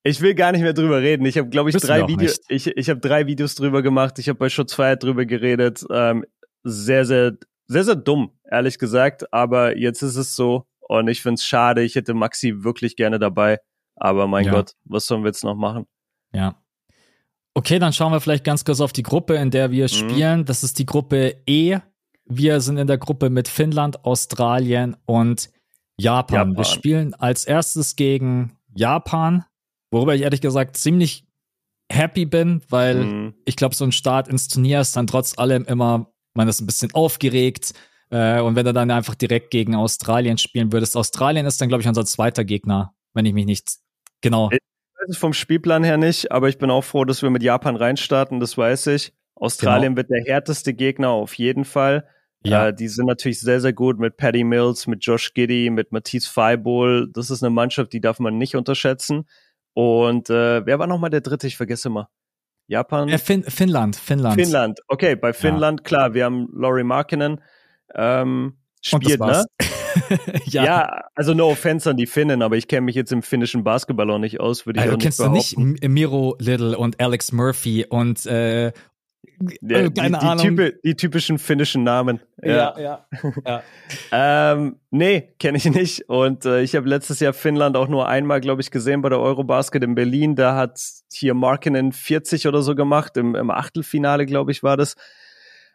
[0.08, 1.26] ich will gar nicht mehr drüber reden.
[1.26, 4.20] Ich habe, glaube ich, drei Videos, ich, ich habe drei Videos drüber gemacht.
[4.20, 5.86] Ich habe bei Schutzfreiheit drüber geredet.
[5.92, 6.26] Ähm,
[6.64, 7.34] sehr, sehr,
[7.68, 9.32] sehr, sehr dumm, ehrlich gesagt.
[9.34, 11.84] Aber jetzt ist es so und ich finde es schade.
[11.84, 13.60] Ich hätte Maxi wirklich gerne dabei.
[13.96, 14.52] Aber mein ja.
[14.52, 15.86] Gott, was sollen wir jetzt noch machen?
[16.34, 16.56] Ja.
[17.54, 19.90] Okay, dann schauen wir vielleicht ganz kurz auf die Gruppe, in der wir mhm.
[19.90, 20.46] spielen.
[20.46, 21.80] Das ist die Gruppe E.
[22.26, 25.50] Wir sind in der Gruppe mit Finnland, Australien und
[25.98, 26.50] Japan.
[26.50, 26.58] Japan.
[26.58, 29.44] Wir spielen als erstes gegen Japan,
[29.92, 31.26] worüber ich ehrlich gesagt ziemlich
[31.92, 33.34] happy bin, weil mhm.
[33.46, 36.68] ich glaube, so ein Start ins Turnier ist dann trotz allem immer man ist ein
[36.68, 37.74] bisschen aufgeregt.
[38.10, 41.82] Äh, und wenn du dann einfach direkt gegen Australien spielen würdest, Australien ist dann, glaube
[41.82, 43.80] ich, unser zweiter Gegner, wenn ich mich nicht
[44.22, 44.50] genau.
[44.52, 44.60] Ich
[45.02, 47.76] weiß es vom Spielplan her nicht, aber ich bin auch froh, dass wir mit Japan
[47.76, 49.14] reinstarten, das weiß ich.
[49.36, 49.98] Australien genau.
[49.98, 52.08] wird der härteste Gegner auf jeden Fall.
[52.44, 52.68] Ja.
[52.68, 56.32] Äh, die sind natürlich sehr, sehr gut mit Paddy Mills, mit Josh Giddy, mit Matisse
[56.32, 57.10] Feibol.
[57.12, 59.26] Das ist eine Mannschaft, die darf man nicht unterschätzen.
[59.78, 61.46] Und äh, wer war nochmal der dritte?
[61.46, 62.10] Ich vergesse immer.
[62.66, 63.10] Japan?
[63.10, 64.34] Äh, fin Finnland, Finnland.
[64.34, 65.84] Finnland, okay, bei Finnland, ja.
[65.84, 67.42] klar, wir haben Laurie Markkinen
[67.94, 69.46] ähm, spielt, ne?
[70.46, 70.66] ja.
[70.66, 71.04] ja.
[71.14, 74.18] also no offense an die Finnen, aber ich kenne mich jetzt im finnischen Basketball auch
[74.18, 77.86] nicht aus, würde ich also, auch nicht kennst du nicht Miro Little und Alex Murphy
[77.88, 78.72] und äh,
[79.62, 80.38] ja, äh, Keine die, Ahnung.
[80.38, 82.20] Die, typi die, typischen finnischen Namen.
[82.42, 83.06] Ja, ja.
[83.46, 83.64] ja.
[84.54, 86.10] ähm, nee, kenne ich nicht.
[86.10, 89.20] Und äh, ich habe letztes Jahr Finnland auch nur einmal, glaube ich, gesehen bei der
[89.20, 90.36] Eurobasket in Berlin.
[90.36, 90.80] Da hat
[91.12, 93.18] hier Markinen 40 oder so gemacht.
[93.18, 94.96] Im, im Achtelfinale, glaube ich, war das.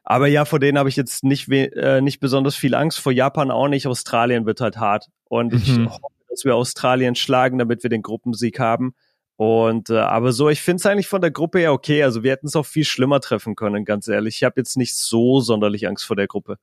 [0.04, 2.98] Aber ja, vor denen habe ich jetzt nicht, äh, nicht besonders viel Angst.
[2.98, 3.86] Vor Japan auch nicht.
[3.86, 5.06] Australien wird halt hart.
[5.28, 5.58] Und mhm.
[5.58, 8.94] ich hoffe, dass wir Australien schlagen, damit wir den Gruppensieg haben.
[9.36, 12.02] Und äh, aber so, ich finde es eigentlich von der Gruppe her okay.
[12.02, 14.36] Also wir hätten es auch viel schlimmer treffen können, ganz ehrlich.
[14.36, 16.58] Ich habe jetzt nicht so sonderlich Angst vor der Gruppe.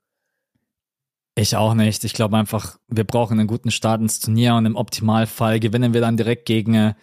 [1.34, 2.04] Ich auch nicht.
[2.04, 6.00] Ich glaube einfach, wir brauchen einen guten Start ins Turnier und im Optimalfall gewinnen wir
[6.00, 6.94] dann direkt gegen äh,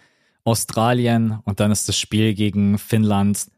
[0.44, 3.48] Australien und dann ist das Spiel gegen Finnland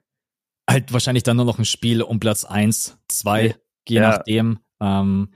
[0.71, 3.55] halt wahrscheinlich dann nur noch ein Spiel um Platz 1, 2,
[3.89, 4.11] je ja.
[4.11, 4.61] nachdem.
[4.81, 5.31] Ähm,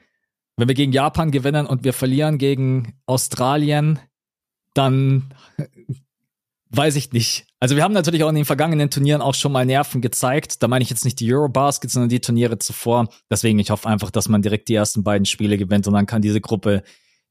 [0.57, 3.99] wenn wir gegen Japan gewinnen und wir verlieren gegen Australien,
[4.75, 5.35] dann
[6.77, 7.47] Weiß ich nicht.
[7.61, 10.61] Also wir haben natürlich auch in den vergangenen Turnieren auch schon mal Nerven gezeigt.
[10.61, 13.09] Da meine ich jetzt nicht die Eurobasket, sondern die Turniere zuvor.
[13.31, 16.21] Deswegen, ich hoffe einfach, dass man direkt die ersten beiden Spiele gewinnt und dann kann
[16.21, 16.83] diese Gruppe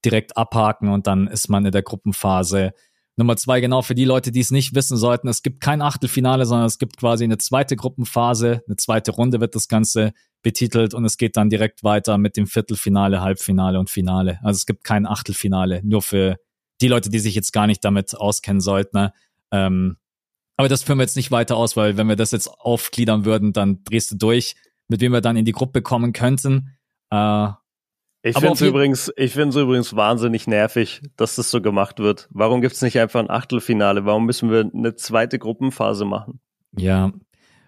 [0.06, 2.72] direkt abhaken und dann ist man in der Gruppenphase.
[3.18, 6.46] Nummer zwei, genau für die Leute, die es nicht wissen sollten, es gibt kein Achtelfinale,
[6.46, 11.04] sondern es gibt quasi eine zweite Gruppenphase, eine zweite Runde wird das Ganze betitelt und
[11.04, 14.40] es geht dann direkt weiter mit dem Viertelfinale, Halbfinale und Finale.
[14.42, 16.38] Also es gibt kein Achtelfinale, nur für
[16.82, 18.98] die Leute, die sich jetzt gar nicht damit auskennen sollten.
[18.98, 19.14] Ne?
[19.54, 19.98] Ähm,
[20.58, 23.54] aber das führen wir jetzt nicht weiter aus, weil wenn wir das jetzt aufgliedern würden,
[23.54, 24.56] dann drehst du durch,
[24.88, 26.76] mit wem wir dann in die Gruppe kommen könnten.
[27.10, 27.50] Äh,
[28.26, 32.30] ich finde es übrigens, ich finde übrigens wahnsinnig nervig, dass das so gemacht wird.
[32.32, 34.06] Warum gibt es nicht einfach ein Achtelfinale?
[34.06, 36.40] Warum müssen wir eine zweite Gruppenphase machen?
[36.78, 37.12] Ja,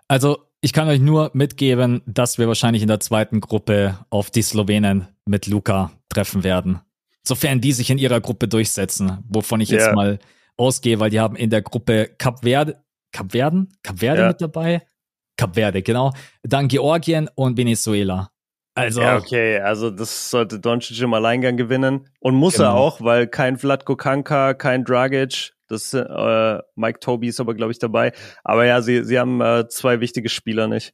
[0.07, 4.41] also ich kann euch nur mitgeben, dass wir wahrscheinlich in der zweiten Gruppe auf die
[4.41, 6.79] Slowenen mit Luca treffen werden.
[7.23, 9.95] Sofern die sich in ihrer Gruppe durchsetzen, wovon ich jetzt yeah.
[9.95, 10.19] mal
[10.57, 14.27] ausgehe, weil die haben in der Gruppe Kap Verde, Kap Verden, Kap Verde ja.
[14.29, 14.81] mit dabei.
[15.37, 16.11] Kap Verde, genau.
[16.43, 18.31] Dann Georgien und Venezuela.
[18.75, 19.01] Also.
[19.01, 22.07] Ja, okay, also das sollte Doncic im Alleingang gewinnen.
[22.19, 22.69] Und muss genau.
[22.69, 27.71] er auch, weil kein Vladko Kanka, kein Dragic, das äh, Mike Toby ist aber, glaube
[27.71, 28.11] ich, dabei.
[28.43, 30.93] Aber ja, sie, sie haben äh, zwei wichtige Spieler nicht.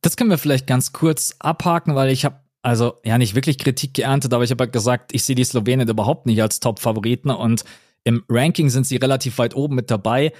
[0.00, 3.94] Das können wir vielleicht ganz kurz abhaken, weil ich habe also ja nicht wirklich Kritik
[3.94, 7.64] geerntet, aber ich habe halt gesagt, ich sehe die Slowenen überhaupt nicht als Top-Favoriten und
[8.04, 10.32] im Ranking sind sie relativ weit oben mit dabei.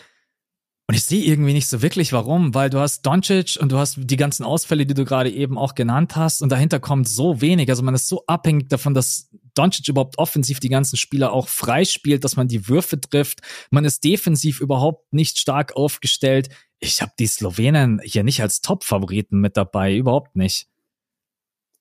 [0.91, 3.99] Und ich sehe irgendwie nicht so wirklich warum, weil du hast Doncic und du hast
[3.99, 7.69] die ganzen Ausfälle, die du gerade eben auch genannt hast und dahinter kommt so wenig.
[7.69, 12.25] Also man ist so abhängig davon, dass Doncic überhaupt offensiv die ganzen Spieler auch freispielt,
[12.25, 13.41] dass man die Würfe trifft.
[13.71, 16.49] Man ist defensiv überhaupt nicht stark aufgestellt.
[16.79, 20.69] Ich habe die Slowenen hier nicht als Top-Favoriten mit dabei, überhaupt nicht.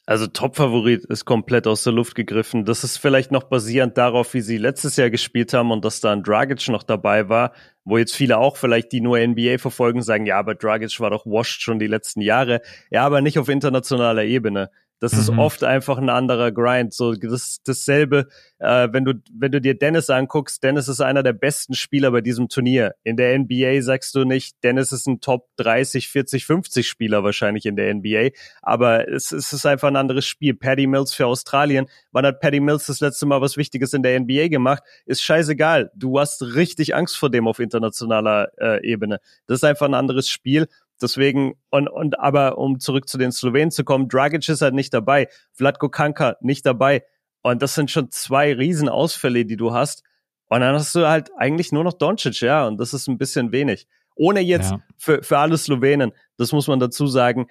[0.10, 2.64] Also Top-Favorit ist komplett aus der Luft gegriffen.
[2.64, 6.14] Das ist vielleicht noch basierend darauf, wie sie letztes Jahr gespielt haben und dass da
[6.14, 7.52] ein Dragic noch dabei war,
[7.84, 11.26] wo jetzt viele auch vielleicht, die nur NBA verfolgen, sagen, ja, aber Dragic war doch
[11.26, 12.62] washed schon die letzten Jahre.
[12.90, 14.72] Ja, aber nicht auf internationaler Ebene.
[15.00, 15.20] Das mhm.
[15.20, 16.94] ist oft einfach ein anderer Grind.
[16.94, 18.28] So das dasselbe,
[18.60, 20.64] äh, wenn du wenn du dir Dennis anguckst.
[20.64, 22.96] Dennis ist einer der besten Spieler bei diesem Turnier.
[23.04, 27.66] In der NBA sagst du nicht, Dennis ist ein Top 30, 40, 50 Spieler wahrscheinlich
[27.66, 28.30] in der NBA.
[28.62, 30.56] Aber es, es ist einfach ein anderes Spiel.
[30.56, 31.88] Paddy Mills für Australien.
[32.12, 34.84] Wann hat Paddy Mills das letzte Mal was Wichtiges in der NBA gemacht?
[35.06, 35.92] Ist scheißegal.
[35.96, 39.20] Du hast richtig Angst vor dem auf internationaler äh, Ebene.
[39.46, 40.68] Das ist einfach ein anderes Spiel.
[41.02, 44.94] Deswegen, und, und aber um zurück zu den Slowenen zu kommen, Dragic ist halt nicht
[44.94, 47.04] dabei, Vladko Kanka nicht dabei.
[47.42, 50.04] Und das sind schon zwei Riesenausfälle, die du hast.
[50.50, 53.52] Und dann hast du halt eigentlich nur noch Doncic, ja, und das ist ein bisschen
[53.52, 53.88] wenig.
[54.16, 54.80] Ohne jetzt ja.
[54.98, 57.48] für, für alle Slowenen, das muss man dazu sagen,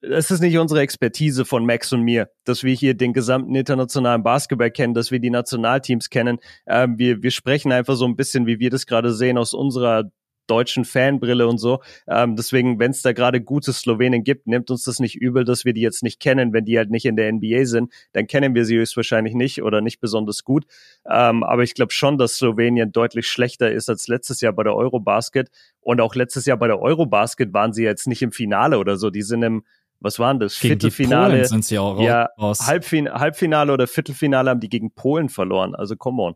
[0.00, 4.22] es ist nicht unsere Expertise von Max und mir, dass wir hier den gesamten internationalen
[4.22, 6.38] Basketball kennen, dass wir die Nationalteams kennen.
[6.66, 10.10] Ähm, wir, wir sprechen einfach so ein bisschen, wie wir das gerade sehen, aus unserer
[10.50, 11.80] deutschen Fanbrille und so.
[12.08, 15.64] Ähm, deswegen, wenn es da gerade gute Slowenen gibt, nimmt uns das nicht übel, dass
[15.64, 16.52] wir die jetzt nicht kennen.
[16.52, 19.80] Wenn die halt nicht in der NBA sind, dann kennen wir sie höchstwahrscheinlich nicht oder
[19.80, 20.66] nicht besonders gut.
[21.08, 24.74] Ähm, aber ich glaube schon, dass Slowenien deutlich schlechter ist als letztes Jahr bei der
[24.74, 25.50] Eurobasket.
[25.80, 29.10] Und auch letztes Jahr bei der Eurobasket waren sie jetzt nicht im Finale oder so.
[29.10, 29.64] Die sind im
[30.00, 30.60] was waren das?
[30.60, 31.44] Gegen Viertelfinale.
[31.46, 32.66] sind sie auch ja, raus.
[32.66, 35.74] Halbfin Halbfinale oder Viertelfinale haben die gegen Polen verloren.
[35.74, 36.34] Also come on.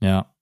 [0.00, 0.34] Ja.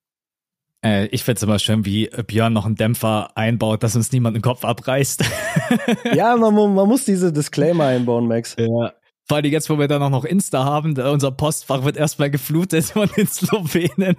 [0.84, 4.42] Äh, ich find's immer schön, wie Björn noch einen Dämpfer einbaut, dass uns niemand den
[4.42, 5.24] Kopf abreißt.
[6.14, 8.54] ja, man, man muss diese Disclaimer einbauen, Max.
[8.58, 8.92] Ja.
[9.26, 12.84] Vor allem jetzt, wo wir dann auch noch Insta haben, unser Postfach wird erstmal geflutet
[12.92, 14.16] von den Slowenen.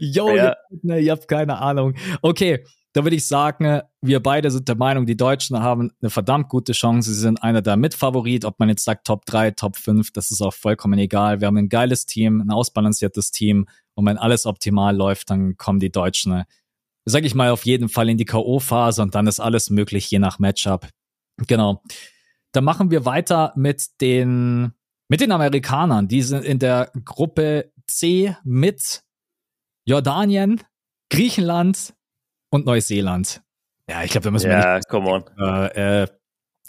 [0.00, 0.56] Yo, ja.
[0.82, 1.94] ihr, ihr habt keine Ahnung.
[2.20, 2.64] Okay,
[2.98, 6.72] da würde ich sagen, wir beide sind der Meinung, die Deutschen haben eine verdammt gute
[6.72, 7.14] Chance.
[7.14, 8.44] Sie sind einer der Mitfavorit.
[8.44, 11.40] Ob man jetzt sagt Top 3, Top 5, das ist auch vollkommen egal.
[11.40, 13.68] Wir haben ein geiles Team, ein ausbalanciertes Team.
[13.94, 16.42] Und wenn alles optimal läuft, dann kommen die Deutschen,
[17.04, 20.18] sag ich mal, auf jeden Fall in die K.O.-Phase und dann ist alles möglich, je
[20.18, 20.88] nach Matchup.
[21.46, 21.84] Genau.
[22.50, 24.72] Dann machen wir weiter mit den,
[25.06, 26.08] mit den Amerikanern.
[26.08, 29.04] Die sind in der Gruppe C mit
[29.84, 30.64] Jordanien,
[31.10, 31.94] Griechenland
[32.50, 33.42] und Neuseeland.
[33.88, 35.24] Ja, ich glaube, da müssen ja, wir nicht come on.
[35.38, 36.06] Äh, äh,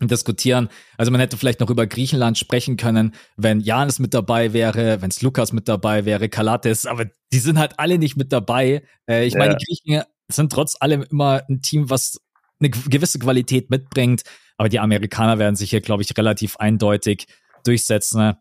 [0.02, 0.70] diskutieren.
[0.98, 5.10] Also man hätte vielleicht noch über Griechenland sprechen können, wenn Janis mit dabei wäre, wenn
[5.10, 8.84] es Lukas mit dabei wäre, Kalates, aber die sind halt alle nicht mit dabei.
[9.10, 9.40] Äh, ich ja.
[9.40, 12.22] meine, die Griechen sind trotz allem immer ein Team, was
[12.60, 14.24] eine gewisse Qualität mitbringt,
[14.58, 17.28] aber die Amerikaner werden sich hier, glaube ich, relativ eindeutig
[17.64, 18.36] durchsetzen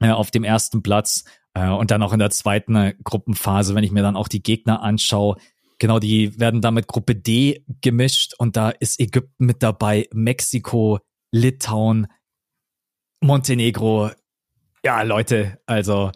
[0.00, 1.24] äh, auf dem ersten Platz
[1.54, 4.42] äh, und dann auch in der zweiten äh, Gruppenphase, wenn ich mir dann auch die
[4.42, 5.36] Gegner anschaue,
[5.80, 11.00] Genau, die werden da mit Gruppe D gemischt und da ist Ägypten mit dabei, Mexiko,
[11.32, 12.06] Litauen,
[13.20, 14.10] Montenegro.
[14.84, 16.12] Ja, Leute, also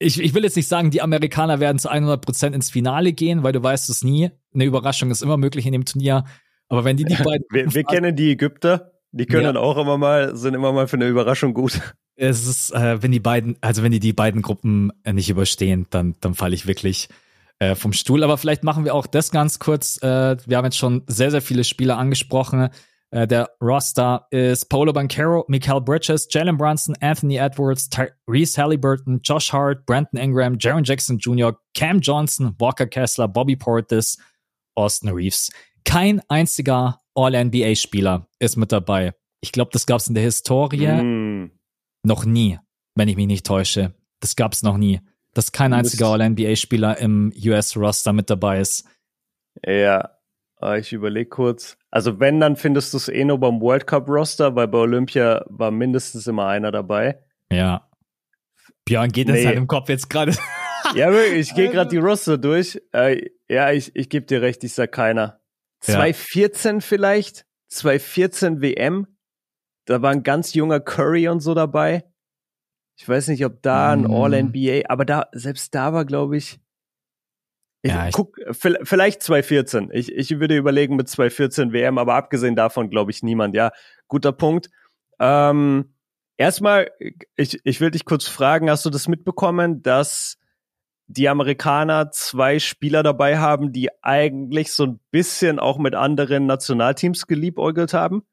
[0.00, 3.44] ich, ich will jetzt nicht sagen, die Amerikaner werden zu 100 Prozent ins Finale gehen,
[3.44, 4.30] weil du weißt es nie.
[4.52, 6.24] Eine Überraschung ist immer möglich in dem Turnier.
[6.68, 7.46] Aber wenn die die beiden.
[7.50, 9.60] wir, wir kennen die Ägypter, die können ja.
[9.60, 11.80] auch immer mal, sind immer mal für eine Überraschung gut.
[12.16, 15.86] Es ist, äh, wenn die beiden, also wenn die die beiden Gruppen äh, nicht überstehen,
[15.90, 17.08] dann, dann falle ich wirklich
[17.58, 18.22] äh, vom Stuhl.
[18.22, 20.02] Aber vielleicht machen wir auch das ganz kurz.
[20.02, 22.68] Äh, wir haben jetzt schon sehr, sehr viele Spieler angesprochen.
[23.10, 27.88] Äh, der Roster ist Polo Banquero, Mikael Bridges, Jalen Brunson, Anthony Edwards,
[28.28, 34.18] Reese Halliburton, Josh Hart, Brandon Ingram, Jaron Jackson Jr., Cam Johnson, Walker Kessler, Bobby Portis,
[34.74, 35.50] Austin Reeves.
[35.84, 39.14] Kein einziger All-NBA-Spieler ist mit dabei.
[39.40, 41.52] Ich glaube, das gab es in der Historie mm.
[42.02, 42.58] noch nie,
[42.96, 43.94] wenn ich mich nicht täusche.
[44.20, 45.00] Das gab es noch nie
[45.36, 48.88] dass kein einziger All-NBA-Spieler im US-Roster mit dabei ist.
[49.64, 50.12] Ja,
[50.78, 51.76] ich überlege kurz.
[51.90, 55.70] Also wenn, dann findest du es eh nur beim World Cup-Roster, weil bei Olympia war
[55.70, 57.22] mindestens immer einer dabei.
[57.52, 57.86] Ja.
[58.86, 59.46] Björn geht das nee.
[59.46, 60.34] halt im Kopf jetzt gerade.
[60.94, 62.80] ja, ich gehe gerade die Roster durch.
[62.92, 65.40] Äh, ja, ich, ich gebe dir recht, ich sag keiner.
[65.80, 66.80] 2014 ja.
[66.80, 67.44] vielleicht?
[67.68, 69.06] 2014 WM?
[69.84, 72.04] Da war ein ganz junger Curry und so dabei.
[72.96, 74.10] Ich weiß nicht, ob da ein mm.
[74.10, 76.58] All-NBA, aber da, selbst da war, glaube ich,
[77.82, 79.90] ich, ja, ich guck, vielleicht 2014.
[79.92, 83.54] Ich, ich würde überlegen mit 2014 WM, aber abgesehen davon glaube ich niemand.
[83.54, 83.70] Ja,
[84.08, 84.70] guter Punkt.
[85.20, 85.94] Ähm,
[86.36, 86.90] erstmal,
[87.36, 90.36] ich, ich will dich kurz fragen, hast du das mitbekommen, dass
[91.06, 97.26] die Amerikaner zwei Spieler dabei haben, die eigentlich so ein bisschen auch mit anderen Nationalteams
[97.28, 98.24] geliebäugelt haben?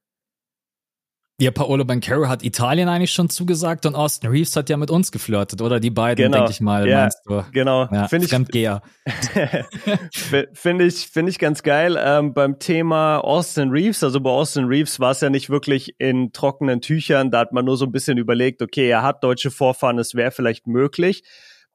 [1.42, 5.12] Ja, Paolo Banquero hat Italien eigentlich schon zugesagt und Austin Reeves hat ja mit uns
[5.12, 5.80] geflirtet, oder?
[5.80, 6.38] Die beiden, genau.
[6.38, 7.44] denke ich mal, ja, meinst du?
[7.52, 8.32] Genau, ja, finde ich.
[10.54, 12.00] finde ich, finde ich ganz geil.
[12.00, 16.34] Ähm, beim Thema Austin Reeves, also bei Austin Reeves war es ja nicht wirklich in
[16.34, 19.98] trockenen Tüchern, da hat man nur so ein bisschen überlegt, okay, er hat deutsche Vorfahren,
[19.98, 21.24] es wäre vielleicht möglich.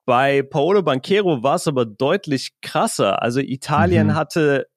[0.05, 3.23] Bei Paolo Banquero war es aber deutlich krasser.
[3.23, 4.15] Also Italien mhm.
[4.15, 4.69] hatte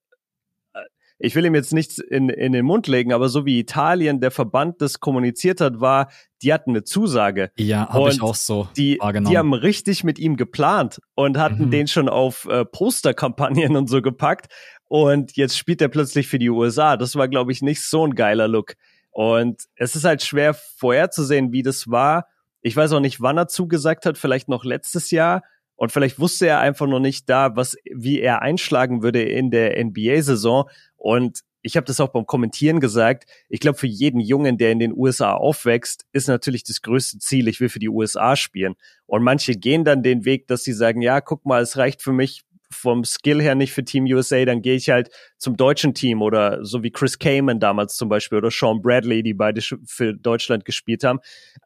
[1.23, 4.31] ich will ihm jetzt nichts in, in den Mund legen, aber so wie Italien, der
[4.31, 6.09] Verband das kommuniziert hat, war,
[6.41, 7.51] die hatten eine Zusage.
[7.57, 8.99] Ja, habe ich auch so die,
[9.29, 11.71] Die haben richtig mit ihm geplant und hatten mhm.
[11.71, 14.47] den schon auf äh, Posterkampagnen und so gepackt.
[14.87, 16.97] Und jetzt spielt er plötzlich für die USA.
[16.97, 18.73] Das war, glaube ich, nicht so ein geiler Look.
[19.11, 22.27] Und es ist halt schwer vorherzusehen, wie das war.
[22.61, 25.43] Ich weiß auch nicht, wann er zugesagt hat, vielleicht noch letztes Jahr.
[25.81, 29.83] Und vielleicht wusste er einfach noch nicht da, was, wie er einschlagen würde in der
[29.83, 30.69] NBA-Saison.
[30.95, 33.23] Und ich habe das auch beim Kommentieren gesagt.
[33.49, 37.47] Ich glaube, für jeden Jungen, der in den USA aufwächst, ist natürlich das größte Ziel,
[37.47, 38.75] ich will für die USA spielen.
[39.07, 42.13] Und manche gehen dann den Weg, dass sie sagen, ja, guck mal, es reicht für
[42.13, 45.09] mich vom Skill her nicht für Team USA, dann gehe ich halt
[45.39, 49.33] zum deutschen Team oder so wie Chris Kaman damals zum Beispiel oder Sean Bradley, die
[49.33, 51.21] beide für Deutschland gespielt haben.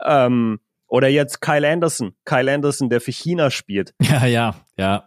[0.06, 2.16] Ähm, oder jetzt Kyle Anderson.
[2.26, 3.94] Kyle Anderson, der für China spielt.
[4.02, 5.06] Ja, ja, ja.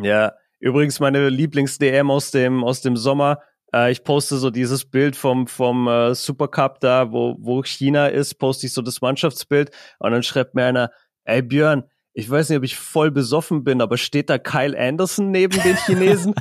[0.00, 3.40] Ja, übrigens meine Lieblings-DM aus dem, aus dem Sommer.
[3.72, 8.34] Äh, ich poste so dieses Bild vom, vom äh, Supercup da, wo, wo China ist,
[8.34, 10.90] poste ich so das Mannschaftsbild und dann schreibt mir einer,
[11.24, 15.30] ey Björn, ich weiß nicht, ob ich voll besoffen bin, aber steht da Kyle Anderson
[15.30, 16.34] neben den Chinesen?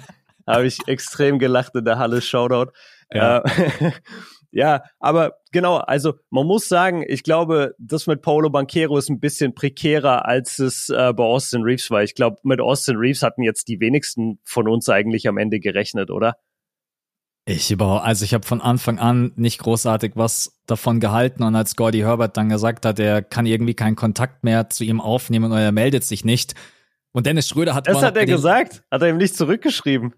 [0.47, 2.71] Habe ich extrem gelacht in der Halle, Shoutout.
[3.11, 3.39] Ja.
[3.39, 3.91] Äh,
[4.55, 9.19] ja, aber genau, also man muss sagen, ich glaube, das mit Paulo Banquero ist ein
[9.19, 12.03] bisschen prekärer, als es äh, bei Austin Reeves war.
[12.03, 16.09] Ich glaube, mit Austin Reeves hatten jetzt die wenigsten von uns eigentlich am Ende gerechnet,
[16.09, 16.37] oder?
[17.43, 21.75] Ich überhaupt, also ich habe von Anfang an nicht großartig was davon gehalten und als
[21.75, 25.61] Gordy Herbert dann gesagt hat, er kann irgendwie keinen Kontakt mehr zu ihm aufnehmen oder
[25.61, 26.55] er meldet sich nicht.
[27.11, 27.87] Und Dennis Schröder hat.
[27.87, 28.83] Das hat er gesagt.
[28.89, 30.13] Hat er ihm nicht zurückgeschrieben.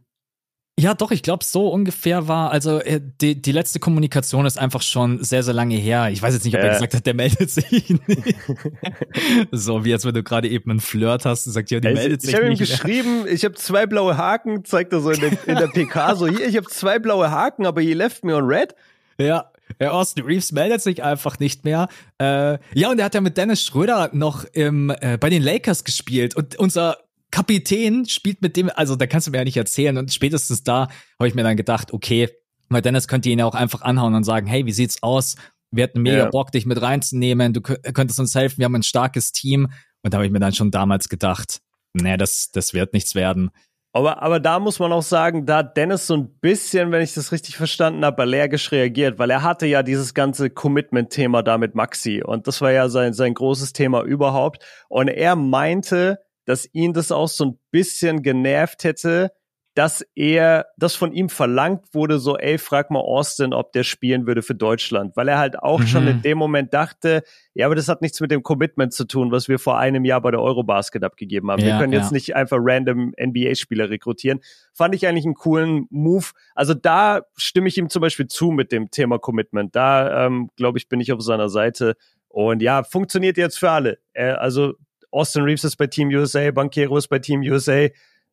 [0.80, 4.84] Ja, doch, ich glaube, so ungefähr war, also äh, die, die letzte Kommunikation ist einfach
[4.84, 6.10] schon sehr, sehr lange her.
[6.12, 6.68] Ich weiß jetzt nicht, ob äh.
[6.68, 8.36] er gesagt hat, der meldet sich nicht.
[9.52, 12.00] so wie jetzt, wenn du gerade eben einen Flirt hast und sagst, ja, die also,
[12.00, 12.38] meldet sich nicht.
[12.38, 15.56] Ich habe ihm geschrieben, ich habe zwei blaue Haken, zeigt er so in der, in
[15.56, 18.76] der PK, so hier, ich habe zwei blaue Haken, aber he left me on red.
[19.18, 21.88] Ja, ja, Austin Reeves meldet sich einfach nicht mehr.
[22.20, 25.84] Äh, ja, und er hat ja mit Dennis Schröder noch im, äh, bei den Lakers
[25.84, 26.36] gespielt.
[26.36, 26.98] Und unser
[27.32, 29.98] Kapitän spielt mit dem, also da kannst du mir ja nicht erzählen.
[29.98, 30.88] Und spätestens da
[31.20, 32.30] habe ich mir dann gedacht, okay,
[32.70, 35.36] weil Dennis könnte ihn ja auch einfach anhauen und sagen, hey, wie sieht's aus?
[35.72, 36.30] Wir hätten mega ja.
[36.30, 37.54] Bock, dich mit reinzunehmen.
[37.54, 38.60] Du könntest uns helfen.
[38.60, 39.70] Wir haben ein starkes Team.
[40.02, 41.60] Und da habe ich mir dann schon damals gedacht,
[41.94, 43.52] nee, das, das wird nichts werden.
[43.94, 47.14] Aber, aber da muss man auch sagen, da hat Dennis so ein bisschen, wenn ich
[47.14, 51.74] das richtig verstanden habe, allergisch reagiert, weil er hatte ja dieses ganze Commitment-Thema da mit
[51.74, 54.64] Maxi und das war ja sein, sein großes Thema überhaupt.
[54.88, 59.32] Und er meinte, dass ihn das auch so ein bisschen genervt hätte,
[59.76, 64.26] dass er, dass von ihm verlangt wurde, so, ey, frag mal Austin, ob der spielen
[64.26, 65.88] würde für Deutschland, weil er halt auch mhm.
[65.88, 67.22] schon in dem Moment dachte,
[67.54, 70.22] ja, aber das hat nichts mit dem Commitment zu tun, was wir vor einem Jahr
[70.22, 71.62] bei der Eurobasket abgegeben haben.
[71.62, 72.00] Ja, wir können ja.
[72.00, 74.40] jetzt nicht einfach random NBA-Spieler rekrutieren.
[74.74, 76.26] Fand ich eigentlich einen coolen Move.
[76.56, 79.76] Also da stimme ich ihm zum Beispiel zu mit dem Thema Commitment.
[79.76, 81.98] Da, ähm, glaube ich, bin ich auf seiner Seite.
[82.30, 84.00] Und ja, funktioniert jetzt für alle.
[84.14, 84.74] Äh, also
[85.18, 87.88] Austin Reeves ist bei Team USA, Banquero ist bei Team USA.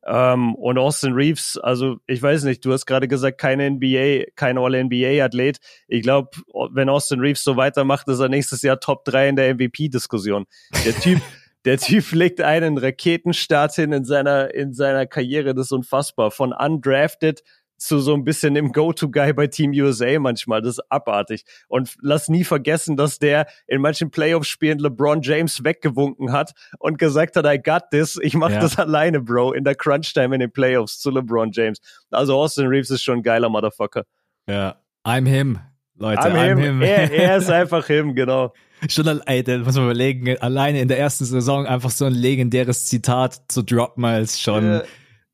[0.06, 4.59] Ähm, und Austin Reeves, also ich weiß nicht, du hast gerade gesagt, keine NBA, kein
[4.59, 5.59] All-NBA-Athlet.
[5.89, 6.28] Ich glaube,
[6.73, 10.44] wenn Austin Reeves so weitermacht, ist er nächstes Jahr Top 3 in der MVP-Diskussion.
[10.85, 11.23] Der Typ,
[11.65, 16.31] der Typ legt einen Raketenstart hin in seiner, in seiner Karriere, das ist unfassbar.
[16.31, 17.43] Von undrafted
[17.77, 20.63] zu so ein bisschen im Go-To-Guy bei Team USA manchmal.
[20.63, 21.45] Das ist abartig.
[21.69, 27.37] Und lass nie vergessen, dass der in manchen Playoff-Spielen LeBron James weggewunken hat und gesagt
[27.37, 28.61] hat, I got this, ich mach ja.
[28.61, 31.79] das alleine, Bro, in der Crunch-Time in den Playoffs zu LeBron James.
[32.11, 34.05] Also Austin Reeves ist schon ein geiler Motherfucker.
[34.49, 35.59] Ja, I'm him.
[35.97, 36.59] Leute, I'm, I'm him.
[36.59, 36.83] him.
[36.83, 38.53] Er, er ist einfach him, genau.
[38.89, 42.87] Schon, ey, da muss man überlegen, alleine in der ersten Saison einfach so ein legendäres
[42.87, 44.65] Zitat zu droppen, als schon...
[44.65, 44.83] Ja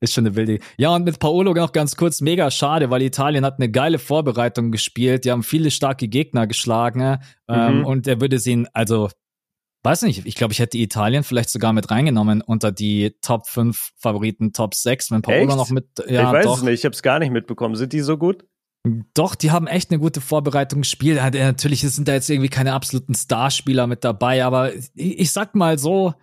[0.01, 0.59] ist schon eine wilde.
[0.77, 4.71] Ja, und mit Paolo noch ganz kurz, mega schade, weil Italien hat eine geile Vorbereitung
[4.71, 5.25] gespielt.
[5.25, 7.19] Die haben viele starke Gegner geschlagen.
[7.47, 7.85] Ähm, mhm.
[7.85, 9.09] und er würde sehen, also,
[9.83, 13.91] weiß nicht, ich glaube, ich hätte Italien vielleicht sogar mit reingenommen unter die Top 5
[13.97, 15.57] Favoriten, Top 6, wenn Paolo echt?
[15.57, 15.85] noch mit.
[16.07, 16.57] Ja, ich weiß doch.
[16.57, 17.75] es nicht, ich habe es gar nicht mitbekommen.
[17.75, 18.43] Sind die so gut?
[19.13, 21.19] Doch, die haben echt eine gute Vorbereitung gespielt.
[21.21, 25.77] Natürlich sind da jetzt irgendwie keine absoluten Starspieler mit dabei, aber ich, ich sag mal
[25.77, 26.15] so,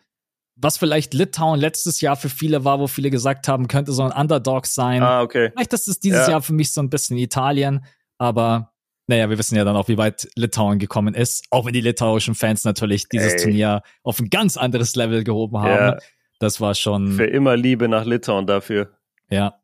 [0.60, 4.12] was vielleicht Litauen letztes Jahr für viele war, wo viele gesagt haben, könnte so ein
[4.12, 5.02] Underdog sein.
[5.02, 5.50] Ah, okay.
[5.52, 6.32] Vielleicht ist es dieses ja.
[6.32, 7.84] Jahr für mich so ein bisschen Italien,
[8.18, 8.72] aber
[9.06, 12.34] naja, wir wissen ja dann auch, wie weit Litauen gekommen ist, auch wenn die litauischen
[12.34, 13.42] Fans natürlich dieses Ey.
[13.42, 15.94] Turnier auf ein ganz anderes Level gehoben haben.
[15.94, 15.98] Ja.
[16.40, 17.12] Das war schon.
[17.12, 18.92] Für immer Liebe nach Litauen dafür.
[19.30, 19.60] Ja.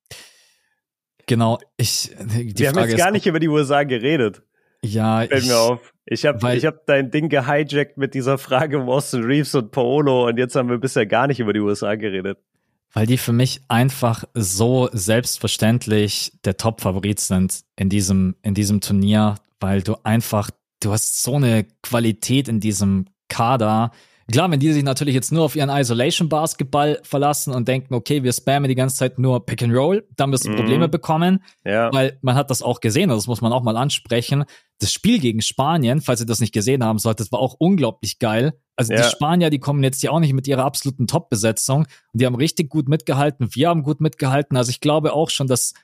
[1.27, 2.11] Genau, ich.
[2.19, 4.43] Die wir Frage haben jetzt gar nicht über die USA geredet.
[4.85, 5.93] Ja, Fällt ich, mir auf.
[6.07, 10.29] Ich habe ich hab dein Ding gehijackt mit dieser Frage um Austin Reeves und Paolo
[10.29, 12.39] und jetzt haben wir bisher gar nicht über die USA geredet.
[12.93, 19.37] Weil die für mich einfach so selbstverständlich der Top-Favorit sind in diesem, in diesem Turnier,
[19.59, 20.51] weil du einfach,
[20.81, 23.91] du hast so eine Qualität in diesem Kader.
[24.33, 28.33] Klar, wenn die sich natürlich jetzt nur auf ihren Isolation-Basketball verlassen und denken, okay, wir
[28.33, 30.57] spammen die ganze Zeit nur Pick and Roll, dann wirst du mhm.
[30.57, 31.45] Probleme bekommen.
[31.65, 31.93] Ja.
[31.93, 34.45] Weil man hat das auch gesehen, das muss man auch mal ansprechen.
[34.79, 38.55] Das Spiel gegen Spanien, falls ihr das nicht gesehen haben solltet, war auch unglaublich geil.
[38.77, 39.03] Also ja.
[39.03, 41.81] die Spanier, die kommen jetzt ja auch nicht mit ihrer absoluten Top-Besetzung
[42.13, 43.49] und die haben richtig gut mitgehalten.
[43.53, 44.57] Wir haben gut mitgehalten.
[44.57, 45.75] Also ich glaube auch schon, dass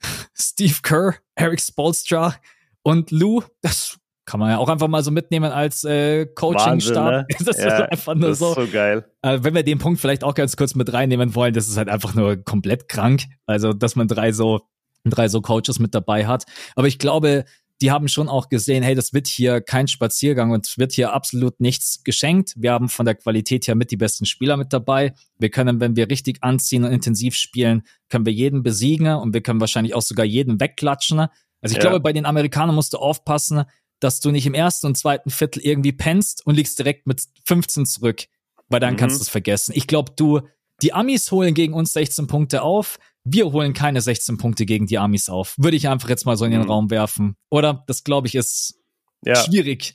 [0.34, 2.36] Steve Kerr, Eric Spolstra
[2.82, 7.10] und Lou, das kann man ja auch einfach mal so mitnehmen als äh, Coaching-Stab.
[7.10, 7.26] Ne?
[7.44, 8.50] Das ja, ist einfach nur das so.
[8.50, 9.04] Ist so geil.
[9.22, 11.88] Äh, wenn wir den Punkt vielleicht auch ganz kurz mit reinnehmen wollen, das ist halt
[11.88, 13.24] einfach nur komplett krank.
[13.46, 14.62] Also, dass man drei so,
[15.04, 16.44] drei so Coaches mit dabei hat.
[16.74, 17.44] Aber ich glaube,
[17.80, 21.60] die haben schon auch gesehen, hey, das wird hier kein Spaziergang und wird hier absolut
[21.60, 22.54] nichts geschenkt.
[22.56, 25.12] Wir haben von der Qualität her mit die besten Spieler mit dabei.
[25.38, 29.42] Wir können, wenn wir richtig anziehen und intensiv spielen, können wir jeden besiegen und wir
[29.42, 31.18] können wahrscheinlich auch sogar jeden wegklatschen.
[31.60, 31.80] Also ich ja.
[31.80, 33.64] glaube, bei den Amerikanern musst du aufpassen,
[34.00, 37.86] dass du nicht im ersten und zweiten Viertel irgendwie pennst und liegst direkt mit 15
[37.86, 38.24] zurück,
[38.68, 38.98] weil dann mhm.
[38.98, 39.72] kannst du es vergessen.
[39.74, 40.40] Ich glaube, du,
[40.82, 42.98] die Amis holen gegen uns 16 Punkte auf.
[43.24, 45.54] Wir holen keine 16 Punkte gegen die Amis auf.
[45.58, 46.70] Würde ich einfach jetzt mal so in den mhm.
[46.70, 47.36] Raum werfen.
[47.50, 47.84] Oder?
[47.86, 48.78] Das glaube ich ist
[49.24, 49.36] ja.
[49.36, 49.94] schwierig.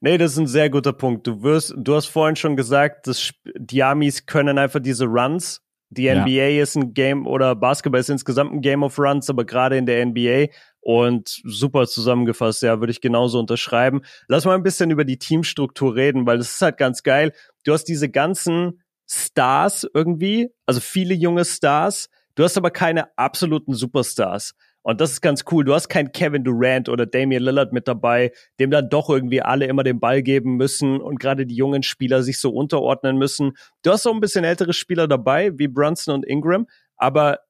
[0.00, 1.26] Nee, das ist ein sehr guter Punkt.
[1.26, 5.60] Du wirst, du hast vorhin schon gesagt, dass die Amis können einfach diese Runs.
[5.90, 6.62] Die NBA ja.
[6.62, 10.06] ist ein Game oder Basketball ist insgesamt ein Game of Runs, aber gerade in der
[10.06, 10.46] NBA
[10.80, 14.02] und super zusammengefasst, ja, würde ich genauso unterschreiben.
[14.28, 17.32] Lass mal ein bisschen über die Teamstruktur reden, weil das ist halt ganz geil.
[17.64, 22.08] Du hast diese ganzen Stars irgendwie, also viele junge Stars.
[22.36, 24.54] Du hast aber keine absoluten Superstars.
[24.82, 25.64] Und das ist ganz cool.
[25.64, 29.66] Du hast keinen Kevin Durant oder Damian Lillard mit dabei, dem dann doch irgendwie alle
[29.66, 33.52] immer den Ball geben müssen und gerade die jungen Spieler sich so unterordnen müssen.
[33.82, 36.66] Du hast auch ein bisschen ältere Spieler dabei, wie Brunson und Ingram,
[36.96, 37.40] aber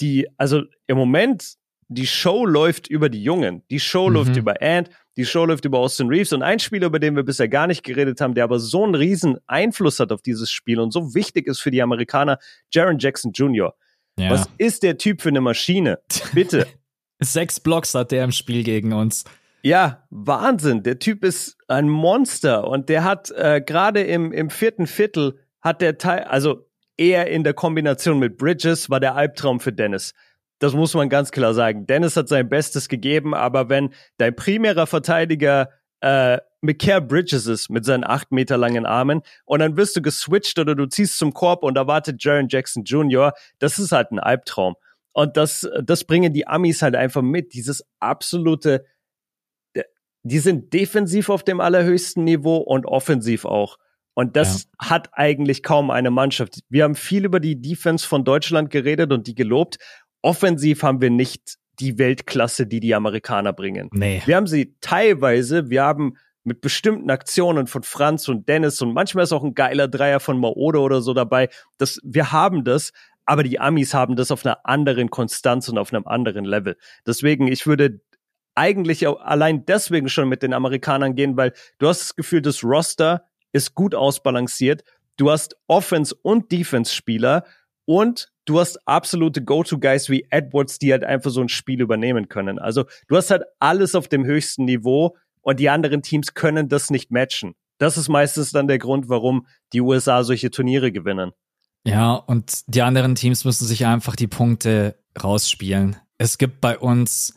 [0.00, 1.56] die, also im Moment
[1.88, 3.62] die Show läuft über die Jungen.
[3.70, 4.14] Die Show mhm.
[4.14, 7.22] läuft über Ant, die Show läuft über Austin Reeves und ein Spieler, über den wir
[7.22, 10.80] bisher gar nicht geredet haben, der aber so einen riesen Einfluss hat auf dieses Spiel
[10.80, 12.38] und so wichtig ist für die Amerikaner,
[12.72, 13.74] Jaron Jackson Jr.
[14.18, 14.30] Ja.
[14.30, 15.98] Was ist der Typ für eine Maschine?
[16.32, 16.66] Bitte.
[17.20, 19.24] Sechs Blocks hat der im Spiel gegen uns.
[19.62, 20.82] Ja, Wahnsinn.
[20.82, 25.80] Der Typ ist ein Monster und der hat äh, gerade im, im vierten Viertel hat
[25.80, 30.14] der Teil, also eher in der Kombination mit Bridges war der Albtraum für Dennis.
[30.58, 31.86] Das muss man ganz klar sagen.
[31.86, 35.70] Dennis hat sein Bestes gegeben, aber wenn dein primärer Verteidiger
[36.00, 40.58] äh, Mikael Bridges ist mit seinen acht Meter langen Armen und dann wirst du geswitcht
[40.58, 44.18] oder du ziehst zum Korb und da wartet Jaron Jackson Jr., das ist halt ein
[44.18, 44.74] Albtraum.
[45.12, 47.54] Und das, das bringen die Amis halt einfach mit.
[47.54, 48.84] Dieses absolute,
[50.22, 53.78] die sind defensiv auf dem allerhöchsten Niveau und offensiv auch.
[54.12, 54.90] Und das ja.
[54.90, 56.60] hat eigentlich kaum eine Mannschaft.
[56.68, 59.78] Wir haben viel über die Defense von Deutschland geredet und die gelobt
[60.26, 63.88] offensiv haben wir nicht die Weltklasse, die die Amerikaner bringen.
[63.92, 64.22] Nee.
[64.26, 66.16] Wir haben sie teilweise, wir haben
[66.46, 70.38] mit bestimmten Aktionen von Franz und Dennis und manchmal ist auch ein geiler Dreier von
[70.38, 71.48] Maodo oder so dabei.
[71.76, 72.92] Das, wir haben das,
[73.24, 76.76] aber die Amis haben das auf einer anderen Konstanz und auf einem anderen Level.
[77.04, 78.00] Deswegen, ich würde
[78.54, 83.26] eigentlich allein deswegen schon mit den Amerikanern gehen, weil du hast das Gefühl, das Roster
[83.52, 84.84] ist gut ausbalanciert.
[85.16, 87.44] Du hast Offense- und Defense-Spieler
[87.86, 92.58] und du hast absolute Go-To-Guys wie Edwards, die halt einfach so ein Spiel übernehmen können.
[92.58, 95.16] Also du hast halt alles auf dem höchsten Niveau
[95.46, 97.54] und die anderen Teams können das nicht matchen.
[97.78, 101.30] Das ist meistens dann der Grund, warum die USA solche Turniere gewinnen.
[101.84, 105.96] Ja, und die anderen Teams müssen sich einfach die Punkte rausspielen.
[106.18, 107.34] Es gibt bei uns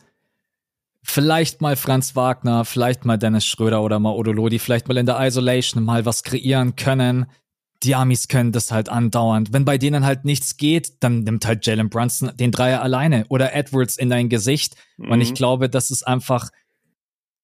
[1.04, 5.06] vielleicht mal Franz Wagner, vielleicht mal Dennis Schröder oder mal Odolo, die vielleicht mal in
[5.06, 7.26] der Isolation mal was kreieren können
[7.82, 9.52] die Amis können das halt andauernd.
[9.52, 13.54] Wenn bei denen halt nichts geht, dann nimmt halt Jalen Brunson den Dreier alleine oder
[13.54, 14.76] Edwards in dein Gesicht.
[14.98, 15.10] Mhm.
[15.10, 15.34] Und ich mhm.
[15.34, 16.50] glaube, das ist einfach,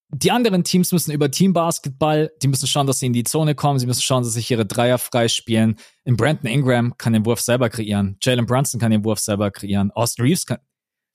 [0.09, 3.78] die anderen Teams müssen über Teambasketball, die müssen schauen, dass sie in die Zone kommen,
[3.78, 5.77] sie müssen schauen, dass sich ihre Dreier freispielen.
[6.05, 8.16] In Brandon Ingram kann den Wurf selber kreieren.
[8.23, 9.91] Jalen Brunson kann den Wurf selber kreieren.
[9.91, 10.59] Austin Reeves kann.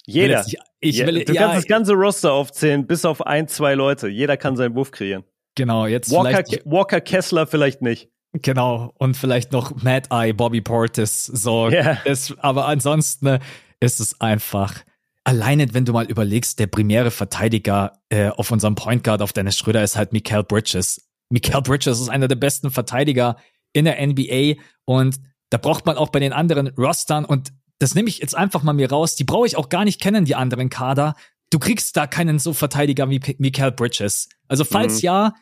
[0.05, 0.45] Jeder.
[0.45, 4.07] Ich, ich will, du ja, kannst das ganze Roster aufzählen, bis auf ein, zwei Leute.
[4.07, 5.23] Jeder kann seinen Wurf kreieren.
[5.55, 8.09] Genau, jetzt Walker, Walker Kessler vielleicht nicht.
[8.33, 11.25] Genau, und vielleicht noch Mad Eye, Bobby Portis.
[11.25, 11.97] So, yeah.
[12.05, 13.39] ist, aber ansonsten
[13.79, 14.75] ist es einfach.
[15.23, 19.57] Alleine, wenn du mal überlegst, der primäre Verteidiger äh, auf unserem Point Guard auf Dennis
[19.57, 21.09] Schröder ist halt Mikael Bridges.
[21.29, 23.37] Mikael Bridges ist einer der besten Verteidiger
[23.73, 25.19] in der NBA und
[25.49, 28.73] da braucht man auch bei den anderen Rostern und das nehme ich jetzt einfach mal
[28.73, 29.15] mir raus.
[29.15, 31.15] Die brauche ich auch gar nicht kennen, die anderen Kader.
[31.49, 34.29] Du kriegst da keinen so Verteidiger wie Mikael Bridges.
[34.47, 35.05] Also falls mhm.
[35.05, 35.33] ja,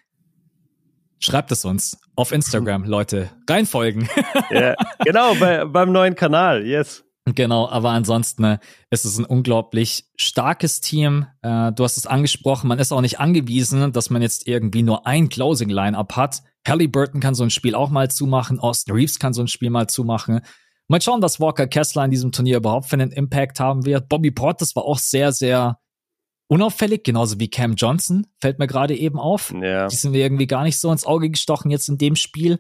[1.20, 3.30] Schreibt es uns auf Instagram, Leute.
[3.48, 4.10] Reinfolgen.
[4.50, 7.04] ja, genau, bei, beim neuen Kanal, yes.
[7.36, 8.58] Genau, aber ansonsten äh,
[8.90, 11.28] ist es ein unglaublich starkes Team.
[11.42, 15.06] Äh, du hast es angesprochen, man ist auch nicht angewiesen, dass man jetzt irgendwie nur
[15.08, 16.44] ein Closing-Line-Up hat.
[16.68, 19.88] Halliburton kann so ein Spiel auch mal zumachen, Austin Reeves kann so ein Spiel mal
[19.88, 20.42] zumachen.
[20.88, 24.10] Mal schauen, was Walker Kessler in diesem Turnier überhaupt für einen Impact haben wird.
[24.10, 25.80] Bobby Portis war auch sehr, sehr
[26.48, 29.54] unauffällig, genauso wie Cam Johnson, fällt mir gerade eben auf.
[29.62, 29.88] Ja.
[29.88, 32.60] Die sind mir irgendwie gar nicht so ins Auge gestochen jetzt in dem Spiel.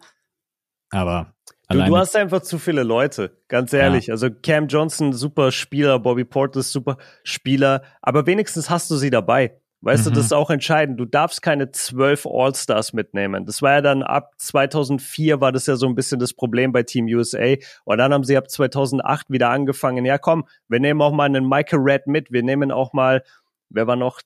[0.92, 1.34] Aber
[1.72, 4.08] Du, du, hast einfach zu viele Leute, ganz ehrlich.
[4.08, 4.14] Ja.
[4.16, 9.60] Also Cam Johnson, super Spieler, Bobby Portis, super Spieler, aber wenigstens hast du sie dabei.
[9.82, 10.10] Weißt mhm.
[10.10, 11.00] du, das ist auch entscheidend.
[11.00, 13.46] Du darfst keine zwölf All-Stars mitnehmen.
[13.46, 16.84] Das war ja dann ab 2004 war das ja so ein bisschen das Problem bei
[16.84, 17.56] Team USA.
[17.86, 20.06] Und dann haben sie ab 2008 wieder angefangen.
[20.06, 22.32] Ja, komm, wir nehmen auch mal einen Michael Red mit.
[22.32, 23.24] Wir nehmen auch mal,
[23.70, 24.22] wer war noch?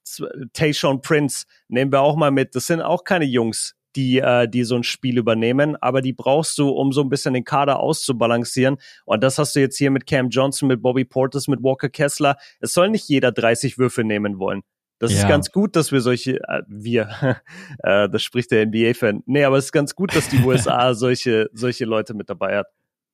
[0.53, 2.55] Tayshawn Prince nehmen wir auch mal mit.
[2.55, 6.57] Das sind auch keine Jungs, die, äh, die so ein Spiel übernehmen, aber die brauchst
[6.57, 8.77] du, um so ein bisschen den Kader auszubalancieren.
[9.05, 12.37] Und das hast du jetzt hier mit Cam Johnson, mit Bobby Portis, mit Walker Kessler.
[12.59, 14.61] Es soll nicht jeder 30 Würfe nehmen wollen.
[14.99, 15.19] Das ja.
[15.19, 17.09] ist ganz gut, dass wir solche, äh, wir,
[17.79, 19.23] äh, das spricht der NBA-Fan.
[19.25, 22.67] Nee, aber es ist ganz gut, dass die USA solche, solche Leute mit dabei hat.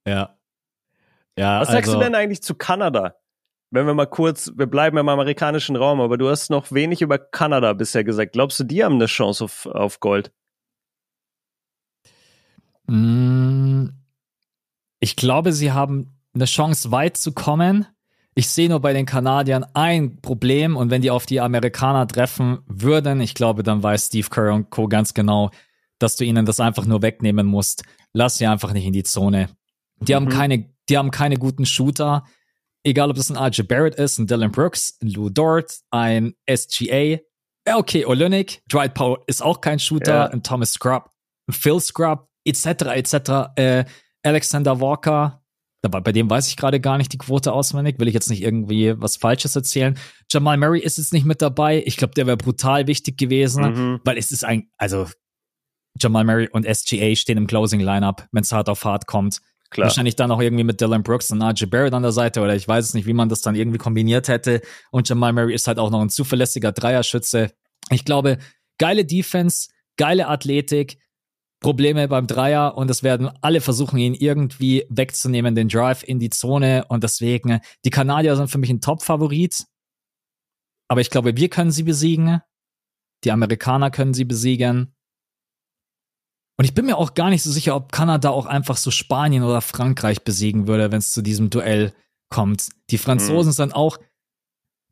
[0.06, 0.38] Ja.
[1.38, 1.62] Ja.
[1.62, 3.16] Was sagst du also denn eigentlich zu Kanada?
[3.72, 7.18] Wenn wir mal kurz, wir bleiben im amerikanischen Raum, aber du hast noch wenig über
[7.18, 8.34] Kanada bisher gesagt.
[8.34, 10.32] Glaubst du, die haben eine Chance auf, auf Gold?
[12.90, 13.90] Mm,
[15.00, 17.88] ich glaube, sie haben eine Chance, weit zu kommen.
[18.36, 22.60] Ich sehe nur bei den Kanadiern ein Problem und wenn die auf die Amerikaner treffen
[22.68, 24.88] würden, ich glaube, dann weiß Steve Kerr und Co.
[24.88, 25.52] ganz genau,
[25.98, 27.84] dass du ihnen das einfach nur wegnehmen musst.
[28.14, 29.50] Lass sie einfach nicht in die Zone.
[30.00, 30.16] Die mhm.
[30.16, 32.24] haben keine, die haben keine guten Shooter.
[32.84, 37.18] Egal, ob das ein RJ Barrett ist, ein Dylan Brooks, ein Lou Dort, ein SGA.
[37.66, 40.28] Okay, Olynyk, Dwight Powell ist auch kein Shooter, ja.
[40.28, 41.10] ein Thomas Scrub,
[41.48, 42.66] ein Phil Scrub, etc.
[42.96, 43.30] etc.
[43.56, 43.86] Äh,
[44.24, 45.42] Alexander Walker,
[45.82, 48.42] dabei, bei dem weiß ich gerade gar nicht die Quote auswendig, will ich jetzt nicht
[48.42, 49.98] irgendwie was Falsches erzählen.
[50.32, 51.84] Jamal Murray ist jetzt nicht mit dabei.
[51.86, 54.00] Ich glaube, der wäre brutal wichtig gewesen, mhm.
[54.04, 55.08] weil es ist ein, also
[56.00, 59.40] Jamal Murray und SGA stehen im Closing Lineup, wenn es hart auf hart kommt.
[59.70, 59.86] Klar.
[59.88, 62.68] Wahrscheinlich dann auch irgendwie mit Dylan Brooks und RJ Barrett an der Seite oder ich
[62.68, 64.62] weiß es nicht, wie man das dann irgendwie kombiniert hätte.
[64.92, 67.52] Und Jamal Murray ist halt auch noch ein zuverlässiger Dreierschütze.
[67.92, 68.40] Ich glaube,
[68.80, 70.98] geile Defense, geile Athletik,
[71.60, 76.30] Probleme beim Dreier und es werden alle versuchen, ihn irgendwie wegzunehmen, den Drive in die
[76.30, 79.66] Zone und deswegen, die Kanadier sind für mich ein Top-Favorit,
[80.88, 82.42] aber ich glaube, wir können sie besiegen,
[83.24, 84.96] die Amerikaner können sie besiegen
[86.60, 89.44] und ich bin mir auch gar nicht so sicher, ob Kanada auch einfach so Spanien
[89.44, 91.94] oder Frankreich besiegen würde, wenn es zu diesem Duell
[92.30, 92.68] kommt.
[92.90, 93.56] Die Franzosen mhm.
[93.56, 93.98] sind auch,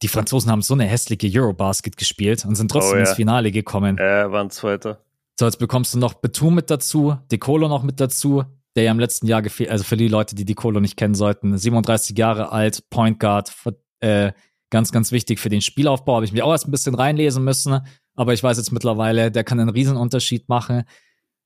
[0.02, 3.02] die Franzosen haben so eine hässliche Eurobasket gespielt und sind trotzdem oh, ja.
[3.02, 3.98] ins Finale gekommen.
[3.98, 5.04] Äh, waren Zweiter.
[5.40, 8.44] So, jetzt bekommst du noch Betum mit dazu, Decolo noch mit dazu,
[8.76, 11.56] der ja im letzten Jahr gefehlt, also für die Leute, die Decolo nicht kennen sollten,
[11.56, 13.54] 37 Jahre alt, Point Guard,
[14.00, 14.32] äh,
[14.72, 16.16] ganz, ganz wichtig für den Spielaufbau.
[16.16, 17.82] Habe ich mir auch erst ein bisschen reinlesen müssen,
[18.16, 20.84] aber ich weiß jetzt mittlerweile, der kann einen Riesenunterschied machen.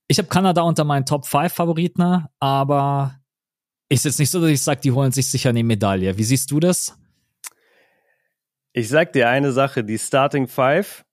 [0.07, 3.19] Ich habe Kanada unter meinen Top 5 Favoriten, aber
[3.89, 6.17] ist jetzt nicht so, dass ich sage, die holen sich sicher eine Medaille.
[6.17, 6.97] Wie siehst du das?
[8.71, 11.03] Ich sag dir eine Sache, die Starting Five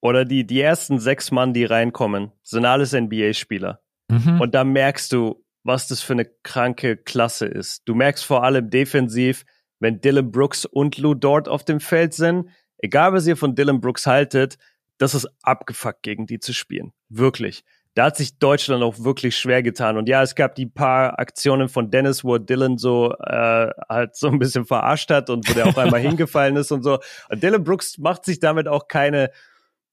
[0.00, 3.80] oder die, die ersten sechs Mann, die reinkommen, sind alles NBA-Spieler.
[4.08, 4.40] Mhm.
[4.40, 7.82] Und da merkst du, was das für eine kranke Klasse ist.
[7.86, 9.44] Du merkst vor allem defensiv,
[9.78, 12.48] wenn Dylan Brooks und Lou Dort auf dem Feld sind,
[12.78, 14.56] egal was ihr von Dylan Brooks haltet,
[14.98, 16.92] das ist abgefuckt gegen die zu spielen.
[17.08, 17.64] Wirklich.
[17.94, 19.96] Da hat sich Deutschland auch wirklich schwer getan.
[19.96, 24.28] Und ja, es gab die paar Aktionen von Dennis, wo Dylan so äh, halt so
[24.28, 27.00] ein bisschen verarscht hat und wo der auch einmal hingefallen ist und so.
[27.28, 29.30] Und Dylan Brooks macht sich damit auch keine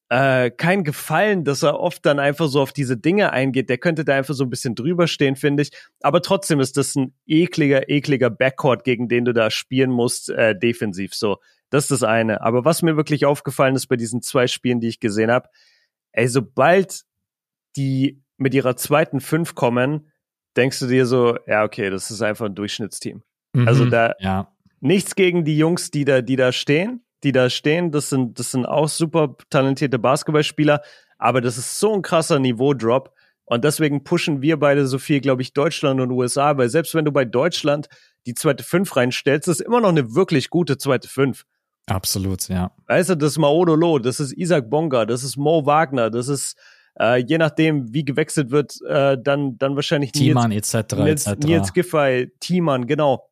[0.09, 3.69] äh, kein Gefallen, dass er oft dann einfach so auf diese Dinge eingeht.
[3.69, 5.71] Der könnte da einfach so ein bisschen drüber stehen, finde ich.
[6.01, 10.57] Aber trotzdem ist das ein ekliger, ekliger Backcourt, gegen den du da spielen musst, äh,
[10.57, 11.13] defensiv.
[11.13, 11.37] So,
[11.69, 12.41] das ist das eine.
[12.41, 15.49] Aber was mir wirklich aufgefallen ist bei diesen zwei Spielen, die ich gesehen habe,
[16.13, 17.03] ey, sobald
[17.75, 20.11] die mit ihrer zweiten Fünf kommen,
[20.55, 23.23] denkst du dir so, ja, okay, das ist einfach ein Durchschnittsteam.
[23.53, 24.53] Mhm, also da ja.
[24.79, 28.51] nichts gegen die Jungs, die da, die da stehen die da stehen, das sind, das
[28.51, 30.81] sind auch super talentierte Basketballspieler,
[31.17, 33.13] aber das ist so ein krasser Niveaudrop.
[33.45, 37.05] Und deswegen pushen wir beide so viel, glaube ich, Deutschland und USA, weil selbst wenn
[37.05, 37.87] du bei Deutschland
[38.25, 41.45] die zweite Fünf reinstellst, ist immer noch eine wirklich gute zweite Fünf.
[41.85, 42.71] Absolut, ja.
[42.87, 46.57] Weißt du, das ist Maodolo, das ist Isaac Bonga, das ist Mo Wagner, das ist
[46.99, 50.73] äh, je nachdem, wie gewechselt wird, äh, dann, dann wahrscheinlich Thiemann etc.
[50.95, 51.45] Nils, etc.
[51.45, 53.29] Nils Giffey, Thiemann, genau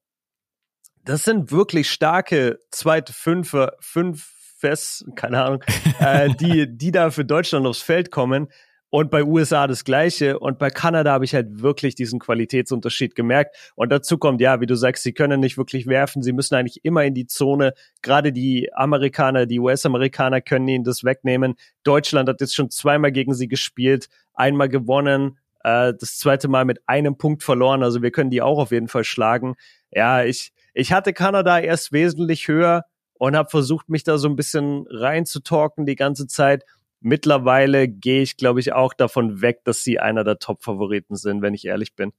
[1.05, 5.63] das sind wirklich starke zweite Fünfe, fünf Fest, keine Ahnung,
[5.99, 8.47] äh, die, die da für Deutschland aufs Feld kommen.
[8.91, 10.39] Und bei USA das Gleiche.
[10.39, 13.73] Und bei Kanada habe ich halt wirklich diesen Qualitätsunterschied gemerkt.
[13.75, 16.23] Und dazu kommt, ja, wie du sagst, sie können nicht wirklich werfen.
[16.23, 17.73] Sie müssen eigentlich immer in die Zone.
[18.01, 21.55] Gerade die Amerikaner, die US-Amerikaner können ihnen das wegnehmen.
[21.83, 26.79] Deutschland hat jetzt schon zweimal gegen sie gespielt, einmal gewonnen, äh, das zweite Mal mit
[26.87, 27.83] einem Punkt verloren.
[27.83, 29.55] Also wir können die auch auf jeden Fall schlagen.
[29.91, 32.83] Ja, ich, ich hatte Kanada erst wesentlich höher
[33.13, 36.65] und habe versucht, mich da so ein bisschen reinzutalken die ganze Zeit.
[36.99, 41.53] Mittlerweile gehe ich, glaube ich, auch davon weg, dass sie einer der Top-Favoriten sind, wenn
[41.53, 42.11] ich ehrlich bin.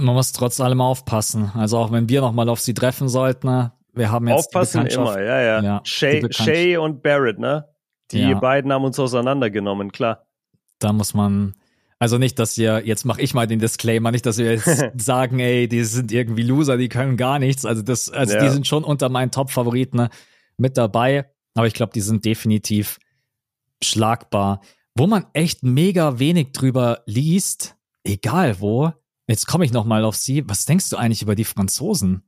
[0.00, 1.52] Man muss trotz allem aufpassen.
[1.54, 3.72] Also auch wenn wir nochmal auf sie treffen sollten, ne?
[3.92, 5.62] wir haben jetzt Aufpassen immer, ja, ja.
[5.62, 7.68] ja Shay, Shay und Barrett, ne?
[8.10, 8.38] Die ja.
[8.38, 10.26] beiden haben uns auseinandergenommen, klar.
[10.80, 11.54] Da muss man,
[12.04, 15.40] also nicht, dass ihr, jetzt mache ich mal den Disclaimer, nicht, dass wir jetzt sagen,
[15.40, 17.64] ey, die sind irgendwie Loser, die können gar nichts.
[17.64, 18.44] Also das, also ja.
[18.44, 20.10] die sind schon unter meinen Top-Favoriten ne,
[20.58, 21.30] mit dabei.
[21.54, 22.98] Aber ich glaube, die sind definitiv
[23.82, 24.60] schlagbar.
[24.94, 27.74] Wo man echt mega wenig drüber liest,
[28.04, 28.92] egal wo,
[29.26, 30.46] jetzt komme ich nochmal auf sie.
[30.46, 32.22] Was denkst du eigentlich über die Franzosen?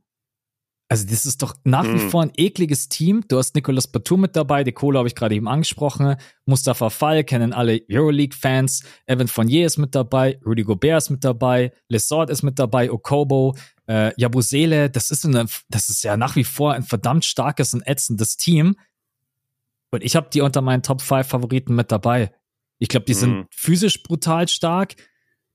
[0.88, 2.10] Also, das ist doch nach wie hm.
[2.10, 3.24] vor ein ekliges Team.
[3.26, 6.14] Du hast Nicolas Batum mit dabei, die Kohle habe ich gerade eben angesprochen.
[6.44, 8.84] Mustafa Fall kennen alle Euroleague-Fans.
[9.06, 13.56] Evan Fournier ist mit dabei, Rudy Gobert ist mit dabei, Lesort ist mit dabei, Okobo,
[13.88, 14.88] äh, Jabusele.
[14.88, 18.76] Das ist, eine, das ist ja nach wie vor ein verdammt starkes und ätzendes Team.
[19.90, 22.32] Und ich habe die unter meinen Top 5 Favoriten mit dabei.
[22.78, 23.18] Ich glaube, die mhm.
[23.18, 24.94] sind physisch brutal stark.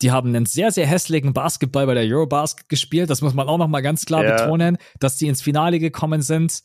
[0.02, 3.10] Die haben einen sehr, sehr hässlichen Basketball bei der Eurobasket gespielt.
[3.10, 4.36] Das muss man auch noch mal ganz klar ja.
[4.36, 6.62] betonen, dass die ins Finale gekommen sind.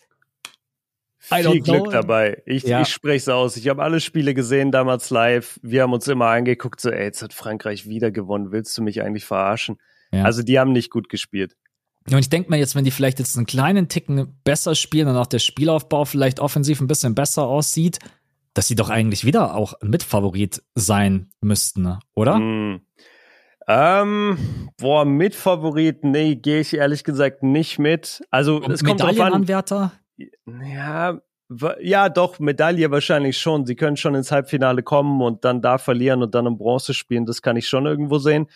[1.19, 2.43] Viel Glück dabei.
[2.47, 2.83] Ich, ja.
[2.83, 3.57] ich spreche es aus.
[3.57, 5.59] Ich habe alle Spiele gesehen damals live.
[5.63, 8.53] Wir haben uns immer angeguckt, so, ey, jetzt hat Frankreich wieder gewonnen.
[8.53, 9.79] Willst du mich eigentlich verarschen?
[10.13, 10.23] Ja.
[10.23, 11.57] Also die haben nicht gut gespielt.
[12.09, 15.17] Und ich denke mir jetzt, wenn die vielleicht jetzt einen kleinen Ticken besser spielen und
[15.17, 17.99] auch der Spielaufbau vielleicht offensiv ein bisschen besser aussieht,
[18.55, 22.39] dass sie doch eigentlich wieder auch Mitfavorit sein müssten, oder?
[22.39, 22.83] Mm.
[23.69, 28.23] Ähm, boah, Mitfavorit, nee, gehe ich ehrlich gesagt nicht mit.
[28.31, 29.45] Also es kommt drauf an.
[30.47, 31.21] Ja,
[31.81, 33.67] ja, doch, Medaille wahrscheinlich schon.
[33.67, 37.27] Sie können schon ins Halbfinale kommen und dann da verlieren und dann im Bronze spielen.
[37.27, 38.49] Das kann ich schon irgendwo sehen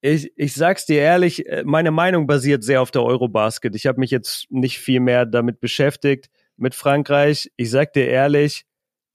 [0.00, 3.74] ich, ich sag's dir ehrlich, äh, meine Meinung basiert sehr auf der Eurobasket.
[3.74, 7.50] Ich habe mich jetzt nicht viel mehr damit beschäftigt mit Frankreich.
[7.56, 8.64] Ich sag dir ehrlich,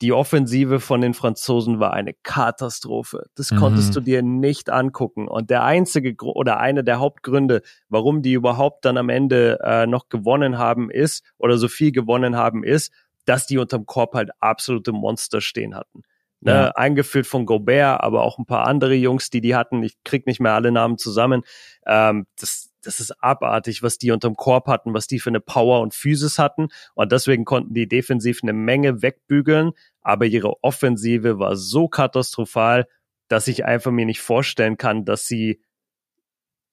[0.04, 3.28] die Offensive von den Franzosen war eine Katastrophe.
[3.36, 3.56] Das mhm.
[3.56, 5.30] konntest du dir nicht angucken.
[5.30, 10.10] Und der einzige oder einer der Hauptgründe, warum die überhaupt dann am Ende äh, noch
[10.10, 12.92] gewonnen haben, ist oder so viel gewonnen haben, ist,
[13.24, 16.04] dass die unterm Korb halt absolute Monster stehen hatten
[16.42, 16.72] ne, ja.
[16.72, 19.84] eingeführt von Gobert, aber auch ein paar andere Jungs, die die hatten.
[19.84, 21.44] Ich krieg nicht mehr alle Namen zusammen.
[21.86, 25.82] Ähm, das, das ist abartig, was die unterm Korb hatten, was die für eine Power
[25.82, 26.68] und Physis hatten.
[26.94, 29.72] Und deswegen konnten die defensiv eine Menge wegbügeln.
[30.02, 32.88] Aber ihre Offensive war so katastrophal,
[33.28, 35.62] dass ich einfach mir nicht vorstellen kann, dass sie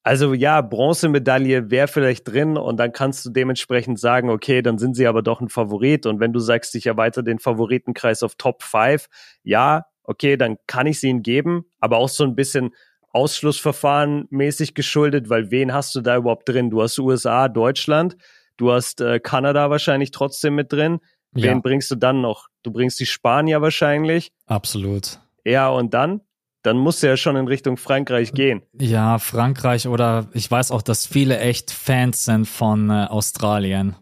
[0.03, 4.95] also ja, Bronzemedaille wäre vielleicht drin und dann kannst du dementsprechend sagen, okay, dann sind
[4.95, 6.07] sie aber doch ein Favorit.
[6.07, 9.07] Und wenn du sagst, ich erweitere den Favoritenkreis auf Top 5,
[9.43, 12.71] ja, okay, dann kann ich sie ihnen geben, aber auch so ein bisschen
[13.13, 16.69] Ausschlussverfahren mäßig geschuldet, weil wen hast du da überhaupt drin?
[16.69, 18.15] Du hast USA, Deutschland,
[18.57, 20.99] du hast äh, Kanada wahrscheinlich trotzdem mit drin.
[21.33, 21.59] Wen ja.
[21.59, 22.47] bringst du dann noch?
[22.63, 24.31] Du bringst die Spanier wahrscheinlich.
[24.47, 25.19] Absolut.
[25.45, 26.21] Ja, und dann?
[26.63, 28.61] dann muss er ja schon in Richtung Frankreich gehen.
[28.79, 33.95] Ja, Frankreich oder ich weiß auch, dass viele echt Fans sind von äh, Australien.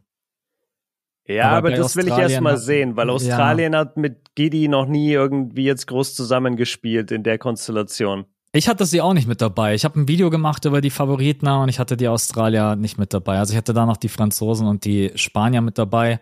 [1.26, 3.80] Ja, aber, aber das Australien will ich erst mal sehen, weil Australien ja.
[3.80, 8.26] hat mit Gidi noch nie irgendwie jetzt groß zusammengespielt in der Konstellation.
[8.52, 9.76] Ich hatte sie auch nicht mit dabei.
[9.76, 13.14] Ich habe ein Video gemacht über die Favoriten und ich hatte die Australier nicht mit
[13.14, 13.38] dabei.
[13.38, 16.20] Also ich hatte da noch die Franzosen und die Spanier mit dabei.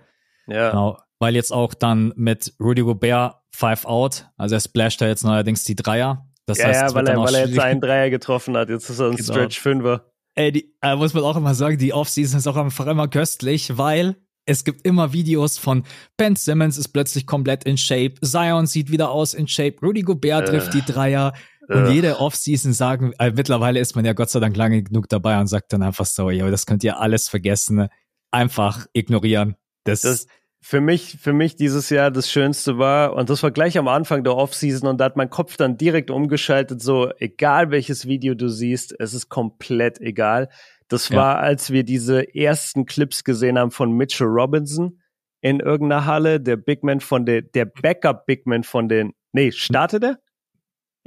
[0.47, 0.71] Ja.
[0.71, 5.23] Genau, weil jetzt auch dann mit Rudy Gobert Five Out, also er splasht da jetzt
[5.23, 6.27] neuerdings die Dreier.
[6.45, 8.69] Das ja, heißt, ja, weil er, weil er jetzt einen Dreier getroffen hat.
[8.69, 9.33] Jetzt ist er ein genau.
[9.33, 10.05] Stretch Fünfer.
[10.35, 13.77] Ey, die, äh, muss man auch immer sagen, die Offseason ist auch einfach immer köstlich,
[13.77, 15.83] weil es gibt immer Videos von
[16.15, 20.47] Ben Simmons ist plötzlich komplett in Shape, Zion sieht wieder aus in Shape, Rudy Gobert
[20.47, 21.33] trifft äh, die Dreier.
[21.67, 21.91] Und äh.
[21.91, 25.47] jede Offseason sagen, äh, mittlerweile ist man ja Gott sei Dank lange genug dabei und
[25.47, 27.87] sagt dann einfach so, ja, das könnt ihr alles vergessen,
[28.31, 29.55] einfach ignorieren.
[29.83, 30.27] Das, das
[30.61, 34.23] für mich, für mich dieses Jahr das Schönste war, und das war gleich am Anfang
[34.23, 38.49] der Offseason, und da hat mein Kopf dann direkt umgeschaltet, so, egal welches Video du
[38.49, 40.49] siehst, es ist komplett egal.
[40.87, 41.17] Das ja.
[41.17, 44.99] war, als wir diese ersten Clips gesehen haben von Mitchell Robinson
[45.41, 50.19] in irgendeiner Halle, der Bigman von der, der Backup Bigman von den, nee, startet er?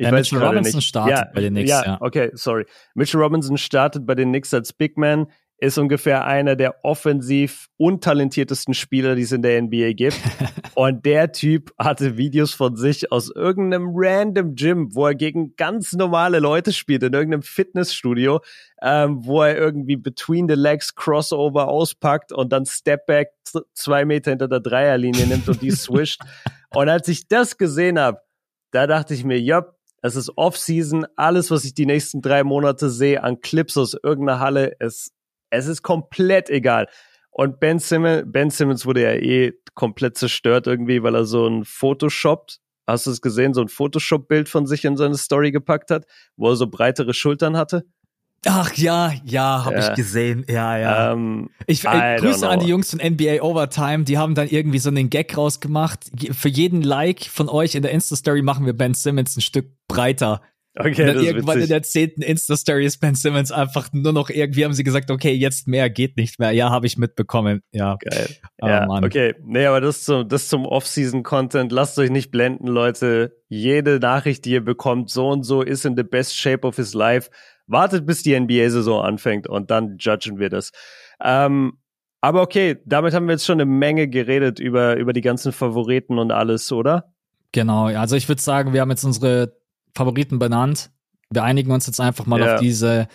[0.00, 0.88] Ich ja, Mitchell Robinson nicht.
[0.88, 1.68] startet ja, bei den Knicks.
[1.68, 2.64] Ja, ja, okay, sorry.
[2.94, 5.26] Mitchell Robinson startet bei den Knicks als Bigman
[5.58, 10.18] ist ungefähr einer der offensiv untalentiertesten Spieler, die es in der NBA gibt.
[10.74, 15.92] Und der Typ hatte Videos von sich aus irgendeinem random Gym, wo er gegen ganz
[15.92, 18.40] normale Leute spielt, in irgendeinem Fitnessstudio,
[18.80, 23.28] ähm, wo er irgendwie between the legs Crossover auspackt und dann Stepback
[23.74, 26.22] zwei Meter hinter der Dreierlinie nimmt und die swischt.
[26.70, 28.20] und als ich das gesehen habe,
[28.70, 29.66] da dachte ich mir, ja,
[30.02, 34.40] es ist Off-Season, alles, was ich die nächsten drei Monate sehe an Clips aus irgendeiner
[34.40, 35.12] Halle, es,
[35.50, 36.88] es ist komplett egal.
[37.30, 41.64] Und Ben Simmons, Ben Simmons wurde ja eh komplett zerstört irgendwie, weil er so ein
[41.64, 42.50] Photoshop,
[42.86, 46.06] hast du es gesehen, so ein Photoshop-Bild von sich in seine Story gepackt hat,
[46.36, 47.84] wo er so breitere Schultern hatte.
[48.46, 49.90] Ach ja, ja, habe ja.
[49.90, 50.46] ich gesehen.
[50.48, 51.12] Ja, ja.
[51.12, 54.04] Um, ähm, ich äh, Grüße an die Jungs von NBA Overtime.
[54.04, 56.10] Die haben dann irgendwie so einen Gag rausgemacht.
[56.32, 60.40] Für jeden Like von euch in der Insta-Story machen wir Ben Simmons ein Stück breiter.
[60.78, 61.62] Okay, und dann irgendwann witzig.
[61.64, 65.32] in der zehnten Insta-Story ist Ben Simmons einfach nur noch irgendwie, haben sie gesagt, okay,
[65.32, 66.52] jetzt mehr geht nicht mehr.
[66.52, 67.60] Ja, habe ich mitbekommen.
[67.72, 67.96] Ja.
[68.00, 68.36] Geil.
[68.62, 69.04] Oh, ja, Mann.
[69.04, 69.34] okay.
[69.44, 71.72] Nee, aber das zum, das zum Off-Season-Content.
[71.72, 73.36] Lasst euch nicht blenden, Leute.
[73.48, 76.94] Jede Nachricht, die ihr bekommt, so und so ist in the best shape of his
[76.94, 77.30] life.
[77.70, 80.72] Wartet, bis die NBA-Saison anfängt und dann judgen wir das.
[81.22, 81.74] Ähm,
[82.20, 86.18] aber okay, damit haben wir jetzt schon eine Menge geredet über, über die ganzen Favoriten
[86.18, 87.14] und alles, oder?
[87.52, 89.56] Genau, also ich würde sagen, wir haben jetzt unsere
[89.94, 90.90] Favoriten benannt.
[91.30, 92.54] Wir einigen uns jetzt einfach mal ja.
[92.54, 93.08] auf diese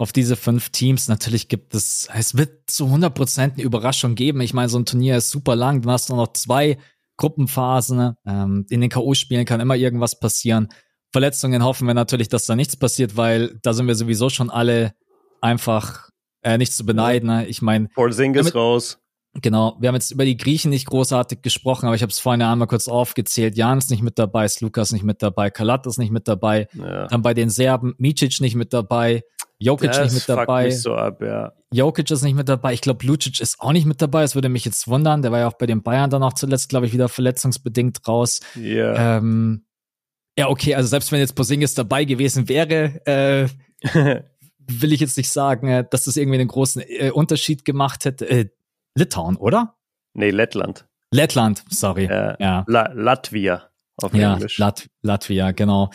[0.00, 1.08] auf diese fünf Teams.
[1.08, 4.40] Natürlich gibt es, es wird zu 100 Prozent eine Überraschung geben.
[4.40, 5.82] Ich meine, so ein Turnier ist super lang.
[5.82, 6.78] Du hast nur noch zwei
[7.18, 8.14] Gruppenphasen.
[8.26, 10.68] Ähm, in den K.O.-Spielen kann immer irgendwas passieren.
[11.12, 14.92] Verletzungen hoffen wir natürlich, dass da nichts passiert, weil da sind wir sowieso schon alle
[15.40, 16.10] einfach
[16.42, 17.28] äh, nicht zu beneiden.
[17.28, 17.46] Ne?
[17.46, 18.98] Ich meine, Porzingis raus.
[19.34, 22.42] Genau, wir haben jetzt über die Griechen nicht großartig gesprochen, aber ich habe es vorhin
[22.42, 23.56] einmal kurz aufgezählt.
[23.56, 26.66] Jan ist nicht mit dabei, Slukas nicht mit dabei, Kalat ist nicht mit dabei.
[26.74, 27.06] Ja.
[27.06, 29.22] Dann bei den Serben Micic nicht mit dabei,
[29.60, 30.64] Jokic das nicht mit dabei.
[30.64, 31.52] Mich so ab, ja.
[31.70, 32.72] Jokic ist nicht mit dabei.
[32.72, 34.22] Ich glaube, Lucic ist auch nicht mit dabei.
[34.22, 35.22] Das würde mich jetzt wundern.
[35.22, 38.40] Der war ja auch bei den Bayern dann auch zuletzt, glaube ich, wieder verletzungsbedingt raus.
[38.56, 39.18] Ja.
[39.18, 39.66] Ähm,
[40.40, 43.46] ja, okay, also selbst wenn jetzt Posingis dabei gewesen wäre, äh,
[44.58, 48.26] will ich jetzt nicht sagen, äh, dass das irgendwie einen großen äh, Unterschied gemacht hätte.
[48.26, 48.48] Äh,
[48.94, 49.74] Litauen, oder?
[50.14, 50.86] Nee, Lettland.
[51.10, 52.06] Lettland, sorry.
[52.06, 52.64] Äh, ja.
[52.68, 53.68] La Latvia
[53.98, 54.56] auf ja, Englisch.
[54.56, 55.90] Lat Latvia, genau.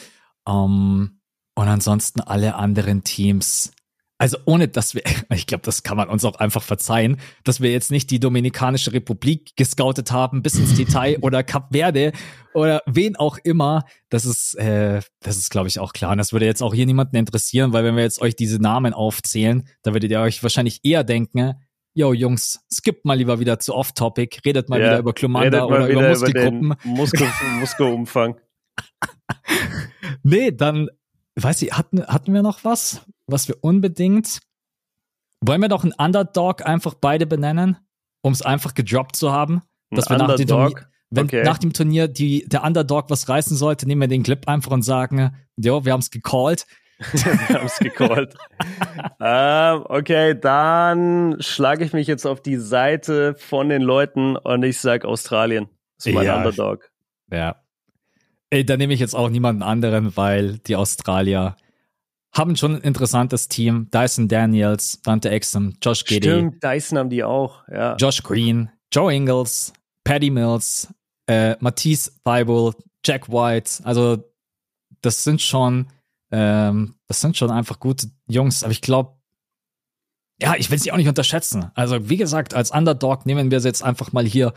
[0.46, 1.22] Um,
[1.56, 3.72] und ansonsten alle anderen Teams.
[4.18, 7.72] Also ohne, dass wir, ich glaube, das kann man uns auch einfach verzeihen, dass wir
[7.72, 12.14] jetzt nicht die Dominikanische Republik gescoutet haben bis ins Detail oder Kap Verde
[12.54, 13.84] oder wen auch immer.
[14.10, 16.12] Das ist, äh, das ist, glaube ich, auch klar.
[16.12, 18.94] Und das würde jetzt auch hier niemanden interessieren, weil wenn wir jetzt euch diese Namen
[18.94, 21.56] aufzählen, da würdet ihr euch wahrscheinlich eher denken,
[21.94, 25.88] yo Jungs, skippt mal lieber wieder zu Off-Topic, redet mal ja, wieder über Klumanda oder
[25.88, 26.76] über Muskelgruppen.
[26.84, 27.28] Muskel,
[27.60, 28.38] Muskelumfang.
[30.24, 30.90] nee, dann,
[31.36, 34.40] weiß ich, hatten, hatten wir noch was, was wir unbedingt,
[35.42, 37.78] wollen wir doch einen Underdog einfach beide benennen,
[38.22, 39.62] um es einfach gedroppt zu haben,
[39.92, 41.44] dass ein wir nach dem Turnier, wenn okay.
[41.44, 44.82] nach dem Turnier die, der Underdog was reißen sollte, nehmen wir den Clip einfach und
[44.82, 46.66] sagen, jo, wir haben es gecallt.
[47.12, 48.36] Wir haben es gecallt.
[49.20, 54.80] ähm, okay, dann schlage ich mich jetzt auf die Seite von den Leuten und ich
[54.80, 55.68] sage Australien.
[55.98, 56.38] Das ist mein ja.
[56.38, 56.90] Underdog.
[57.30, 57.58] Ja.
[58.50, 61.58] Ey, da nehme ich jetzt auch niemanden anderen, weil die Australier
[62.36, 63.90] haben schon ein interessantes Team.
[63.92, 66.30] Dyson Daniels, Dante Exum, Josh Giddy.
[66.30, 67.96] Stimmt, Dyson haben die auch, ja.
[67.96, 70.94] Josh Green, Joe Ingles, Paddy Mills,
[71.28, 73.82] äh, Matisse Thibault, Jack White.
[73.84, 74.18] Also,
[75.02, 75.88] das sind schon
[76.32, 79.18] ähm, das sind schon einfach gute Jungs, aber ich glaube,
[80.42, 81.72] ja, ich will sie auch nicht unterschätzen.
[81.76, 84.54] Also, wie gesagt, als Underdog nehmen wir sie jetzt einfach mal hier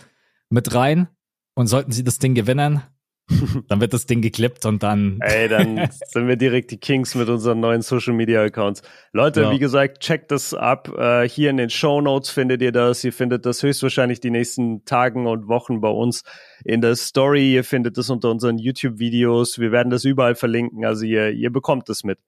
[0.50, 1.08] mit rein
[1.54, 2.82] und sollten sie das Ding gewinnen,
[3.68, 5.18] dann wird das Ding geklippt und dann.
[5.20, 8.82] Ey, dann sind wir direkt die Kings mit unseren neuen Social Media Accounts.
[9.12, 9.50] Leute, ja.
[9.50, 10.88] wie gesagt, checkt das ab.
[10.96, 13.04] Äh, hier in den Show Notes findet ihr das.
[13.04, 16.24] Ihr findet das höchstwahrscheinlich die nächsten Tagen und Wochen bei uns
[16.64, 17.54] in der Story.
[17.54, 19.58] Ihr findet das unter unseren YouTube-Videos.
[19.58, 20.84] Wir werden das überall verlinken.
[20.84, 22.18] Also ihr, ihr bekommt es mit.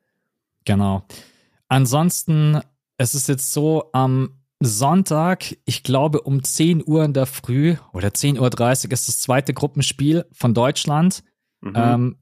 [0.65, 1.05] Genau.
[1.69, 2.61] Ansonsten,
[2.99, 8.09] es ist jetzt so, am Sonntag, ich glaube um 10 Uhr in der Früh oder
[8.09, 8.39] 10.30
[8.87, 11.25] Uhr ist das zweite Gruppenspiel von Deutschland.
[11.63, 11.73] Mhm.
[11.75, 12.19] Ähm,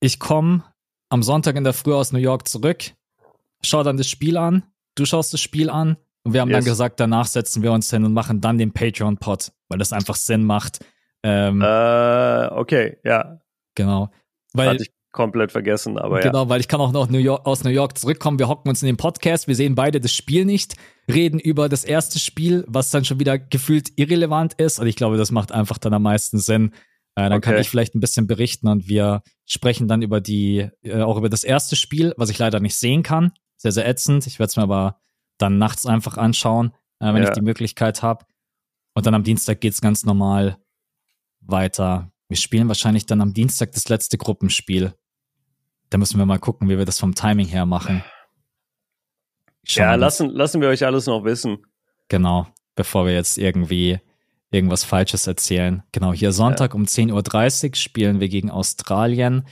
[0.00, 0.64] ich komme
[1.08, 2.92] am Sonntag in der Früh aus New York zurück,
[3.62, 4.64] schaue dann das Spiel an,
[4.96, 6.58] du schaust das Spiel an und wir haben yes.
[6.58, 10.16] dann gesagt, danach setzen wir uns hin und machen dann den Patreon-Pod, weil das einfach
[10.16, 10.84] Sinn macht.
[11.22, 13.40] Ähm, äh, okay, ja.
[13.76, 14.10] Genau.
[14.52, 14.78] Weil,
[15.16, 16.30] komplett vergessen, aber genau, ja.
[16.30, 18.38] Genau, weil ich kann auch noch New York, aus New York zurückkommen.
[18.38, 20.76] Wir hocken uns in den Podcast, wir sehen beide das Spiel nicht,
[21.10, 24.78] reden über das erste Spiel, was dann schon wieder gefühlt irrelevant ist.
[24.78, 26.72] Und ich glaube, das macht einfach dann am meisten Sinn.
[27.16, 27.50] Äh, dann okay.
[27.50, 31.30] kann ich vielleicht ein bisschen berichten und wir sprechen dann über die, äh, auch über
[31.30, 33.32] das erste Spiel, was ich leider nicht sehen kann.
[33.56, 34.26] Sehr, sehr ätzend.
[34.26, 35.00] Ich werde es mir aber
[35.38, 37.28] dann nachts einfach anschauen, äh, wenn ja.
[37.28, 38.26] ich die Möglichkeit habe.
[38.94, 40.58] Und dann am Dienstag geht's ganz normal
[41.40, 42.12] weiter.
[42.28, 44.94] Wir spielen wahrscheinlich dann am Dienstag das letzte Gruppenspiel.
[45.90, 48.02] Da müssen wir mal gucken, wie wir das vom Timing her machen.
[49.66, 51.58] Ja, lassen, lassen wir euch alles noch wissen.
[52.08, 53.98] Genau, bevor wir jetzt irgendwie
[54.50, 55.82] irgendwas Falsches erzählen.
[55.92, 56.76] Genau, hier Sonntag ja.
[56.76, 59.46] um 10.30 Uhr spielen wir gegen Australien.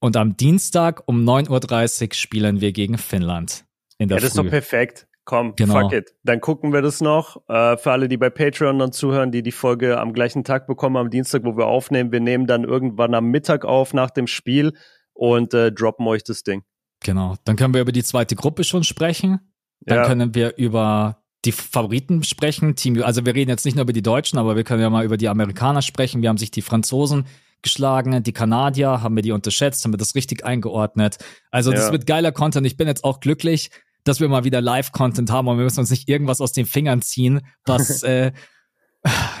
[0.00, 3.64] Und am Dienstag um 9.30 Uhr spielen wir gegen Finnland.
[3.98, 4.40] In der ja, das Früh.
[4.40, 5.06] ist doch perfekt.
[5.24, 5.80] Komm, genau.
[5.80, 6.14] fuck it.
[6.22, 7.48] Dann gucken wir das noch.
[7.48, 10.98] Äh, für alle, die bei Patreon dann zuhören, die die Folge am gleichen Tag bekommen,
[10.98, 12.12] am Dienstag, wo wir aufnehmen.
[12.12, 14.74] Wir nehmen dann irgendwann am Mittag auf nach dem Spiel
[15.14, 16.62] und äh, droppen euch das Ding.
[17.00, 17.36] Genau.
[17.44, 19.40] Dann können wir über die zweite Gruppe schon sprechen.
[19.80, 20.06] Dann ja.
[20.06, 22.76] können wir über die Favoriten sprechen.
[22.76, 25.04] Team, also wir reden jetzt nicht nur über die Deutschen, aber wir können ja mal
[25.04, 26.22] über die Amerikaner sprechen.
[26.22, 27.26] Wir haben sich die Franzosen
[27.62, 31.18] geschlagen, die Kanadier, haben wir die unterschätzt, haben wir das richtig eingeordnet.
[31.50, 31.78] Also ja.
[31.78, 32.66] das wird geiler Content.
[32.66, 33.70] Ich bin jetzt auch glücklich,
[34.04, 37.02] dass wir mal wieder Live-Content haben und wir müssen uns nicht irgendwas aus den Fingern
[37.02, 38.32] ziehen, was äh,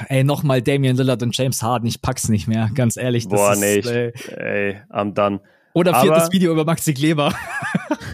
[0.08, 3.28] ey, nochmal Damian Lillard und James Harden, ich pack's nicht mehr, ganz ehrlich.
[3.28, 3.86] Boah, ist, nicht.
[3.86, 5.40] Ey, am dann.
[5.74, 7.34] Oder viertes Aber, Video über Maxi Kleber.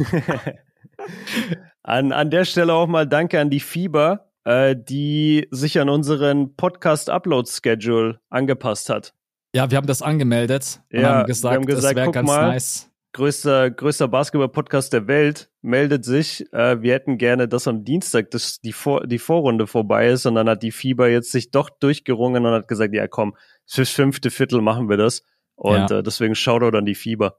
[1.82, 6.56] an, an der Stelle auch mal Danke an die Fieber, äh, die sich an unseren
[6.56, 9.12] Podcast-Upload-Schedule angepasst hat.
[9.54, 12.26] Ja, wir haben das angemeldet und ja, haben gesagt, wir haben gesagt das wäre ganz
[12.26, 12.90] mal, nice.
[13.12, 16.50] Größter, größter Basketball-Podcast der Welt meldet sich.
[16.54, 20.36] Äh, wir hätten gerne, dass am Dienstag das, die, Vor die Vorrunde vorbei ist und
[20.36, 24.30] dann hat die Fieber jetzt sich doch durchgerungen und hat gesagt, ja komm, fürs fünfte
[24.30, 25.24] Viertel machen wir das.
[25.56, 25.98] Und ja.
[25.98, 27.36] äh, deswegen Shoutout an die Fieber.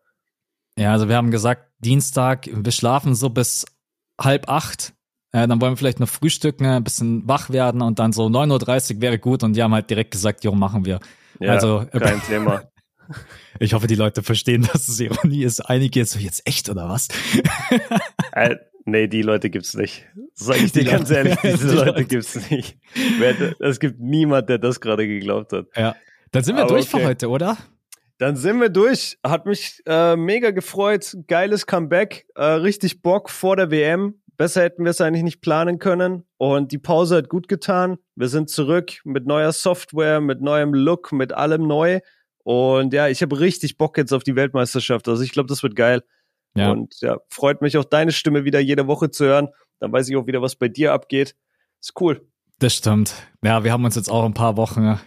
[0.78, 3.66] Ja, also wir haben gesagt, Dienstag, wir schlafen so bis
[4.20, 4.94] halb acht.
[5.34, 8.96] Äh, dann wollen wir vielleicht noch frühstücken, ein bisschen wach werden und dann so 9.30
[8.96, 9.44] Uhr wäre gut.
[9.44, 11.00] Und die haben halt direkt gesagt, jo, machen wir.
[11.40, 12.64] Ja, also, kein Thema.
[13.60, 15.62] Ich hoffe, die Leute verstehen, dass es Ironie ist.
[15.62, 17.08] Einige jetzt so, jetzt echt oder was?
[18.34, 20.06] äh, nee, die Leute gibt's nicht.
[20.34, 22.78] Sag ich dir ganz ehrlich, diese die Leute, Leute gibt's nicht.
[23.60, 25.68] Es gibt niemand, der das gerade geglaubt hat.
[25.76, 25.96] Ja.
[26.32, 27.02] Dann sind wir Aber durch okay.
[27.04, 27.58] für heute, oder?
[28.22, 29.18] Dann sind wir durch.
[29.26, 31.18] Hat mich äh, mega gefreut.
[31.26, 32.28] Geiles Comeback.
[32.36, 34.22] Äh, richtig Bock vor der WM.
[34.38, 36.28] Besser hätten wir es eigentlich nicht planen können.
[36.38, 37.98] Und die Pause hat gut getan.
[38.16, 42.00] Wir sind zurück mit neuer Software, mit neuem Look, mit allem neu.
[42.44, 45.08] Und ja, ich habe richtig Bock jetzt auf die Weltmeisterschaft.
[45.08, 46.04] Also ich glaube, das wird geil.
[46.54, 46.70] Ja.
[46.70, 49.48] Und ja, freut mich auch deine Stimme wieder jede Woche zu hören.
[49.80, 51.36] Dann weiß ich auch wieder, was bei dir abgeht.
[51.80, 52.22] Ist cool.
[52.60, 53.16] Das stimmt.
[53.44, 55.00] Ja, wir haben uns jetzt auch ein paar Wochen,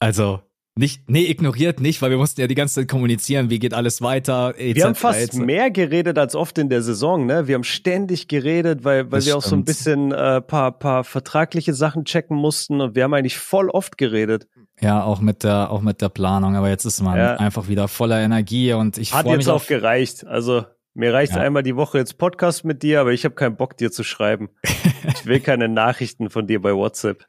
[0.00, 0.42] also
[0.78, 4.00] nicht, nee, ignoriert nicht, weil wir mussten ja die ganze Zeit kommunizieren, wie geht alles
[4.00, 4.54] weiter.
[4.56, 4.76] Etc.
[4.76, 7.48] Wir haben fast mehr geredet als oft in der Saison, ne?
[7.48, 11.74] Wir haben ständig geredet, weil, weil wir auch so ein bisschen äh, paar, paar vertragliche
[11.74, 14.46] Sachen checken mussten und wir haben eigentlich voll oft geredet.
[14.80, 17.34] Ja, auch mit der, auch mit der Planung, aber jetzt ist man ja.
[17.34, 20.28] einfach wieder voller Energie und ich Hat jetzt auch gereicht.
[20.28, 20.64] Also
[20.94, 21.40] mir reicht ja.
[21.40, 24.48] einmal die Woche jetzt Podcast mit dir, aber ich habe keinen Bock, dir zu schreiben.
[24.62, 27.26] ich will keine Nachrichten von dir bei WhatsApp.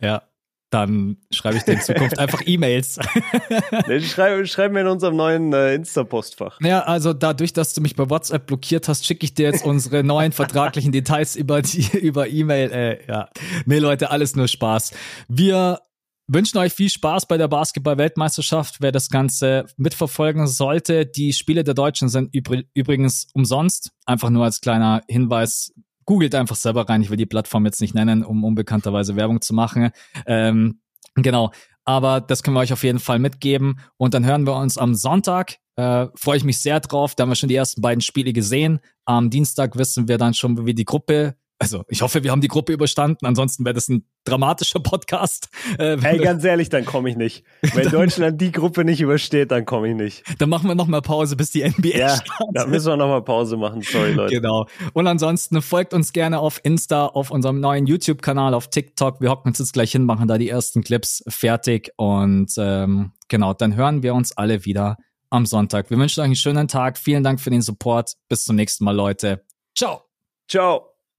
[0.00, 0.22] Ja,
[0.72, 2.98] dann schreibe ich dir in Zukunft einfach E-Mails.
[3.88, 6.58] nee, schreib, schreib mir in unserem neuen äh, Insta-Postfach.
[6.62, 10.02] Ja, also dadurch, dass du mich bei WhatsApp blockiert hast, schicke ich dir jetzt unsere
[10.02, 12.72] neuen vertraglichen Details über die über E-Mail.
[12.72, 13.28] Äh, ja,
[13.66, 14.92] nee, Leute, alles nur Spaß.
[15.28, 15.80] Wir
[16.26, 18.76] wünschen euch viel Spaß bei der Basketball-Weltmeisterschaft.
[18.80, 23.90] Wer das Ganze mitverfolgen sollte, die Spiele der Deutschen sind übrigens umsonst.
[24.06, 25.72] Einfach nur als kleiner Hinweis
[26.12, 27.00] googelt einfach selber rein.
[27.00, 29.92] Ich will die Plattform jetzt nicht nennen, um unbekannterweise Werbung zu machen.
[30.26, 30.80] Ähm,
[31.14, 31.52] genau.
[31.86, 33.80] Aber das können wir euch auf jeden Fall mitgeben.
[33.96, 35.56] Und dann hören wir uns am Sonntag.
[35.76, 37.14] Äh, Freue ich mich sehr drauf.
[37.14, 38.80] Da haben wir schon die ersten beiden Spiele gesehen.
[39.06, 42.48] Am Dienstag wissen wir dann schon, wie die Gruppe also ich hoffe, wir haben die
[42.48, 43.24] Gruppe überstanden.
[43.24, 45.48] Ansonsten wäre das ein dramatischer Podcast.
[45.78, 47.44] Äh, Ey, ganz ehrlich, dann komme ich nicht.
[47.74, 50.24] Wenn Deutschland die Gruppe nicht übersteht, dann komme ich nicht.
[50.40, 52.46] Dann machen wir nochmal Pause, bis die NBA ja, startet.
[52.52, 53.82] Da müssen wir nochmal Pause machen.
[53.82, 54.34] Sorry, Leute.
[54.34, 54.66] Genau.
[54.92, 59.20] Und ansonsten folgt uns gerne auf Insta, auf unserem neuen YouTube-Kanal, auf TikTok.
[59.20, 61.92] Wir hocken uns jetzt gleich hin, machen da die ersten Clips fertig.
[61.96, 64.96] Und ähm, genau, dann hören wir uns alle wieder
[65.30, 65.90] am Sonntag.
[65.90, 66.98] Wir wünschen euch einen schönen Tag.
[66.98, 68.14] Vielen Dank für den Support.
[68.28, 69.44] Bis zum nächsten Mal, Leute.
[69.74, 70.02] Ciao.
[70.48, 70.91] Ciao.